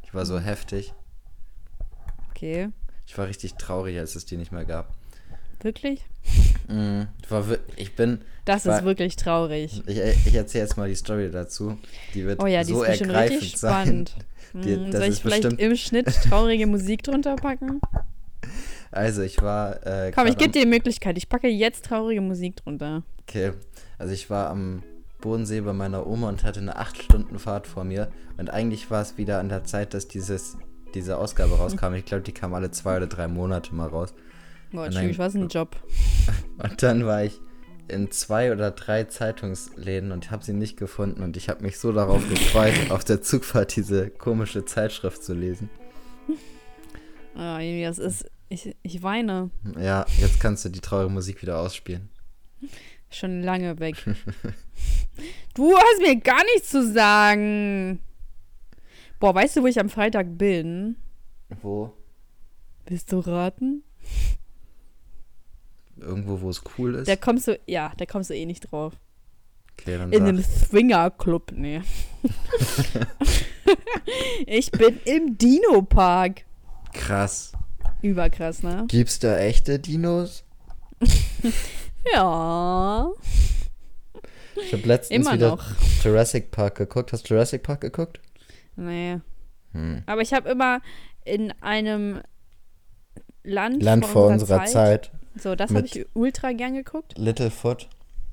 Die 0.10 0.14
war 0.14 0.26
so 0.26 0.40
heftig. 0.40 0.94
Okay. 2.32 2.70
Ich 3.06 3.18
war 3.18 3.28
richtig 3.28 3.56
traurig, 3.56 3.98
als 4.00 4.16
es 4.16 4.26
die 4.26 4.38
nicht 4.38 4.52
mehr 4.52 4.66
gab. 4.66 4.94
Wirklich? 5.62 6.06
Mm, 6.68 7.02
ich, 7.22 7.32
war, 7.32 7.44
ich 7.76 7.96
bin. 7.96 8.22
Das 8.46 8.66
War- 8.66 8.80
ist 8.80 8.86
wirklich 8.86 9.16
traurig. 9.18 9.82
Ich, 9.88 9.98
ich 9.98 10.36
erzähle 10.36 10.64
jetzt 10.64 10.78
mal 10.78 10.88
die 10.88 10.96
Story 10.96 11.30
dazu. 11.32 11.78
Die 12.14 12.26
wird 12.26 12.42
Oh 12.42 12.48
ja, 12.48 12.64
die 12.64 12.72
so 12.74 12.84
ist 12.84 13.02
ergreifend 13.02 13.42
richtig 13.42 13.60
sein. 13.60 13.72
spannend. 13.84 14.16
Die- 14.54 14.76
Hm, 14.76 14.86
das 14.86 14.94
Soll 14.94 15.04
ich 15.04 15.10
ist 15.10 15.22
vielleicht 15.22 15.44
im 15.46 15.76
Schnitt 15.76 16.08
traurige 16.28 16.66
Musik 16.66 17.04
drunter 17.04 17.36
packen? 17.36 17.80
Also 18.92 19.22
ich 19.22 19.40
war. 19.44 19.86
Äh, 19.86 20.12
Komm, 20.12 20.26
ich 20.26 20.36
gebe 20.36 20.50
dir 20.52 20.64
die 20.64 20.68
Möglichkeit. 20.68 21.16
Ich 21.20 21.30
packe 21.30 21.48
jetzt 21.48 21.86
traurige 21.86 22.22
Musik 22.22 22.56
drunter. 22.56 23.04
Okay, 23.22 23.52
also 24.00 24.12
ich 24.16 24.32
war 24.32 24.50
am 24.50 24.82
Bodensee 25.22 25.62
bei 25.62 25.74
meiner 25.74 26.08
Oma 26.08 26.30
und 26.30 26.44
hatte 26.44 26.60
eine 26.60 26.80
8-Stunden-Fahrt 26.80 27.68
vor 27.68 27.84
mir. 27.84 28.12
Und 28.38 28.50
eigentlich 28.50 28.90
war 28.90 29.02
es 29.02 29.18
wieder 29.18 29.40
an 29.40 29.50
der 29.50 29.64
Zeit, 29.64 29.94
dass 29.94 30.08
dieses, 30.08 30.58
diese 30.94 31.18
Ausgabe 31.18 31.58
rauskam. 31.58 31.94
Ich 31.94 32.06
glaube, 32.06 32.24
die 32.24 32.32
kam 32.32 32.54
alle 32.54 32.72
zwei 32.72 32.98
oder 32.98 33.08
drei 33.08 33.28
Monate 33.28 33.76
mal 33.76 33.88
raus. 33.88 34.14
Boah. 34.72 34.86
Entschuldigung, 34.86 35.18
was 35.18 35.36
ein 35.36 35.48
Job? 35.48 35.76
Und 36.58 36.82
dann 36.84 37.06
war 37.06 37.24
ich 37.24 37.40
in 37.88 38.12
zwei 38.12 38.52
oder 38.52 38.72
drei 38.72 39.06
Zeitungsläden 39.06 40.12
und 40.12 40.30
habe 40.30 40.44
sie 40.44 40.54
nicht 40.54 40.78
gefunden. 40.78 41.24
Und 41.24 41.36
ich 41.38 41.50
habe 41.50 41.64
mich 41.64 41.80
so 41.80 41.92
darauf 41.92 42.28
gefreut, 42.30 42.74
auf 42.90 43.04
der 43.04 43.24
Zugfahrt 43.24 43.76
diese 43.76 44.12
komische 44.12 44.64
Zeitschrift 44.64 45.24
zu 45.24 45.34
lesen. 45.34 45.72
Ah, 47.36 47.60
Elias, 47.60 47.98
ist. 47.98 48.30
Ich, 48.48 48.76
ich 48.82 49.04
weine. 49.04 49.52
Ja, 49.80 50.06
jetzt 50.18 50.40
kannst 50.40 50.66
du 50.66 50.70
die 50.70 50.80
traurige 50.80 51.12
Musik 51.12 51.42
wieder 51.42 51.60
ausspielen. 51.60 52.10
Schon 53.12 53.42
lange 53.42 53.80
weg. 53.80 53.96
du 55.54 55.76
hast 55.76 56.02
mir 56.02 56.16
gar 56.18 56.44
nichts 56.54 56.70
zu 56.70 56.92
sagen. 56.92 58.00
Boah, 59.20 59.36
weißt 59.36 59.58
du, 59.58 59.64
wo 59.64 59.68
ich 59.68 59.80
am 59.80 59.90
Freitag 59.90 60.38
bin? 60.38 60.96
Wo? 61.62 61.92
Willst 62.86 63.12
du 63.12 63.20
raten? 63.20 63.84
Irgendwo, 65.98 66.40
wo 66.42 66.50
es 66.50 66.62
cool 66.78 66.96
ist? 66.96 67.08
Da 67.10 67.16
kommst 67.18 67.48
du, 67.48 67.60
ja, 67.68 67.92
da 67.98 68.06
kommst 68.06 68.30
du 68.30 68.36
eh 68.36 68.46
nicht 68.46 68.72
drauf. 68.72 68.94
okay, 69.74 69.98
dann 69.98 70.14
In 70.14 70.20
sag. 70.20 70.28
einem 70.30 70.44
Swinger-Club, 70.44 71.52
nee. 71.56 71.82
ich 74.48 74.72
bin 74.72 75.00
im 75.06 75.38
Dino-Park. 75.38 76.46
Krass. 76.94 77.52
Überkrass, 78.02 78.64
ne? 78.64 78.86
Gibt's 78.88 79.20
da 79.20 79.38
echte 79.38 79.80
Dinos? 79.80 80.44
Ja. 82.14 83.12
Ich 84.64 84.74
habe 84.74 84.88
letztens 84.88 85.26
Immer 85.26 85.36
wieder 85.36 85.50
noch. 85.50 85.66
Jurassic 86.04 86.52
Park 86.52 86.76
geguckt. 86.76 87.14
Hast 87.14 87.30
du 87.30 87.34
Jurassic 87.34 87.64
Park 87.64 87.82
geguckt? 87.82 88.20
Nee. 88.76 89.20
Hm. 89.74 90.04
Aber 90.06 90.22
ich 90.22 90.34
habe 90.34 90.50
immer 90.50 90.82
in 91.26 91.52
einem 91.62 92.22
Land, 93.44 93.82
Land 93.84 94.06
vor 94.06 94.28
unserer 94.28 94.66
Zeit. 94.66 95.12
So, 95.36 95.56
das 95.56 95.74
habe 95.74 95.86
ich 95.86 96.06
ultra 96.14 96.52
gern 96.52 96.74
geguckt. 96.74 97.18
Littlefoot. 97.18 97.88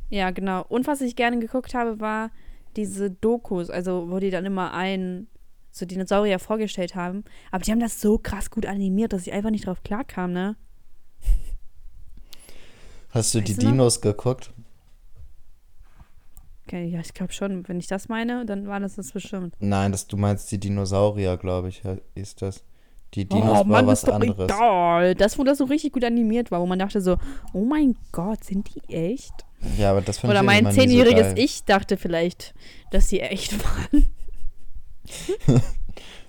Ja, 0.08 0.30
genau. 0.30 0.64
Und 0.68 0.86
was 0.86 1.00
ich 1.00 1.16
gerne 1.16 1.38
geguckt 1.38 1.74
habe, 1.74 2.00
war 2.00 2.30
diese 2.76 3.10
Dokus, 3.10 3.70
also 3.70 4.10
wo 4.10 4.18
die 4.18 4.30
dann 4.30 4.44
immer 4.44 4.72
einen 4.72 5.28
so 5.70 5.84
Dinosaurier 5.84 6.38
vorgestellt 6.38 6.94
haben. 6.94 7.24
Aber 7.50 7.62
die 7.62 7.70
haben 7.70 7.80
das 7.80 8.00
so 8.00 8.18
krass 8.18 8.50
gut 8.50 8.66
animiert, 8.66 9.12
dass 9.12 9.26
ich 9.26 9.32
einfach 9.32 9.50
nicht 9.50 9.66
drauf 9.66 9.82
klarkam, 9.82 10.32
ne? 10.32 10.56
Hast 13.10 13.34
du 13.34 13.40
die 13.40 13.52
Weißt 13.52 13.62
du 13.62 13.66
noch? 13.66 13.72
Dinos 13.72 14.00
geguckt? 14.00 14.52
Okay, 16.66 16.86
ja, 16.88 17.00
ich 17.00 17.14
glaube 17.14 17.32
schon. 17.32 17.66
Wenn 17.68 17.78
ich 17.78 17.86
das 17.86 18.08
meine, 18.08 18.44
dann 18.44 18.66
war 18.66 18.80
das 18.80 18.96
das 18.96 19.12
bestimmt. 19.12 19.54
Nein, 19.60 19.92
das, 19.92 20.06
du 20.08 20.16
meinst 20.16 20.50
die 20.50 20.58
Dinosaurier, 20.58 21.36
glaube 21.36 21.68
ich, 21.68 21.82
ist 22.16 22.42
das. 22.42 22.64
Die 23.14 23.24
Dinos 23.24 23.44
oh 23.44 23.54
war 23.54 23.64
Mann, 23.64 23.86
was 23.86 24.00
ist 24.00 24.08
doch 24.08 24.14
anderes. 24.14 24.50
egal. 24.50 25.14
Das, 25.14 25.38
wo 25.38 25.44
das 25.44 25.58
so 25.58 25.64
richtig 25.64 25.92
gut 25.92 26.02
animiert 26.04 26.50
war, 26.50 26.60
wo 26.60 26.66
man 26.66 26.78
dachte 26.78 27.00
so, 27.00 27.18
oh 27.52 27.64
mein 27.64 27.96
Gott, 28.10 28.42
sind 28.44 28.68
die 28.74 28.92
echt? 28.92 29.32
Ja, 29.78 29.92
aber 29.92 30.00
das 30.02 30.18
fand 30.18 30.32
Oder 30.32 30.40
ich 30.40 30.46
mein 30.46 30.64
so 30.66 30.72
zehnjähriges 30.72 31.28
geil. 31.28 31.38
Ich 31.38 31.64
dachte 31.64 31.96
vielleicht, 31.96 32.52
dass 32.90 33.08
die 33.08 33.20
echt 33.20 33.54
waren. 33.64 34.06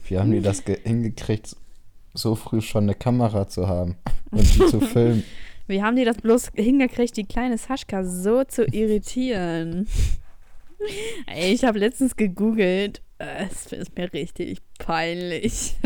Wie 0.08 0.18
haben 0.18 0.32
die 0.32 0.40
das 0.42 0.64
ge- 0.64 0.80
hingekriegt, 0.84 1.56
so 2.14 2.36
früh 2.36 2.62
schon 2.62 2.84
eine 2.84 2.96
Kamera 2.96 3.48
zu 3.48 3.68
haben 3.68 3.98
und 4.32 4.42
die 4.56 4.66
zu 4.68 4.80
filmen? 4.82 5.24
Wie 5.68 5.82
haben 5.84 5.98
die 5.98 6.06
das 6.06 6.18
bloß 6.18 6.52
hingekriegt, 6.56 7.18
die 7.18 7.26
kleine 7.26 7.58
Saschka 7.58 8.04
so 8.06 8.44
zu 8.46 8.66
irritieren? 8.66 9.88
Ey, 11.28 11.54
ich 11.54 11.64
habe 11.64 11.80
letztens 11.80 12.16
gegoogelt. 12.16 13.02
äh, 13.20 13.46
Es 13.50 13.72
ist 13.72 13.96
mir 13.98 14.12
richtig 14.14 14.60
peinlich. 14.80 15.76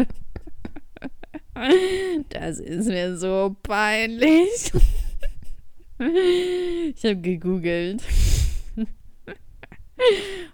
Das 2.30 2.60
ist 2.60 2.88
mir 2.88 3.18
so 3.18 3.56
peinlich. 3.62 4.72
Ich 6.00 7.04
habe 7.06 7.18
gegoogelt, 7.18 8.02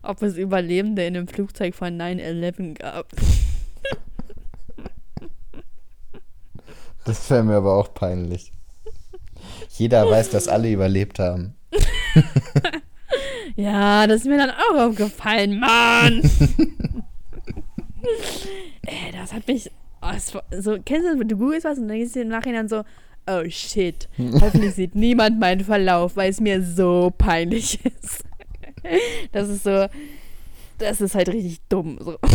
ob 0.02 0.22
es 0.22 0.36
Überlebende 0.36 1.06
in 1.06 1.14
dem 1.14 1.30
Flugzeug 1.30 1.74
von 1.74 1.98
9-11 1.98 2.74
gab. 2.80 3.08
Das 7.06 7.30
wäre 7.30 7.44
mir 7.44 7.56
aber 7.56 7.76
auch 7.76 7.94
peinlich. 7.94 8.52
Jeder 9.70 10.10
weiß, 10.10 10.32
dass 10.32 10.50
alle 10.50 10.70
überlebt 10.70 11.20
haben. 11.20 11.56
Ja, 13.56 14.06
das 14.08 14.22
ist 14.22 14.28
mir 14.28 14.38
dann 14.38 14.52
auch 14.52 14.88
aufgefallen, 14.90 15.60
Mann. 15.60 16.22
Ey, 18.86 19.12
das 19.14 19.34
hat 19.34 19.48
mich. 19.48 19.72
Oh, 20.02 20.10
das 20.14 20.34
war- 20.34 20.44
so, 20.60 20.78
kennst 20.86 21.08
du, 21.08 21.24
du 21.26 21.38
googelst 21.38 21.66
was 21.66 21.78
und 21.78 21.88
dann 21.88 21.98
denkst 21.98 22.14
du 22.14 22.22
im 22.22 22.28
Nachhinein 22.30 22.68
so, 22.68 22.84
oh 23.28 23.44
shit, 23.50 24.08
hoffentlich 24.42 24.76
sieht 24.76 24.96
niemand 24.96 25.40
meinen 25.40 25.62
Verlauf, 25.64 26.16
weil 26.16 26.30
es 26.30 26.40
mir 26.40 26.62
so 26.64 27.12
peinlich 27.18 27.80
ist. 27.84 28.24
Das 29.32 29.50
ist 29.50 29.64
so, 29.64 29.88
das 30.78 31.02
ist 31.02 31.16
halt 31.16 31.30
richtig 31.30 31.60
dumm. 31.70 31.98
So. 32.00 32.18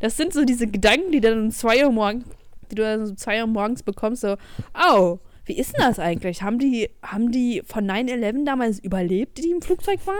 Das 0.00 0.16
sind 0.16 0.32
so 0.32 0.44
diese 0.44 0.66
Gedanken, 0.68 1.10
die 1.12 1.20
dann 1.20 1.38
um 1.46 1.50
2 1.50 1.84
Uhr 1.84 1.92
morgens, 1.92 2.24
die 2.70 2.76
du 2.76 2.82
dann 2.82 3.00
um 3.08 3.16
2 3.16 3.40
Uhr 3.42 3.46
morgens 3.48 3.82
bekommst, 3.82 4.22
so, 4.22 4.36
oh, 4.92 5.18
wie 5.48 5.58
ist 5.58 5.72
denn 5.72 5.80
das 5.86 5.98
eigentlich? 5.98 6.42
Haben 6.42 6.58
die, 6.58 6.90
haben 7.02 7.32
die 7.32 7.62
von 7.64 7.90
9-11 7.90 8.44
damals 8.44 8.78
überlebt, 8.78 9.38
die 9.38 9.50
im 9.50 9.62
Flugzeug 9.62 10.00
waren? 10.06 10.16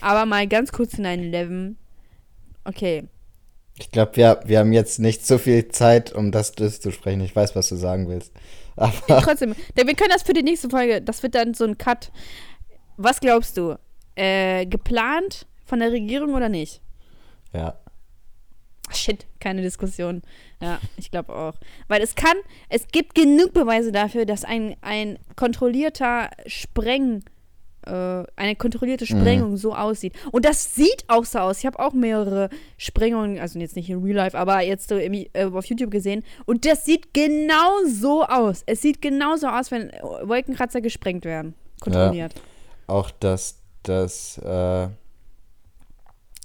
Aber 0.00 0.24
mal 0.26 0.48
ganz 0.48 0.72
kurz 0.72 0.92
zu 0.92 1.02
9-11. 1.02 1.74
Okay. 2.64 3.04
Ich 3.78 3.90
glaube, 3.90 4.16
wir, 4.16 4.40
wir 4.44 4.58
haben 4.60 4.72
jetzt 4.72 4.98
nicht 4.98 5.26
so 5.26 5.38
viel 5.38 5.68
Zeit, 5.68 6.12
um 6.12 6.32
das 6.32 6.52
durchzusprechen. 6.52 7.20
Ich 7.20 7.36
weiß, 7.36 7.54
was 7.56 7.68
du 7.68 7.76
sagen 7.76 8.08
willst. 8.08 8.32
Aber 8.76 9.20
Trotzdem, 9.20 9.54
wir 9.74 9.84
können 9.94 10.10
das 10.10 10.22
für 10.22 10.32
die 10.32 10.42
nächste 10.42 10.70
Folge, 10.70 11.02
das 11.02 11.22
wird 11.22 11.34
dann 11.34 11.52
so 11.54 11.64
ein 11.64 11.76
Cut. 11.76 12.10
Was 12.96 13.20
glaubst 13.20 13.56
du? 13.58 13.76
Äh, 14.14 14.66
geplant 14.66 15.46
von 15.64 15.80
der 15.80 15.92
Regierung 15.92 16.34
oder 16.34 16.48
nicht? 16.48 16.80
ja, 17.52 17.78
Shit, 18.96 19.26
keine 19.40 19.62
Diskussion. 19.62 20.22
Ja, 20.60 20.78
ich 20.96 21.10
glaube 21.10 21.34
auch. 21.34 21.54
Weil 21.88 22.02
es 22.02 22.14
kann, 22.14 22.36
es 22.68 22.86
gibt 22.88 23.14
genug 23.14 23.52
Beweise 23.52 23.92
dafür, 23.92 24.26
dass 24.26 24.44
ein, 24.44 24.76
ein 24.80 25.18
kontrollierter 25.36 26.30
Spreng, 26.46 27.24
äh, 27.86 28.22
eine 28.36 28.56
kontrollierte 28.56 29.06
Sprengung 29.06 29.56
so 29.56 29.74
aussieht. 29.74 30.14
Und 30.30 30.44
das 30.44 30.74
sieht 30.74 31.04
auch 31.08 31.24
so 31.24 31.40
aus. 31.40 31.58
Ich 31.58 31.66
habe 31.66 31.78
auch 31.80 31.92
mehrere 31.92 32.48
Sprengungen, 32.76 33.38
also 33.38 33.58
jetzt 33.58 33.76
nicht 33.76 33.90
in 33.90 34.02
Real 34.02 34.16
Life, 34.16 34.38
aber 34.38 34.60
jetzt 34.60 34.88
so 34.88 34.96
im, 34.96 35.14
äh, 35.14 35.44
auf 35.44 35.64
YouTube 35.66 35.90
gesehen. 35.90 36.22
Und 36.46 36.64
das 36.64 36.84
sieht 36.84 37.12
genau 37.12 37.84
so 37.86 38.24
aus. 38.24 38.62
Es 38.66 38.82
sieht 38.82 39.02
genauso 39.02 39.48
aus, 39.48 39.70
wenn 39.70 39.90
Wolkenkratzer 40.22 40.80
gesprengt 40.80 41.24
werden. 41.24 41.54
Kontrolliert. 41.80 42.34
auch 42.86 43.10
dass 43.10 43.58
das, 43.82 44.38
äh, 44.38 44.88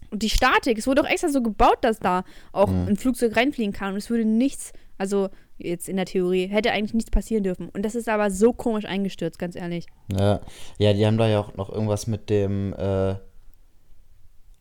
Und 0.09 0.23
die 0.23 0.29
Statik, 0.29 0.77
es 0.77 0.87
wurde 0.87 1.01
auch 1.01 1.07
extra 1.09 1.29
so 1.29 1.41
gebaut, 1.41 1.77
dass 1.81 1.99
da 1.99 2.23
auch 2.51 2.69
ein 2.69 2.95
Flugzeug 2.97 3.35
reinfliegen 3.35 3.73
kann 3.73 3.91
und 3.93 3.97
es 3.97 4.09
würde 4.09 4.25
nichts, 4.25 4.71
also 4.97 5.29
jetzt 5.57 5.89
in 5.89 5.95
der 5.97 6.05
Theorie, 6.05 6.47
hätte 6.47 6.71
eigentlich 6.71 6.93
nichts 6.93 7.11
passieren 7.11 7.43
dürfen. 7.43 7.69
Und 7.69 7.83
das 7.83 7.95
ist 7.95 8.07
aber 8.07 8.29
so 8.31 8.53
komisch 8.53 8.85
eingestürzt, 8.85 9.39
ganz 9.39 9.55
ehrlich. 9.55 9.87
ja, 10.17 10.39
ja, 10.77 10.93
die 10.93 11.05
haben 11.05 11.17
da 11.17 11.27
ja 11.27 11.39
auch 11.39 11.55
noch 11.55 11.69
irgendwas 11.71 12.07
mit 12.07 12.29
dem, 12.29 12.73
äh, 12.73 13.15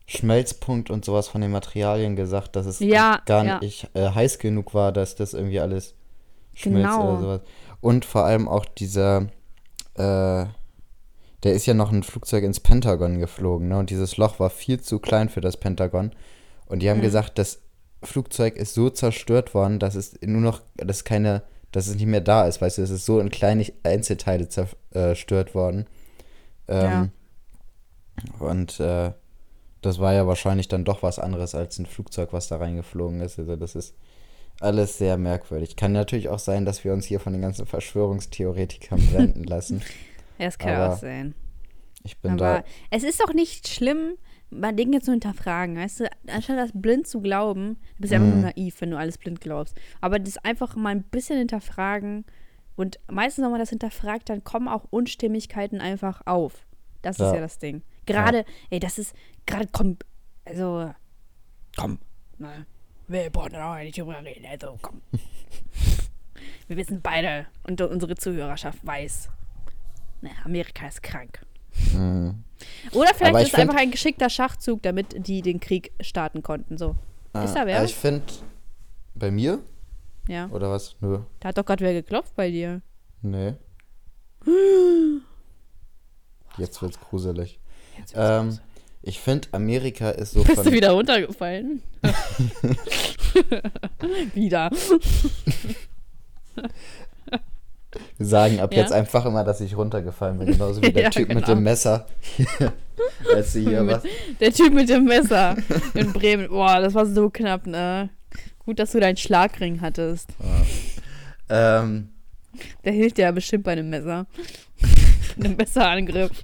Schmelzpunkt 0.09 0.89
und 0.91 1.05
sowas 1.05 1.27
von 1.29 1.41
den 1.41 1.51
Materialien 1.51 2.15
gesagt, 2.15 2.55
dass 2.57 2.67
es 2.67 2.79
Ja, 2.79 3.21
gar 3.27 3.45
ja. 3.45 3.59
nicht 3.59 3.89
äh, 3.95 4.09
heiß 4.11 4.39
genug 4.39 4.73
war, 4.73 4.93
dass 4.93 5.17
das 5.17 5.35
irgendwie 5.35 5.59
alles 5.61 5.95
schmilzt 6.55 6.93
Genau. 6.93 7.11
oder 7.13 7.21
sowas. 7.21 7.41
Und 7.81 8.05
vor 8.05 8.25
allem 8.25 8.49
auch 8.49 8.65
dieser, 8.67 9.27
äh, 9.97 10.47
der 11.45 11.53
ist 11.53 11.67
ja 11.67 11.75
noch 11.75 11.93
ein 11.93 12.03
Flugzeug 12.03 12.45
ins 12.45 12.61
Pentagon 12.61 13.19
geflogen, 13.19 13.69
ne? 13.69 13.79
Und 13.79 13.91
dieses 13.91 14.17
Loch 14.17 14.41
war 14.41 14.51
viel 14.51 14.81
zu 14.81 14.99
klein 14.99 15.29
für 15.29 15.41
das 15.41 15.57
Pentagon. 15.57 16.13
Und 16.67 16.81
die 16.83 16.91
haben 16.91 16.99
Mhm. 16.99 17.03
gesagt, 17.03 17.39
das 17.39 17.61
Flugzeug 18.03 18.57
ist 18.57 18.75
so 18.75 18.91
zerstört 18.91 19.55
worden, 19.55 19.79
dass 19.79 19.95
es 19.95 20.19
nur 20.23 20.41
noch, 20.41 20.63
dass 20.77 21.05
keine, 21.05 21.43
dass 21.73 21.87
es 21.89 21.97
nicht 21.97 22.07
mehr 22.07 22.21
da 22.21 22.47
ist, 22.47 22.61
weißt 22.61 22.79
du, 22.79 22.83
es 22.83 22.91
ist 22.91 23.07
so 23.07 23.21
in 23.21 23.31
kleine 23.31 23.67
Einzelteile 23.83 24.49
zerstört 24.49 25.55
worden. 25.55 25.87
Ähm, 26.69 27.11
Und 28.39 28.81
äh, 28.81 29.13
das 29.83 29.99
war 29.99 30.15
ja 30.15 30.27
wahrscheinlich 30.27 30.69
dann 30.69 30.85
doch 30.85 31.03
was 31.03 31.19
anderes 31.19 31.55
als 31.55 31.79
ein 31.79 31.87
Flugzeug, 31.87 32.33
was 32.33 32.49
da 32.49 32.57
reingeflogen 32.57 33.21
ist. 33.21 33.39
Also 33.39 33.57
das 33.57 33.75
ist 33.75 33.95
alles 34.61 34.97
sehr 34.99 35.17
merkwürdig. 35.19 35.77
Kann 35.77 35.93
natürlich 35.93 36.29
auch 36.31 36.39
sein, 36.39 36.65
dass 36.65 36.83
wir 36.83 36.93
uns 36.95 37.05
hier 37.05 37.21
von 37.21 37.35
den 37.35 37.43
ganzen 37.43 37.67
Verschwörungstheoretikern 37.67 39.01
blenden 39.11 39.45
lassen. 39.45 39.83
Ja, 40.39 40.45
das 40.47 40.59
kann 40.59 40.75
Aber 40.75 40.93
auch 40.95 40.99
sein. 40.99 41.35
Ich 42.03 42.19
bin 42.19 42.33
Aber 42.33 42.61
da. 42.61 42.65
es 42.91 43.03
ist 43.03 43.21
doch 43.21 43.33
nicht 43.33 43.69
schlimm, 43.69 44.15
mal 44.51 44.73
Dinge 44.73 45.01
zu 45.01 45.11
hinterfragen, 45.11 45.77
weißt 45.77 46.01
du? 46.01 46.11
Anstatt 46.29 46.57
das 46.59 46.71
blind 46.73 47.07
zu 47.09 47.21
glauben, 47.21 47.77
du 47.97 48.01
bist 48.03 48.13
ja 48.13 48.19
einfach 48.19 48.29
nur 48.31 48.37
Mhm. 48.39 48.53
naiv, 48.57 48.81
wenn 48.81 48.91
du 48.93 48.99
alles 48.99 49.19
blind 49.19 49.41
glaubst. 49.41 49.77
Aber 50.01 50.19
das 50.19 50.39
einfach 50.39 50.77
mal 50.77 50.91
ein 50.91 51.03
bisschen 51.03 51.39
hinterfragen 51.39 52.25
und 52.77 53.01
meistens, 53.11 53.43
wenn 53.45 53.51
man 53.51 53.59
das 53.61 53.71
hinterfragt, 53.71 54.29
dann 54.29 54.45
kommen 54.45 54.69
auch 54.69 54.85
Unstimmigkeiten 54.91 55.81
einfach 55.81 56.23
auf. 56.27 56.67
Das 57.03 57.17
ist 57.17 57.23
Ja. 57.27 57.35
ja 57.35 57.41
das 57.41 57.59
Ding. 57.59 57.83
Gerade, 58.07 58.45
ey, 58.71 58.79
das 58.79 58.99
ist, 58.99 59.15
gerade 59.47 59.67
kommt, 59.67 60.05
also, 60.45 60.93
komm, 61.77 61.99
ne? 62.39 62.67
Wir 63.09 63.31
brauchen 63.31 63.53
da 63.53 63.73
auch 63.75 63.79
nicht 63.79 63.99
drüber 63.99 64.23
reden, 64.25 64.47
also 64.47 64.79
komm. 64.81 65.01
Wir 66.69 66.77
wissen 66.77 67.01
beide 67.01 67.47
und 67.65 67.81
unsere 67.81 68.15
Zuhörerschaft 68.17 68.85
weiß, 68.87 69.29
ne, 70.23 70.31
Amerika 70.45 70.87
ist 70.89 71.03
krank. 71.03 71.41
Mhm. 71.93 72.43
Oder 72.93 73.13
vielleicht 73.15 73.49
ist 73.49 73.55
find- 73.55 73.69
einfach 73.69 73.81
ein 73.81 73.91
geschickter 73.91 74.31
Schachzug, 74.31 74.83
damit 74.83 75.27
die 75.27 75.43
den 75.43 75.61
Krieg 75.61 75.93
starten 76.01 76.43
konnten. 76.43 76.79
So. 76.79 76.97
Ist 77.45 77.55
da 77.55 77.67
wer? 77.67 77.85
Ich 77.85 77.95
finde, 77.95 78.25
bei 79.15 79.31
mir? 79.31 79.59
Ja. 80.29 80.49
Oder 80.49 80.71
was? 80.71 80.97
Nö. 81.01 81.19
Da 81.41 81.49
hat 81.51 81.59
doch 81.59 81.65
gerade 81.67 81.85
wer 81.85 81.93
geklopft 81.93 82.35
bei 82.35 82.51
dir. 82.51 82.81
Nee. 83.23 83.55
Jetzt 86.59 86.81
wird's 86.81 86.99
gruselig. 86.99 87.61
Jetzt 87.99 88.15
wird's 88.15 88.31
Ähm, 88.31 88.45
gruselig. 88.47 88.65
ich 89.03 89.21
finde, 89.21 89.49
Amerika 89.53 90.09
ist 90.11 90.33
so 90.33 90.43
Bist 90.43 90.65
du 90.65 90.73
wieder 90.73 90.93
runtergefallen? 90.93 91.83
wieder. 94.35 94.71
Wir 98.19 98.27
sagen 98.27 98.61
ab 98.61 98.73
Ja? 98.73 98.81
jetzt 98.81 98.93
einfach 98.93 99.25
immer, 99.27 99.45
dass 99.45 99.61
ich 99.61 99.77
runtergefallen 99.77 100.39
bin. 100.39 100.49
Genauso 100.49 100.83
wie 100.83 100.93
der 100.93 101.05
Ja, 101.05 101.11
Typ 101.11 101.29
mit 101.29 101.37
genau. 101.39 101.47
dem 101.49 101.63
Messer. 101.63 102.07
Als 103.35 103.53
sie 103.53 103.63
hier 103.65 103.83
Mit- 103.83 103.97
was. 103.97 104.03
Der 104.41 104.53
Typ 104.53 104.73
mit 104.73 104.89
dem 104.89 105.05
Messer 105.05 105.57
in 105.95 106.13
Bremen. 106.13 106.49
Boah, 106.49 106.81
das 106.81 106.95
war 106.95 107.07
so 107.07 107.29
knapp, 107.31 107.67
ne? 107.67 108.09
Gut, 108.65 108.79
dass 108.79 108.93
du 108.93 109.01
deinen 109.01 109.17
Schlagring 109.17 109.81
hattest. 109.81 110.31
Ähm, 111.49 112.09
Der 112.85 112.93
hilft 112.93 113.19
dir 113.19 113.23
ja 113.23 113.31
bestimmt 113.33 113.65
bei 113.65 113.73
einem 113.73 113.91
Messer. 113.91 114.27
einem 115.39 115.57
Messerangriff. 115.57 116.43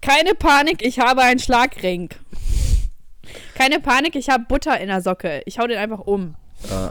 Keine 0.00 0.34
Panik, 0.34 0.84
ich 0.84 0.98
habe 1.00 1.22
einen 1.22 1.40
Schlagring. 1.40 2.10
Keine 3.54 3.80
Panik, 3.80 4.14
ich 4.14 4.28
habe 4.28 4.44
Butter 4.46 4.78
in 4.80 4.88
der 4.88 5.00
Socke. 5.02 5.42
Ich 5.46 5.58
hau 5.58 5.66
den 5.66 5.78
einfach 5.78 6.00
um. 6.00 6.34
äh, 6.64 6.90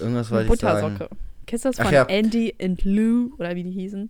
irgendwas 0.00 0.32
Eine 0.32 0.48
wollte 0.48 0.54
ich 0.54 0.60
sagen. 0.60 0.92
Buttersocke. 0.94 1.08
Kennst 1.50 1.64
du 1.64 1.70
das 1.70 1.78
von 1.78 1.92
ja. 1.92 2.04
Andy 2.04 2.54
and 2.62 2.84
Lou 2.84 3.32
oder 3.38 3.56
wie 3.56 3.64
die 3.64 3.72
hießen? 3.72 4.08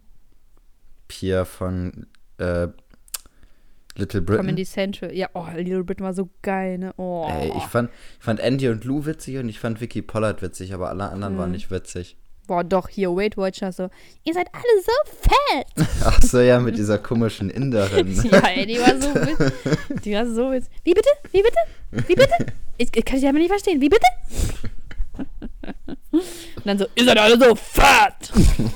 Hier 1.10 1.46
von 1.46 2.06
äh, 2.36 2.68
Little 3.96 4.20
Britain. 4.20 4.44
Comedy 4.44 4.66
Central. 4.66 5.14
Ja, 5.16 5.30
oh, 5.32 5.46
Little 5.56 5.82
Britain 5.84 6.04
war 6.04 6.12
so 6.12 6.28
geil, 6.42 6.76
ne? 6.76 6.92
Oh. 6.98 7.26
Ey, 7.30 7.50
ich 7.56 7.64
fand, 7.64 7.88
ich 8.18 8.24
fand 8.26 8.40
Andy 8.40 8.68
und 8.68 8.84
Lou 8.84 9.06
witzig 9.06 9.38
und 9.38 9.48
ich 9.48 9.58
fand 9.58 9.80
Vicky 9.80 10.02
Pollard 10.02 10.42
witzig, 10.42 10.74
aber 10.74 10.90
alle 10.90 11.08
anderen 11.08 11.32
Mhm. 11.32 11.38
waren 11.38 11.50
nicht 11.52 11.70
witzig. 11.70 12.18
Boah, 12.46 12.62
doch, 12.62 12.90
hier, 12.90 13.08
Weight 13.16 13.38
Watcher 13.38 13.72
so. 13.72 13.88
Ihr 14.24 14.34
seid 14.34 14.48
alle 14.52 14.82
so 14.84 15.10
fett. 15.22 15.88
Ach 16.04 16.20
so, 16.22 16.40
ja, 16.40 16.60
mit 16.60 16.76
dieser 16.76 16.98
komischen 16.98 17.48
Inderin. 17.48 18.12
ja, 18.30 18.40
ey, 18.48 18.66
die 18.66 18.78
war 18.78 19.00
so 19.00 19.14
witzig. 19.14 20.02
Die 20.02 20.12
war 20.12 20.26
so 20.26 20.52
witzig. 20.52 20.70
Wie 20.84 20.92
bitte? 20.92 21.08
Wie 21.32 21.42
bitte? 21.42 22.06
Wie 22.06 22.14
bitte? 22.14 22.52
Ich, 22.76 22.88
ich 22.94 23.04
kann 23.06 23.18
dich 23.18 23.26
aber 23.26 23.38
nicht 23.38 23.48
verstehen. 23.48 23.80
Wie 23.80 23.88
bitte? 23.88 24.04
Und 26.12 26.66
dann 26.66 26.78
so, 26.78 26.86
ihr 26.94 27.04
seid 27.04 27.18
alle 27.18 27.38
so 27.38 27.54
fett. 27.54 28.32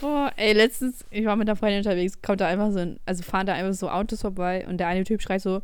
Boah, 0.00 0.32
ey, 0.36 0.52
letztens, 0.52 1.04
ich 1.10 1.24
war 1.24 1.36
mit 1.36 1.48
einer 1.48 1.56
Freundin 1.56 1.78
unterwegs, 1.78 2.20
kommt 2.20 2.40
da 2.40 2.48
einfach 2.48 2.72
so 2.72 2.78
ein, 2.78 2.98
also 3.06 3.22
fahren 3.22 3.46
da 3.46 3.52
einfach 3.54 3.74
so 3.74 3.88
Autos 3.88 4.22
vorbei 4.22 4.66
und 4.68 4.78
der 4.78 4.88
eine 4.88 5.04
Typ 5.04 5.22
schreit 5.22 5.40
so, 5.40 5.62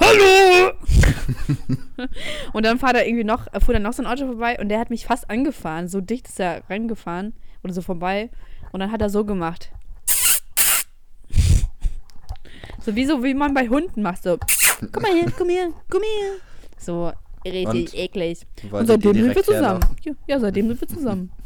Hallo! 0.00 0.72
und 2.52 2.64
dann 2.64 2.78
fahr 2.78 2.92
da 2.92 3.02
irgendwie 3.02 3.24
noch, 3.24 3.46
äh, 3.52 3.60
fuhr 3.60 3.74
dann 3.74 3.82
noch 3.82 3.92
so 3.92 4.02
ein 4.02 4.06
Auto 4.06 4.26
vorbei 4.26 4.58
und 4.58 4.68
der 4.68 4.78
hat 4.78 4.90
mich 4.90 5.06
fast 5.06 5.28
angefahren. 5.30 5.88
So 5.88 6.00
dicht 6.00 6.28
ist 6.28 6.40
er 6.40 6.62
rangefahren 6.68 7.34
oder 7.62 7.72
so 7.72 7.82
vorbei. 7.82 8.30
Und 8.72 8.80
dann 8.80 8.90
hat 8.90 9.02
er 9.02 9.10
so 9.10 9.24
gemacht. 9.24 9.70
So 12.80 12.96
wie 12.96 13.04
so, 13.04 13.22
wie 13.22 13.34
man 13.34 13.54
bei 13.54 13.68
Hunden 13.68 14.02
macht. 14.02 14.22
So, 14.22 14.38
komm 14.92 15.02
mal 15.02 15.12
her, 15.12 15.30
komm 15.36 15.50
her, 15.50 15.68
komm 15.88 16.02
her. 16.02 16.32
So 16.78 17.12
richtig 17.44 17.92
Und? 17.92 17.98
eklig. 17.98 18.46
Und 18.70 18.86
seitdem 18.86 19.14
sind 19.14 19.34
wir 19.34 19.42
zusammen. 19.44 19.84
Ja, 20.02 20.12
ja, 20.28 20.40
seitdem 20.40 20.68
sind 20.68 20.80
wir 20.80 20.88
zusammen. 20.88 21.30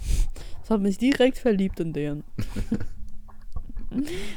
Das 0.63 0.71
hat 0.75 0.81
mich 0.81 0.99
direkt 0.99 1.39
verliebt 1.39 1.79
in 1.79 1.93
den. 1.93 2.25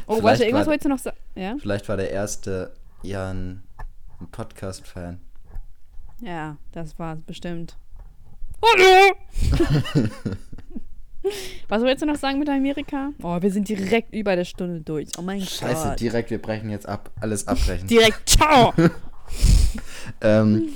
Oh, 0.06 0.16
Vielleicht 0.18 0.24
warte, 0.24 0.44
irgendwas 0.44 0.68
war- 0.68 0.72
wolltest 0.72 0.86
du 0.86 0.90
noch 0.90 1.00
sagen? 1.00 1.18
Ja? 1.36 1.56
Vielleicht 1.60 1.90
war 1.90 1.98
der 1.98 2.12
erste 2.12 2.72
Jan 3.02 3.64
ein 4.22 4.28
Podcast-Fan. 4.32 5.20
Ja, 6.22 6.58
das 6.72 6.98
war's 7.00 7.18
bestimmt. 7.26 7.76
Hallo! 8.64 9.16
Was 11.68 11.82
willst 11.82 12.02
du 12.02 12.06
noch 12.06 12.16
sagen 12.16 12.40
mit 12.40 12.48
Amerika? 12.48 13.10
Oh, 13.22 13.42
wir 13.42 13.52
sind 13.52 13.68
direkt 13.68 14.14
über 14.14 14.36
der 14.36 14.46
Stunde 14.46 14.82
durch. 14.82 15.10
Oh 15.18 15.22
mein 15.22 15.42
Scheiße, 15.42 15.90
Gott. 15.90 16.00
direkt, 16.00 16.30
wir 16.30 16.42
brechen 16.42 16.70
jetzt 16.70 16.88
ab. 16.88 17.12
Alles 17.20 17.48
abbrechen. 17.48 17.88
Direkt, 17.88 18.30
ciao! 18.30 18.74
ähm, 20.22 20.70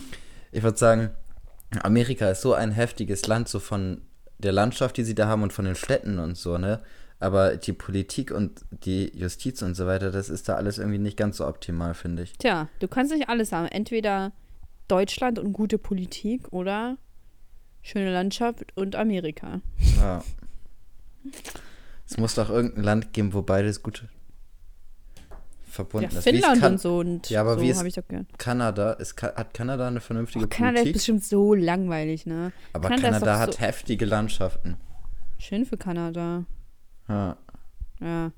ich 0.54 0.64
würde 0.64 0.78
sagen, 0.78 1.10
Amerika 1.82 2.30
ist 2.30 2.42
so 2.42 2.54
ein 2.54 2.72
heftiges 2.72 3.28
Land, 3.28 3.50
so 3.50 3.60
von 3.60 4.02
der 4.38 4.52
Landschaft, 4.52 4.98
die 4.98 5.04
sie 5.04 5.16
da 5.16 5.28
haben 5.28 5.44
und 5.44 5.54
von 5.54 5.66
den 5.66 5.76
Städten 5.76 6.20
und 6.20 6.38
so, 6.38 6.58
ne? 6.58 6.82
Aber 7.20 7.56
die 7.56 7.74
Politik 7.74 8.32
und 8.32 8.66
die 8.72 9.12
Justiz 9.18 9.62
und 9.62 9.76
so 9.76 9.88
weiter, 9.88 10.12
das 10.12 10.30
ist 10.30 10.50
da 10.50 10.56
alles 10.56 10.78
irgendwie 10.78 11.00
nicht 11.00 11.16
ganz 11.16 11.38
so 11.38 11.48
optimal, 11.48 11.94
finde 11.94 12.24
ich. 12.24 12.34
Tja, 12.38 12.68
du 12.80 12.88
kannst 12.88 13.14
nicht 13.14 13.30
alles 13.30 13.54
haben. 13.54 13.68
Entweder 13.68 14.34
Deutschland 14.90 15.40
und 15.40 15.54
gute 15.54 15.78
Politik 15.78 16.52
oder 16.52 16.98
schöne 17.82 18.12
Landschaft 18.12 18.76
und 18.76 18.96
Amerika. 18.96 19.62
Ja. 19.98 20.22
Es 22.06 22.18
muss 22.18 22.36
doch 22.36 22.50
irgendein 22.50 22.84
Land 22.84 23.14
geben, 23.14 23.34
wo 23.34 23.42
beides 23.42 23.82
gut 23.82 24.04
verbunden 25.74 26.10
Ja, 26.12 26.20
ist. 26.20 26.26
Ist 26.28 26.32
Finnland 26.32 26.62
kan 26.62 26.72
und 26.74 26.82
so 26.82 26.98
und 27.00 27.30
Ja, 27.30 27.42
aber 27.42 27.56
so 27.56 27.62
wie 27.62 27.70
ist 27.70 27.84
ich. 27.84 28.00
Kanada? 28.38 28.94
Ist, 28.94 29.22
hat 29.22 29.54
Kanada 29.54 29.88
eine 29.88 30.00
vernünftige 30.02 30.46
Oh, 30.46 30.48
Kanada 30.48 30.76
ist 30.76 30.82
Politik? 30.82 30.94
bestimmt 30.94 31.24
so 31.26 31.54
langweilig, 31.54 32.26
ne? 32.26 32.52
aber 32.74 32.90
Kanada 32.90 33.08
ist 33.08 33.14
Kanada 33.20 33.40
hat 33.40 33.54
so- 33.56 33.60
heftige 33.60 34.06
Landschaften. 34.06 34.78
Schön 35.40 35.66
für 35.66 35.78
Kanada. 35.78 36.46
Ja. 37.10 37.38
Ja. 38.00 38.32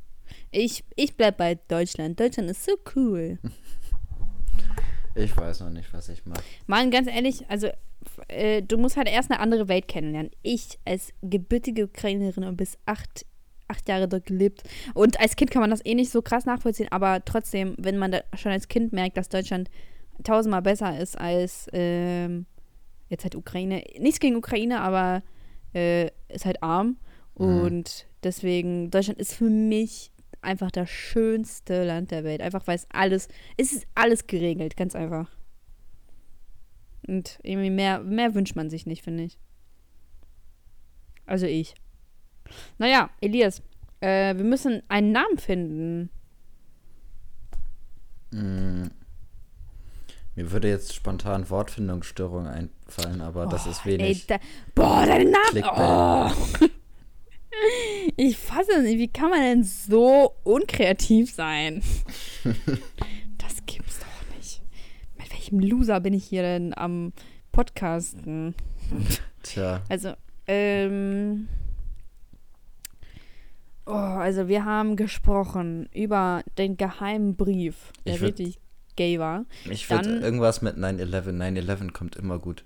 Ich, 0.52 0.84
ich 0.96 1.16
bleib 1.16 1.38
bei 1.38 1.56
Deutschland. 1.68 2.20
Deutschland 2.20 2.50
ist 2.50 2.66
so 2.66 2.72
cool. 2.96 3.38
Ich 5.18 5.36
weiß 5.38 5.62
noch 5.62 5.70
nicht, 5.70 5.94
was 5.94 6.10
ich 6.10 6.26
mache. 6.26 6.44
Mann, 6.68 6.92
ganz 6.92 7.08
ehrlich, 7.08 7.50
also 7.50 7.70
äh, 8.28 8.62
du 8.62 8.78
musst 8.78 8.98
halt 8.98 9.08
erst 9.08 9.32
eine 9.32 9.40
andere 9.40 9.70
Welt 9.70 9.88
kennenlernen. 9.88 10.30
Ich 10.42 10.78
als 10.84 11.14
gebürtige 11.22 11.86
Ukrainerin 11.86 12.44
und 12.44 12.58
bis 12.58 12.78
acht, 12.86 13.26
acht 13.68 13.88
Jahre 13.88 14.08
dort 14.08 14.26
gelebt. 14.26 14.64
Und 14.94 15.20
als 15.20 15.36
Kind 15.36 15.52
kann 15.52 15.62
man 15.62 15.70
das 15.70 15.86
eh 15.86 15.96
nicht 15.96 16.12
so 16.12 16.22
krass 16.22 16.46
nachvollziehen, 16.46 16.88
aber 16.92 17.24
trotzdem, 17.26 17.76
wenn 17.78 17.98
man 17.98 18.16
schon 18.36 18.52
als 18.52 18.68
Kind 18.68 18.94
merkt, 18.94 19.18
dass 19.18 19.30
Deutschland 19.30 19.70
tausendmal 20.24 20.62
besser 20.62 21.00
ist 21.00 21.18
als 21.20 21.68
ähm, 21.74 22.46
jetzt 23.10 23.24
halt 23.24 23.36
Ukraine. 23.36 23.84
Nichts 24.00 24.20
gegen 24.20 24.36
Ukraine, 24.36 24.82
aber 24.82 25.24
äh, 25.74 26.10
ist 26.30 26.46
halt 26.46 26.64
arm. 26.64 26.98
Und 27.34 28.08
deswegen, 28.24 28.90
Deutschland 28.92 29.20
ist 29.20 29.34
für 29.34 29.50
mich 29.50 30.12
einfach 30.42 30.72
das 30.72 30.90
schönste 30.90 31.84
Land 31.84 32.12
der 32.12 32.24
Welt. 32.24 32.42
Einfach 32.42 32.66
weil 32.68 32.78
es 32.78 32.88
alles, 32.92 33.28
es 33.58 33.74
ist 33.74 33.88
alles 33.94 34.28
geregelt, 34.28 34.78
ganz 34.78 34.96
einfach. 34.96 35.30
Und 37.08 37.40
irgendwie 37.44 37.70
mehr, 37.70 38.00
mehr 38.00 38.34
wünscht 38.34 38.56
man 38.56 38.70
sich 38.70 38.86
nicht, 38.86 39.04
finde 39.04 39.24
ich. 39.24 39.38
Also 41.26 41.46
ich. 41.46 41.76
Naja, 42.78 43.10
Elias, 43.22 43.62
äh, 44.02 44.36
wir 44.36 44.44
müssen 44.44 44.84
einen 44.88 45.12
Namen 45.12 45.38
finden. 45.38 46.10
Mm. 48.32 48.88
Mir 50.36 50.52
würde 50.52 50.68
jetzt 50.68 50.94
spontan 50.94 51.50
Wortfindungsstörung 51.50 52.48
einfallen, 52.48 53.22
aber 53.22 53.46
das 53.46 53.66
ist 53.68 53.86
Ey, 53.86 53.94
wenig. 54.00 54.28
da, 54.28 54.38
boah, 54.74 55.06
deine 55.06 55.32
Namen. 55.32 55.46
Clickbait. 55.50 55.76
Oh. 56.62 56.66
Ich 58.18 58.38
fasse 58.38 58.72
es 58.74 58.84
nicht. 58.84 58.98
Wie 59.00 59.08
kann 59.08 59.30
man 59.30 59.40
denn 59.40 59.64
so 59.64 60.34
unkreativ 60.44 61.32
sein? 61.34 61.82
Das 63.38 63.66
gibt's 63.66 64.00
doch 64.00 64.36
nicht. 64.38 64.62
Mit 65.18 65.32
welchem 65.32 65.60
Loser 65.60 66.02
bin 66.02 66.14
ich 66.14 66.26
hier 66.26 66.42
denn 66.42 66.78
am 66.78 67.14
Podcasten? 67.54 68.56
Tja, 69.42 69.82
Also, 69.88 70.14
ähm. 70.48 71.48
Oh, 73.86 73.92
also 73.92 74.48
wir 74.48 74.66
haben 74.66 74.96
gesprochen 74.96 75.88
über 75.94 76.44
den 76.58 76.76
geheimen 76.78 77.36
Brief, 77.36 77.92
der 78.06 78.16
würd- 78.18 78.22
richtig 78.40 78.60
gay 78.96 79.20
war. 79.20 79.46
ich 79.70 79.90
würde 79.90 80.10
Dann- 80.14 80.24
irgendwas 80.24 80.62
mit 80.62 80.78
9-11. 80.78 81.32
9-11 81.32 81.92
kommt 81.94 82.16
immer 82.16 82.40
gut. 82.40 82.66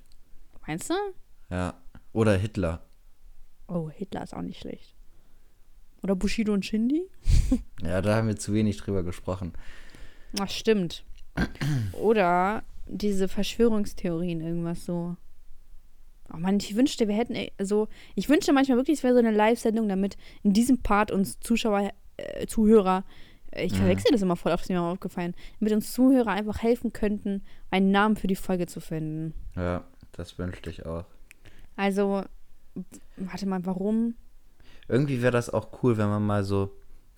Meinst 0.65 0.89
du? 0.89 0.93
Ja. 1.49 1.73
Oder 2.13 2.37
Hitler. 2.37 2.85
Oh, 3.67 3.89
Hitler 3.89 4.23
ist 4.23 4.33
auch 4.33 4.41
nicht 4.41 4.59
schlecht. 4.61 4.95
Oder 6.01 6.15
Bushido 6.15 6.53
und 6.53 6.65
Shindy? 6.65 7.03
Ja, 7.83 8.01
da 8.01 8.15
haben 8.15 8.27
wir 8.27 8.35
zu 8.37 8.53
wenig 8.53 8.77
drüber 8.77 9.03
gesprochen. 9.03 9.53
Ach, 10.39 10.49
stimmt. 10.49 11.03
Oder 11.93 12.63
diese 12.87 13.27
Verschwörungstheorien, 13.27 14.41
irgendwas 14.41 14.85
so. 14.85 15.15
Oh 16.33 16.37
Mann, 16.37 16.57
ich 16.57 16.75
wünschte, 16.75 17.07
wir 17.07 17.15
hätten 17.15 17.35
so. 17.59 17.87
Ich 18.15 18.29
wünschte 18.29 18.53
manchmal 18.53 18.77
wirklich, 18.77 18.97
es 18.99 19.03
wäre 19.03 19.13
so 19.13 19.19
eine 19.19 19.31
Live-Sendung, 19.31 19.87
damit 19.89 20.17
in 20.43 20.53
diesem 20.53 20.79
Part 20.79 21.11
uns 21.11 21.39
Zuschauer, 21.39 21.91
äh, 22.17 22.45
Zuhörer, 22.47 23.03
äh, 23.51 23.65
ich 23.65 23.73
Mhm. 23.73 23.77
verwechsel 23.77 24.11
das 24.11 24.21
immer 24.21 24.35
voll, 24.35 24.51
oft 24.51 24.63
ist 24.63 24.69
mir 24.69 24.79
mal 24.79 24.91
aufgefallen, 24.91 25.33
damit 25.59 25.73
uns 25.73 25.91
Zuhörer 25.91 26.31
einfach 26.31 26.61
helfen 26.61 26.93
könnten, 26.93 27.43
einen 27.71 27.91
Namen 27.91 28.15
für 28.15 28.27
die 28.27 28.35
Folge 28.35 28.67
zu 28.67 28.79
finden. 28.79 29.33
Ja, 29.55 29.83
das 30.11 30.37
wünschte 30.37 30.69
ich 30.69 30.85
auch. 30.85 31.05
Also, 31.75 32.23
warte 33.17 33.45
mal, 33.47 33.65
warum? 33.65 34.15
Irgendwie 34.87 35.21
wäre 35.21 35.31
das 35.31 35.49
auch 35.49 35.83
cool, 35.83 35.97
wenn 35.97 36.09
man 36.09 36.25
mal 36.25 36.43
so 36.43 36.71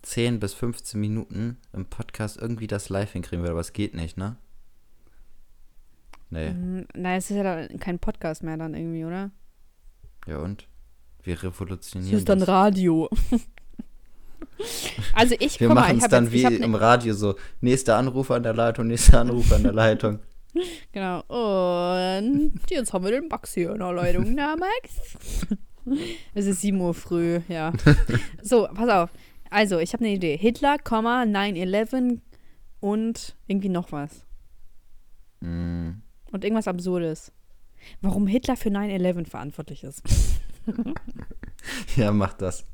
10 0.04 0.40
bis 0.40 0.54
15 0.54 1.00
Minuten 1.00 1.58
im 1.74 1.86
Podcast 1.86 2.38
irgendwie 2.38 2.68
das 2.68 2.90
live 2.90 3.12
hinkriegen 3.12 3.42
würde, 3.44 3.52
aber 3.52 3.62
es 3.62 3.74
geht 3.74 3.94
nicht, 3.94 4.18
ne? 4.18 4.36
Nee. 6.32 6.48
Hm, 6.48 6.88
Na, 6.96 7.16
es 7.18 7.30
ist 7.30 7.38
ja 7.38 7.44
dann 7.44 7.78
kein 7.80 8.00
Podcast 8.00 8.42
mehr 8.42 8.58
dann 8.58 8.74
irgendwie, 8.74 9.06
oder? 9.06 9.32
Ja 10.26 10.38
und? 10.40 10.68
Wir 11.24 11.36
Es 11.36 11.44
revolutionieren 11.44 12.18
ist 12.18 12.28
dann 12.30 12.40
das. 12.40 12.48
Radio. 12.48 13.10
also 15.14 15.36
ich, 15.40 15.60
Wir 15.60 15.70
machen 15.70 16.00
es 16.00 16.08
dann 16.08 16.32
jetzt, 16.32 16.34
wie 16.34 16.44
ne, 16.60 16.66
im 16.66 16.74
Radio 16.74 17.14
so, 17.14 17.36
nächster 17.60 17.98
Anruf 17.98 18.32
an 18.32 18.44
der 18.44 18.54
Leitung, 18.54 18.88
nächster 18.88 19.20
Anruf 19.20 19.52
an 19.52 19.64
der 19.64 19.74
Leitung. 19.74 20.20
Genau. 20.92 21.22
Und 21.30 22.60
jetzt 22.70 22.92
haben 22.92 23.06
wir 23.06 23.12
den 23.12 23.30
Max 23.30 23.54
hier 23.54 23.72
in 23.72 23.80
der 23.80 23.94
Leitung. 23.94 24.34
Na, 24.34 24.58
Max? 24.58 25.48
Es 26.36 26.46
ist 26.46 26.60
7 26.60 26.80
Uhr 26.82 26.94
früh, 26.94 27.40
ja. 27.48 27.72
So, 28.44 28.68
pass 28.74 28.90
auf. 28.90 29.10
Also, 29.50 29.80
ich 29.80 29.94
habe 29.94 30.04
eine 30.04 30.14
Idee. 30.14 30.36
Hitler, 30.36 30.76
9-11 30.76 32.20
und 32.82 33.36
irgendwie 33.48 33.70
noch 33.70 33.94
was. 33.94 34.26
Mm, 35.40 36.02
Und 36.32 36.44
irgendwas 36.44 36.68
Absurdes. 36.68 37.32
Warum 38.02 38.28
Hitler 38.28 38.56
für 38.56 38.70
9-11 38.70 39.28
verantwortlich 39.28 39.84
ist. 39.84 40.04
ja, 41.96 42.12
mach 42.12 42.34
das. 42.34 42.66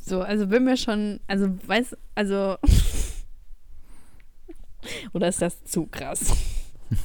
So, 0.00 0.22
also 0.22 0.50
wenn 0.50 0.66
wir 0.66 0.76
schon, 0.76 1.20
also 1.26 1.48
weiß, 1.66 1.96
also 2.14 2.56
oder 5.12 5.28
ist 5.28 5.42
das 5.42 5.64
zu 5.64 5.86
krass? 5.86 6.36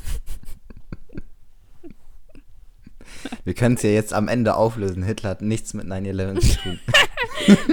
Wir 3.46 3.54
können 3.54 3.76
es 3.76 3.84
ja 3.84 3.90
jetzt 3.90 4.14
am 4.14 4.28
Ende 4.28 4.56
auflösen. 4.56 5.04
Hitler 5.04 5.32
hat 5.32 5.42
nichts 5.42 5.74
mit 5.74 5.88
9-11 5.88 6.40
zu 6.42 6.58
tun. 6.60 6.80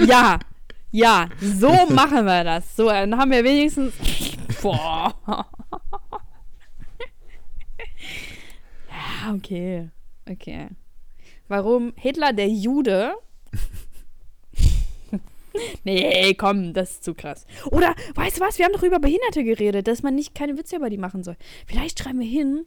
Ja, 0.07 0.39
ja, 0.91 1.29
so 1.39 1.71
machen 1.89 2.25
wir 2.25 2.43
das. 2.43 2.75
So, 2.75 2.87
dann 2.87 3.17
haben 3.17 3.31
wir 3.31 3.43
wenigstens. 3.43 3.93
Boah. 4.61 5.13
Ja, 9.21 9.33
okay. 9.33 9.89
Okay. 10.29 10.69
Warum 11.47 11.93
Hitler 11.95 12.33
der 12.33 12.47
Jude? 12.47 13.13
nee, 15.83 16.33
komm, 16.35 16.73
das 16.73 16.91
ist 16.91 17.03
zu 17.03 17.13
krass. 17.13 17.45
Oder, 17.71 17.93
weißt 18.15 18.37
du 18.37 18.41
was, 18.41 18.57
wir 18.57 18.65
haben 18.65 18.73
doch 18.73 18.83
über 18.83 18.99
Behinderte 18.99 19.43
geredet, 19.43 19.87
dass 19.87 20.03
man 20.03 20.15
nicht 20.15 20.33
keine 20.33 20.57
Witze 20.57 20.77
über 20.77 20.89
die 20.89 20.97
machen 20.97 21.23
soll. 21.23 21.35
Vielleicht 21.65 21.99
schreiben 21.99 22.19
wir 22.19 22.27
hin. 22.27 22.65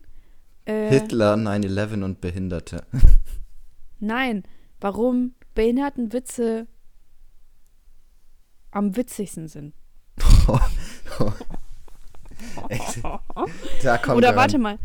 Äh, 0.67 0.91
Hitler, 0.91 1.35
9-11 1.35 2.05
und 2.05 2.21
Behinderte. 2.21 2.85
Nein, 4.01 4.43
warum 4.81 5.35
Behindertenwitze 5.55 6.67
am 8.71 8.97
witzigsten 8.97 9.49
sind. 9.49 9.75
da 13.83 13.99
kommen 13.99 14.19
Oder 14.19 14.37
warte 14.37 14.59
mal. 14.59 14.79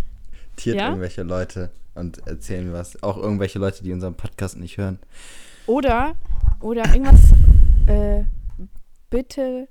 Garantiert 0.60 0.76
ja? 0.78 0.88
irgendwelche 0.88 1.24
Leute 1.24 1.72
und 1.95 2.28
erzählen 2.28 2.72
was. 2.74 3.01
Auch 3.03 3.18
irgendwelche 3.18 3.60
Leute, 3.60 3.84
die 3.84 3.93
unseren 3.93 4.16
Podcast 4.16 4.57
nicht 4.57 4.78
hören. 4.78 4.99
Oder, 5.66 6.16
oder 6.62 6.86
irgendwas, 6.93 7.32
äh, 7.88 8.24
bitte. 9.10 9.68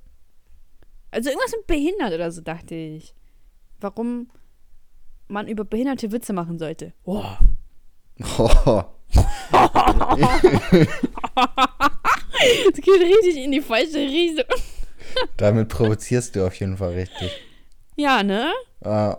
Also 1.10 1.30
irgendwas 1.30 1.52
mit 1.52 1.66
behindert 1.66 2.12
oder 2.12 2.30
so, 2.30 2.40
dachte 2.40 2.74
ich. 2.74 3.14
Warum 3.80 4.30
man 5.28 5.48
über 5.48 5.64
behinderte 5.64 6.10
Witze 6.12 6.32
machen 6.32 6.58
sollte. 6.58 6.92
Oh. 7.04 7.24
Oh, 8.38 8.84
Das 12.66 12.80
geht 12.80 13.00
richtig 13.00 13.36
in 13.36 13.52
die 13.52 13.60
falsche 13.60 13.98
Richtung. 13.98 14.44
damit 15.36 15.68
provozierst 15.68 16.34
du 16.36 16.46
auf 16.46 16.54
jeden 16.54 16.76
Fall 16.76 16.92
richtig. 16.92 17.30
Ja, 17.96 18.22
ne? 18.22 18.52
Ah, 18.82 19.18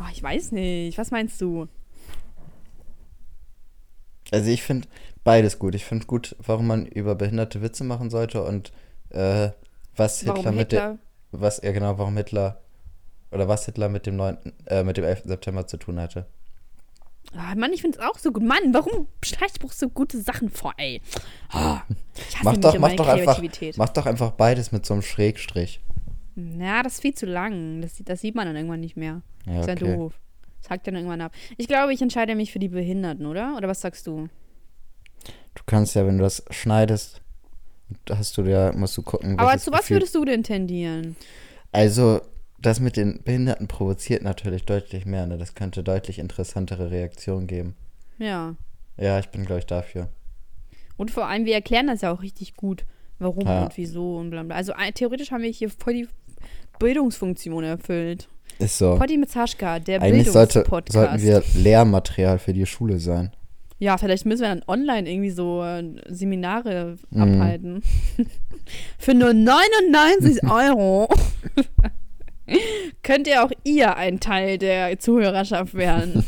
Oh, 0.00 0.08
ich 0.12 0.22
weiß 0.22 0.52
nicht. 0.52 0.96
Was 0.98 1.10
meinst 1.10 1.40
du? 1.40 1.68
Also 4.30 4.50
ich 4.50 4.62
finde 4.62 4.88
beides 5.24 5.58
gut. 5.58 5.74
Ich 5.74 5.84
finde 5.84 6.06
gut, 6.06 6.36
warum 6.38 6.66
man 6.66 6.86
über 6.86 7.14
behinderte 7.14 7.62
Witze 7.62 7.84
machen 7.84 8.10
sollte 8.10 8.42
und 8.42 8.72
äh, 9.10 9.50
was 9.96 10.20
Hitler, 10.20 10.36
Warum 10.36 10.56
mit 10.56 10.72
dem, 10.72 10.78
Hitler? 10.78 10.98
was, 11.32 11.60
ja 11.62 11.72
genau, 11.72 11.98
warum 11.98 12.16
Hitler 12.16 12.60
oder 13.30 13.48
was 13.48 13.66
Hitler 13.66 13.88
mit 13.88 14.06
dem 14.06 14.16
9., 14.16 14.38
äh, 14.66 14.82
mit 14.84 14.96
dem 14.96 15.04
11. 15.04 15.22
September 15.24 15.66
zu 15.66 15.76
tun 15.76 16.00
hatte. 16.00 16.26
Ah, 17.34 17.54
Mann, 17.54 17.72
ich 17.72 17.82
finde 17.82 17.98
es 17.98 18.04
auch 18.04 18.18
so 18.18 18.32
gut. 18.32 18.42
Mann, 18.42 18.72
warum 18.72 19.06
streichst 19.22 19.62
du 19.62 19.68
so 19.68 19.88
gute 19.88 20.20
Sachen 20.20 20.48
vor, 20.48 20.72
ey? 20.78 21.00
Oh, 21.54 21.76
Mach 22.42 22.56
doch, 22.56 22.76
mach 22.78 22.94
doch 22.94 23.06
einfach, 23.06 23.40
mach 23.76 23.88
doch 23.90 24.06
einfach 24.06 24.32
beides 24.32 24.72
mit 24.72 24.84
so 24.86 24.94
einem 24.94 25.02
Schrägstrich. 25.02 25.80
Ja, 26.36 26.82
das 26.82 26.94
ist 26.94 27.02
viel 27.02 27.14
zu 27.14 27.26
lang. 27.26 27.80
Das, 27.82 27.96
sieht- 27.96 28.08
das 28.08 28.20
sieht 28.20 28.34
man 28.34 28.46
dann 28.46 28.56
irgendwann 28.56 28.80
nicht 28.80 28.96
mehr. 28.96 29.22
Ja, 29.46 29.52
Das 29.54 29.60
ist 29.62 29.66
ja 29.80 29.86
okay. 29.86 29.96
doof. 29.96 30.14
Das 30.62 30.70
hackt 30.70 30.86
dann 30.86 30.94
irgendwann 30.94 31.20
ab. 31.20 31.32
Ich 31.56 31.68
glaube, 31.68 31.92
ich 31.92 32.02
entscheide 32.02 32.34
mich 32.34 32.52
für 32.52 32.58
die 32.58 32.68
Behinderten, 32.68 33.26
oder? 33.26 33.56
Oder 33.56 33.68
was 33.68 33.80
sagst 33.80 34.06
du? 34.06 34.28
Du 35.54 35.62
kannst 35.66 35.94
ja, 35.94 36.06
wenn 36.06 36.18
du 36.18 36.22
das 36.24 36.44
schneidest, 36.50 37.20
hast 38.08 38.36
du 38.38 38.42
ja, 38.42 38.72
musst 38.72 38.96
du 38.96 39.02
gucken. 39.02 39.38
Aber 39.38 39.56
zu 39.58 39.72
was 39.72 39.80
Gefühl- 39.82 39.96
würdest 39.96 40.14
du 40.14 40.24
denn 40.24 40.42
tendieren? 40.42 41.16
Also, 41.72 42.20
das 42.58 42.78
mit 42.78 42.96
den 42.96 43.22
Behinderten 43.22 43.68
provoziert 43.68 44.22
natürlich 44.22 44.64
deutlich 44.64 45.06
mehr, 45.06 45.26
ne? 45.26 45.38
Das 45.38 45.54
könnte 45.54 45.82
deutlich 45.82 46.18
interessantere 46.18 46.90
Reaktionen 46.90 47.46
geben. 47.46 47.74
Ja. 48.18 48.54
Ja, 48.96 49.18
ich 49.18 49.28
bin, 49.30 49.46
glaube 49.46 49.60
ich, 49.60 49.66
dafür. 49.66 50.08
Und 50.98 51.10
vor 51.10 51.26
allem, 51.26 51.46
wir 51.46 51.54
erklären 51.54 51.86
das 51.86 52.02
ja 52.02 52.12
auch 52.12 52.20
richtig 52.22 52.54
gut, 52.54 52.84
warum 53.20 53.46
Ja. 53.46 53.62
und 53.64 53.76
wieso 53.76 54.16
und 54.16 54.30
bla 54.30 54.42
bla. 54.42 54.56
Also 54.56 54.72
äh, 54.72 54.90
theoretisch 54.92 55.30
haben 55.30 55.42
wir 55.42 55.50
hier 55.50 55.70
voll 55.70 55.94
die 55.94 56.08
Bildungsfunktion 56.80 57.62
erfüllt. 57.62 58.28
Ist 58.58 58.78
so. 58.78 58.96
Potti 58.96 59.16
mit 59.16 59.30
Saschka, 59.30 59.78
der 59.78 60.02
Eigentlich 60.02 60.30
sollte, 60.30 60.64
sollten 60.90 61.22
wir 61.22 61.42
Lehrmaterial 61.54 62.38
für 62.38 62.52
die 62.52 62.66
Schule 62.66 62.98
sein. 62.98 63.32
Ja, 63.78 63.96
vielleicht 63.96 64.26
müssen 64.26 64.42
wir 64.42 64.48
dann 64.48 64.62
online 64.66 65.10
irgendwie 65.10 65.30
so 65.30 65.62
äh, 65.62 65.82
Seminare 66.08 66.96
Mhm. 67.10 67.22
abhalten. 67.22 67.82
Für 68.98 69.14
nur 69.14 69.32
99 69.32 70.44
Euro 70.50 71.08
könnt 73.02 73.26
ihr 73.26 73.42
auch 73.44 73.50
ihr 73.64 73.96
ein 73.96 74.20
Teil 74.20 74.58
der 74.58 74.98
Zuhörerschaft 74.98 75.74
werden. 75.74 76.24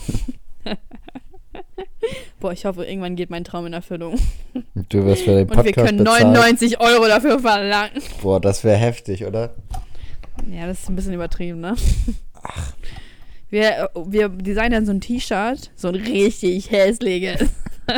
Boah, 2.42 2.52
ich 2.52 2.64
hoffe, 2.64 2.84
irgendwann 2.84 3.14
geht 3.14 3.30
mein 3.30 3.44
Traum 3.44 3.66
in 3.66 3.72
Erfüllung. 3.72 4.18
Du 4.88 5.04
wirst 5.04 5.22
für 5.22 5.30
den 5.30 5.42
Und 5.48 5.50
wir 5.50 5.62
Podcast 5.62 5.86
können 5.86 5.98
bezahlen. 5.98 6.32
99 6.32 6.80
Euro 6.80 7.06
dafür 7.06 7.38
verlangen. 7.38 8.02
Boah, 8.20 8.40
das 8.40 8.64
wäre 8.64 8.76
heftig, 8.76 9.24
oder? 9.24 9.54
Ja, 10.50 10.66
das 10.66 10.80
ist 10.80 10.88
ein 10.88 10.96
bisschen 10.96 11.14
übertrieben, 11.14 11.60
ne? 11.60 11.76
Wir, 13.48 13.90
wir 13.94 14.28
designen 14.28 14.72
dann 14.72 14.86
so 14.86 14.90
ein 14.90 15.00
T-Shirt, 15.00 15.70
so 15.76 15.86
ein 15.86 15.94
richtig 15.94 16.72
hässliches. 16.72 17.48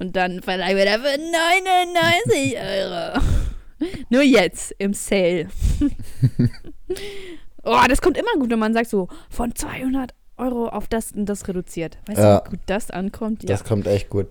Und 0.00 0.16
dann 0.16 0.42
verleihen 0.42 0.76
wir 0.76 0.86
dafür 0.86 1.16
99 1.18 2.56
Euro. 2.58 3.20
Nur 4.08 4.22
jetzt 4.22 4.74
im 4.78 4.92
Sale. 4.92 5.46
oh, 7.62 7.84
das 7.88 8.02
kommt 8.02 8.18
immer 8.18 8.32
gut, 8.40 8.50
wenn 8.50 8.58
man 8.58 8.74
sagt 8.74 8.90
so, 8.90 9.06
von 9.30 9.54
200 9.54 10.17
Euro 10.38 10.68
auf 10.68 10.88
das 10.88 11.12
und 11.12 11.26
das 11.26 11.46
reduziert. 11.48 11.98
Weißt 12.06 12.18
Ja. 12.18 12.38
du, 12.40 12.46
wie 12.46 12.50
gut 12.56 12.60
das 12.66 12.90
ankommt? 12.90 13.42
Ja. 13.42 13.48
Das 13.48 13.64
kommt 13.64 13.86
echt 13.86 14.08
gut. 14.10 14.28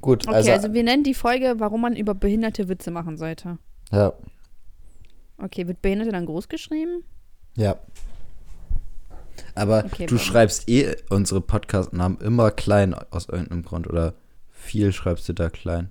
Gut, 0.00 0.26
Okay, 0.26 0.36
also, 0.36 0.52
also 0.52 0.72
wir 0.74 0.82
nennen 0.84 1.02
die 1.04 1.14
Folge, 1.14 1.54
warum 1.58 1.80
man 1.82 1.96
über 1.96 2.14
behinderte 2.14 2.68
Witze 2.68 2.90
machen 2.90 3.16
sollte. 3.16 3.58
ja, 3.92 4.12
Okay, 5.40 5.68
wird 5.68 5.82
Behinderte 5.82 6.10
dann 6.12 6.26
groß 6.26 6.48
geschrieben? 6.48 7.02
ja. 7.56 7.76
Aber 9.54 9.84
Okay, 9.84 10.06
du 10.06 10.18
schreibst 10.18 10.68
eh 10.68 10.96
unsere 11.10 11.40
Podcast-Namen 11.40 12.18
immer 12.20 12.50
klein 12.50 12.94
aus 12.94 13.28
irgendeinem 13.28 13.62
Grund 13.64 13.88
oder 13.88 14.14
viel 14.50 14.92
schreibst 14.92 15.28
du 15.28 15.32
da 15.32 15.48
klein. 15.50 15.90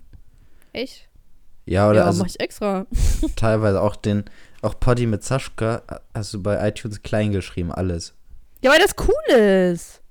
Echt? 0.74 1.08
Ja, 1.66 1.90
oder 1.90 2.00
ja, 2.00 2.06
also 2.06 2.24
mach 2.24 2.30
ich 2.30 2.40
extra. 2.40 2.86
teilweise 3.36 3.82
auch 3.82 3.96
den, 3.98 4.26
auch 4.62 4.80
Poddy 4.80 5.06
mit 5.06 5.24
Saschka 5.24 5.82
hast 6.14 6.34
du 6.34 6.42
bei 6.42 6.66
iTunes 6.68 7.02
klein 7.04 7.32
geschrieben, 7.32 7.72
alles. 7.72 8.14
Ja, 8.62 8.72
weil 8.72 8.80
das 8.80 8.96
cool 9.00 9.36
ist. 9.36 10.02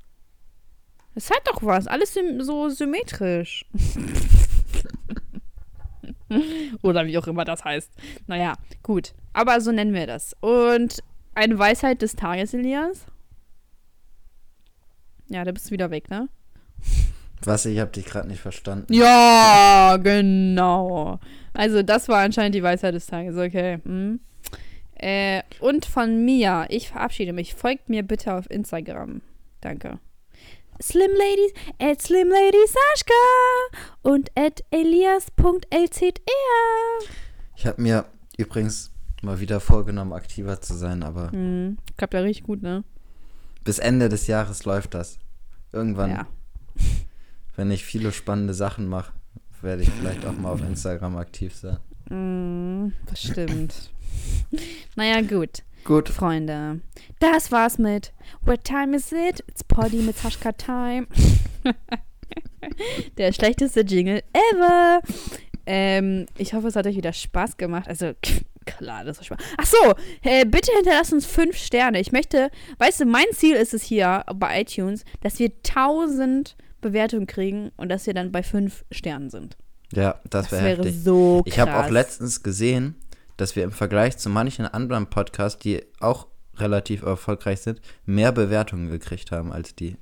Das 1.15 1.31
hat 1.31 1.47
doch 1.47 1.63
was. 1.63 1.87
Alles 1.87 2.19
so 2.41 2.69
symmetrisch. 2.69 3.65
Oder 6.83 7.07
wie 7.07 7.17
auch 7.19 7.27
immer 7.27 7.45
das 7.45 7.65
heißt. 7.65 7.91
Naja, 8.27 8.55
gut. 8.83 9.15
Aber 9.33 9.61
so 9.61 9.73
nennen 9.73 9.95
wir 9.95 10.07
das. 10.07 10.35
Und 10.41 11.03
eine 11.35 11.59
Weisheit 11.59 12.03
des 12.03 12.17
Tages, 12.17 12.55
Elias. 12.55 13.07
Ja, 15.29 15.45
da 15.45 15.53
bist 15.53 15.67
du 15.67 15.71
wieder 15.71 15.91
weg, 15.91 16.11
ne? 16.11 16.29
Was, 17.43 17.67
ich 17.67 17.79
habe 17.79 17.91
dich 17.91 18.07
gerade 18.07 18.29
nicht 18.29 18.41
verstanden. 18.41 18.93
Ja, 18.93 19.99
genau. 20.03 21.21
Also, 21.53 21.83
das 21.83 22.09
war 22.09 22.21
anscheinend 22.21 22.55
die 22.55 22.63
Weisheit 22.63 22.95
des 22.95 23.07
Tages. 23.07 23.37
Okay. 23.37 23.81
Hm. 23.85 24.21
Äh, 24.99 25.43
und 25.61 25.87
von 25.87 26.25
mir, 26.25 26.67
ich 26.71 26.89
verabschiede 26.89 27.33
mich. 27.33 27.55
Folgt 27.55 27.89
mir 27.89 28.03
bitte 28.03 28.35
auf 28.35 28.51
Instagram. 28.51 29.21
Danke. 29.61 29.99
Slim 30.83 31.11
Ladies, 31.11 31.53
at 31.79 32.03
Slim 32.03 32.29
Lady 32.29 32.59
Sascha 32.67 33.83
und 34.03 34.31
at 34.37 34.63
elias.lzr. 34.71 36.11
Ich 37.57 37.67
habe 37.67 37.81
mir 37.81 38.05
übrigens 38.37 38.93
mal 39.23 39.41
wieder 39.41 39.61
vorgenommen, 39.61 40.13
aktiver 40.13 40.61
zu 40.61 40.75
sein, 40.75 41.03
aber 41.03 41.33
Hm, 41.33 41.79
klappt 41.97 42.15
ja 42.15 42.21
richtig 42.21 42.45
gut, 42.45 42.63
ne? 42.63 42.85
bis 43.65 43.79
Ende 43.79 44.09
des 44.09 44.27
Jahres 44.29 44.65
läuft 44.65 44.95
das. 44.95 45.19
Irgendwann, 45.73 46.11
Ja. 46.11 46.27
wenn 47.57 47.71
ich 47.71 47.85
viele 47.85 48.13
spannende 48.13 48.55
Sachen 48.55 48.87
mache, 48.87 49.13
werde 49.63 49.83
ich 49.83 49.91
vielleicht 49.91 50.25
auch 50.27 50.37
mal 50.37 50.51
auf 50.53 50.61
Instagram 50.61 51.17
aktiv 51.17 51.55
sein. 51.55 51.79
Hm, 52.09 52.93
das 53.07 53.23
stimmt. 53.23 53.91
naja, 54.97 55.21
gut. 55.23 55.63
Gut, 55.85 56.09
Freunde, 56.09 56.81
das 57.21 57.53
war's 57.53 57.79
mit 57.79 58.13
What 58.43 58.65
Time 58.65 58.97
Is 58.97 59.13
It? 59.13 59.45
It's 59.49 59.63
Poddy 59.63 59.99
mit 59.99 60.17
Saschka 60.19 60.51
Time. 60.53 61.07
Der 63.19 63.33
schlechteste 63.33 63.81
Jingle 63.83 64.23
ever. 64.33 65.01
Ähm, 65.65 66.27
ich 66.37 66.55
hoffe, 66.55 66.69
es 66.69 66.77
hat 66.77 66.87
euch 66.87 66.97
wieder 66.97 67.13
Spaß 67.13 67.57
gemacht. 67.57 67.87
Also, 67.89 68.13
klar, 68.67 69.05
das 69.05 69.19
ist 69.19 69.27
Spaß. 69.27 69.39
Ach 69.59 69.67
so, 69.67 69.95
äh, 70.23 70.45
bitte 70.45 70.73
hinterlasst 70.75 71.13
uns 71.13 71.27
fünf 71.27 71.57
Sterne. 71.57 72.01
Ich 72.01 72.11
möchte, 72.13 72.51
weißt 72.79 73.01
du, 73.01 73.05
mein 73.07 73.27
Ziel 73.33 73.55
ist 73.55 73.73
es 73.75 73.83
hier 73.85 74.25
bei 74.35 74.61
iTunes, 74.63 75.05
dass 75.23 75.39
wir 75.39 75.51
1000 75.69 76.57
Bewertungen 76.81 77.27
kriegen 77.27 77.71
und 77.77 77.89
dass 77.89 78.07
wir 78.07 78.15
dann 78.15 78.33
bei 78.33 78.43
fünf 78.43 78.85
Sternen 78.91 79.31
sind. 79.31 79.57
ja, 79.93 80.21
das, 80.31 80.49
Das 80.49 80.53
wäre 80.53 80.65
wäre 80.65 80.77
heftig. 80.85 81.03
so 81.05 81.43
krass. 81.45 81.53
Ich 81.55 81.61
habe 81.61 81.77
auch 81.77 81.91
letztens 81.91 82.43
gesehen, 82.43 82.97
dass 83.37 83.57
wir 83.57 83.65
im 83.65 83.73
Vergleich 83.73 84.17
zu 84.19 84.29
manchen 84.31 84.67
anderen 84.67 85.09
Podcasts, 85.09 85.59
die 85.59 85.83
auch 86.01 86.27
relativ 86.57 87.03
erfolgreich 87.03 87.61
sind, 87.61 87.81
mehr 88.07 88.33
Bewertungen 88.33 88.89
gekriegt 88.91 89.31
haben 89.31 89.53
als 89.53 89.75
die. 89.75 89.97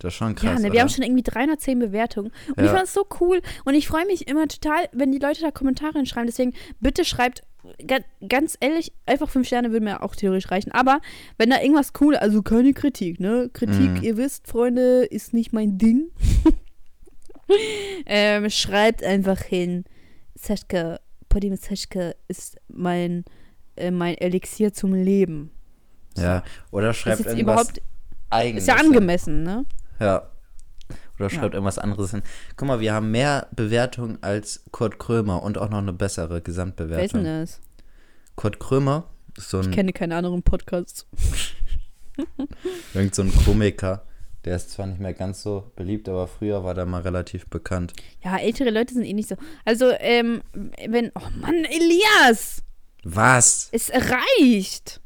Das 0.00 0.12
ist 0.14 0.18
schon 0.18 0.34
krass. 0.34 0.44
Ja, 0.44 0.54
ne, 0.54 0.62
wir 0.64 0.70
oder? 0.70 0.80
haben 0.80 0.88
schon 0.88 1.04
irgendwie 1.04 1.22
310 1.22 1.78
Bewertungen. 1.78 2.32
Und 2.48 2.58
Ja. 2.58 2.64
ich 2.64 2.70
fand 2.70 2.84
es 2.84 2.94
so 2.94 3.06
cool. 3.20 3.42
Und 3.64 3.74
ich 3.74 3.86
freue 3.86 4.06
mich 4.06 4.26
immer 4.28 4.48
total, 4.48 4.88
wenn 4.92 5.12
die 5.12 5.18
Leute 5.18 5.42
da 5.42 5.50
Kommentare 5.50 5.92
hinschreiben. 5.98 6.26
Deswegen, 6.26 6.54
bitte 6.80 7.04
schreibt, 7.04 7.42
ga- 7.86 8.00
ganz 8.26 8.56
ehrlich, 8.60 8.92
einfach 9.04 9.28
fünf 9.28 9.46
Sterne 9.46 9.72
würden 9.72 9.84
mir 9.84 10.02
auch 10.02 10.16
theoretisch 10.16 10.50
reichen. 10.50 10.72
Aber 10.72 11.00
wenn 11.36 11.50
da 11.50 11.60
irgendwas 11.60 11.92
cool, 12.00 12.16
also 12.16 12.42
keine 12.42 12.72
Kritik, 12.72 13.20
ne? 13.20 13.50
Kritik, 13.52 13.90
Mhm. 13.90 14.02
ihr 14.02 14.16
wisst, 14.16 14.46
Freunde, 14.48 15.04
ist 15.04 15.34
nicht 15.34 15.52
mein 15.52 15.76
Ding. 15.76 16.10
ähm, 18.06 18.48
schreibt 18.50 19.02
einfach 19.04 19.40
hin. 19.42 19.84
Saschka, 20.34 20.98
Poddy 21.30 21.48
mit 21.48 21.62
Saschka 21.62 22.12
ist 22.28 22.60
mein, 22.68 23.24
äh, 23.76 23.90
mein 23.90 24.18
Elixier 24.18 24.74
zum 24.74 24.92
Leben. 24.92 25.50
Ja, 26.18 26.42
oder 26.70 26.92
schreibt 26.92 27.20
irgendwas 27.20 27.40
überhaupt, 27.40 27.82
eigenes. 28.28 28.64
ist 28.64 28.68
ja 28.68 28.76
angemessen, 28.76 29.42
ne? 29.42 29.64
Ja. 29.98 30.28
Oder 31.18 31.30
schreibt 31.30 31.54
irgendwas 31.54 31.78
anderes 31.78 32.10
hin. 32.10 32.22
Guck 32.56 32.68
mal, 32.68 32.80
wir 32.80 32.92
haben 32.94 33.10
mehr 33.10 33.46
Bewertungen 33.54 34.18
als 34.22 34.64
Kurt 34.72 34.98
Krömer 34.98 35.42
und 35.42 35.56
auch 35.58 35.68
noch 35.68 35.78
eine 35.78 35.92
bessere 35.92 36.28
Wer 36.30 36.36
ist 36.36 36.44
denn 36.44 36.44
Gesamtbewertung. 36.44 37.24
das? 37.24 37.60
Kurt 38.36 38.58
Krömer 38.58 39.04
ist 39.36 39.50
so 39.50 39.60
Ich 39.60 39.66
ein, 39.66 39.72
kenne 39.72 39.92
keine 39.92 40.16
anderen 40.16 40.42
Podcasts. 40.42 41.06
irgend 42.94 43.14
so 43.14 43.22
ein 43.22 43.32
Komiker. 43.44 44.02
Der 44.44 44.56
ist 44.56 44.70
zwar 44.70 44.86
nicht 44.86 45.00
mehr 45.00 45.12
ganz 45.12 45.42
so 45.42 45.70
beliebt, 45.76 46.08
aber 46.08 46.26
früher 46.26 46.64
war 46.64 46.74
der 46.74 46.86
mal 46.86 47.02
relativ 47.02 47.46
bekannt. 47.46 47.92
Ja, 48.24 48.38
ältere 48.38 48.70
Leute 48.70 48.94
sind 48.94 49.04
eh 49.04 49.12
nicht 49.12 49.28
so. 49.28 49.36
Also, 49.64 49.90
ähm, 49.98 50.42
wenn. 50.86 51.12
Oh 51.14 51.28
Mann, 51.40 51.64
Elias! 51.64 52.62
Was? 53.02 53.68
Es 53.72 53.90
reicht! 53.90 55.00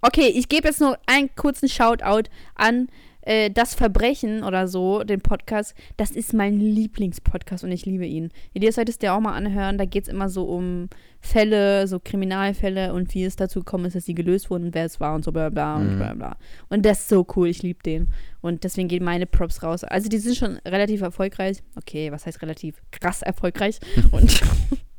Okay, 0.00 0.28
ich 0.28 0.48
gebe 0.48 0.68
jetzt 0.68 0.80
nur 0.80 0.96
einen 1.06 1.34
kurzen 1.34 1.68
Shoutout 1.68 2.30
an 2.54 2.88
äh, 3.28 3.50
Das 3.50 3.74
Verbrechen 3.74 4.42
oder 4.42 4.66
so, 4.68 5.04
den 5.04 5.20
Podcast, 5.20 5.74
das 5.96 6.10
ist 6.10 6.32
mein 6.34 6.58
Lieblingspodcast 6.58 7.62
und 7.64 7.72
ich 7.72 7.84
liebe 7.86 8.06
ihn. 8.06 8.30
Ihr 8.54 8.72
solltest 8.72 9.02
dir 9.02 9.12
auch 9.14 9.20
mal 9.20 9.34
anhören. 9.34 9.78
Da 9.78 9.84
geht 9.84 10.04
es 10.04 10.08
immer 10.08 10.28
so 10.28 10.44
um 10.44 10.88
Fälle, 11.20 11.86
so 11.88 11.98
Kriminalfälle 12.00 12.92
und 12.94 13.12
wie 13.14 13.24
es 13.24 13.36
dazu 13.36 13.60
gekommen 13.60 13.84
ist, 13.86 13.96
dass 13.96 14.04
die 14.04 14.14
gelöst 14.14 14.50
wurden, 14.50 14.72
wer 14.72 14.84
es 14.84 15.00
war 15.00 15.14
und 15.14 15.24
so 15.24 15.32
bla 15.32 15.48
bla 15.50 15.76
und 15.76 15.94
Mhm. 15.94 15.98
bla 15.98 16.14
bla. 16.14 16.36
Und 16.68 16.84
das 16.84 17.00
ist 17.00 17.08
so 17.08 17.26
cool, 17.36 17.48
ich 17.48 17.62
liebe 17.62 17.82
den. 17.82 18.08
Und 18.40 18.64
deswegen 18.64 18.88
gehen 18.88 19.04
meine 19.04 19.26
Props 19.26 19.62
raus. 19.62 19.82
Also 19.84 20.08
die 20.08 20.18
sind 20.18 20.36
schon 20.36 20.58
relativ 20.66 21.00
erfolgreich. 21.02 21.58
Okay, 21.76 22.10
was 22.12 22.24
heißt 22.26 22.40
relativ? 22.42 22.80
Krass 22.92 23.22
erfolgreich. 23.22 23.78
und, 24.12 24.40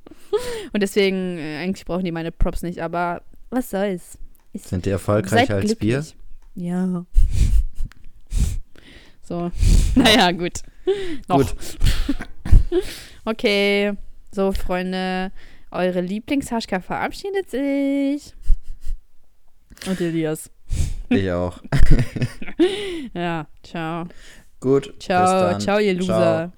und 0.73 0.83
deswegen, 0.83 1.37
äh, 1.37 1.57
eigentlich 1.63 1.85
brauchen 1.85 2.03
die 2.05 2.11
meine 2.11 2.31
Props 2.31 2.61
nicht, 2.63 2.79
aber 2.79 3.21
was 3.49 3.69
soll's. 3.69 4.17
Ich, 4.51 4.63
Sind 4.63 4.85
die 4.85 4.89
erfolgreicher 4.89 5.55
als 5.55 5.75
Bier? 5.75 6.03
Ja. 6.55 7.05
So. 9.29 9.51
Naja, 9.95 10.31
gut. 10.31 10.61
Noch. 11.27 11.37
Gut. 11.37 11.55
Okay. 13.25 13.93
So, 14.31 14.51
Freunde, 14.51 15.31
eure 15.71 16.01
Lieblingshaschka 16.01 16.79
verabschiedet 16.79 17.49
sich. 17.49 18.33
Und 19.87 20.01
Elias. 20.01 20.49
Ich 21.09 21.31
auch. 21.31 21.59
Ja, 23.13 23.47
ciao. 23.63 24.05
Gut. 24.59 24.93
bis 24.97 25.05
Ciao, 25.05 25.51
dann. 25.51 25.61
ciao, 25.61 25.79
ihr 25.79 25.99
Ciao. 25.99 26.17
Loser. 26.17 26.51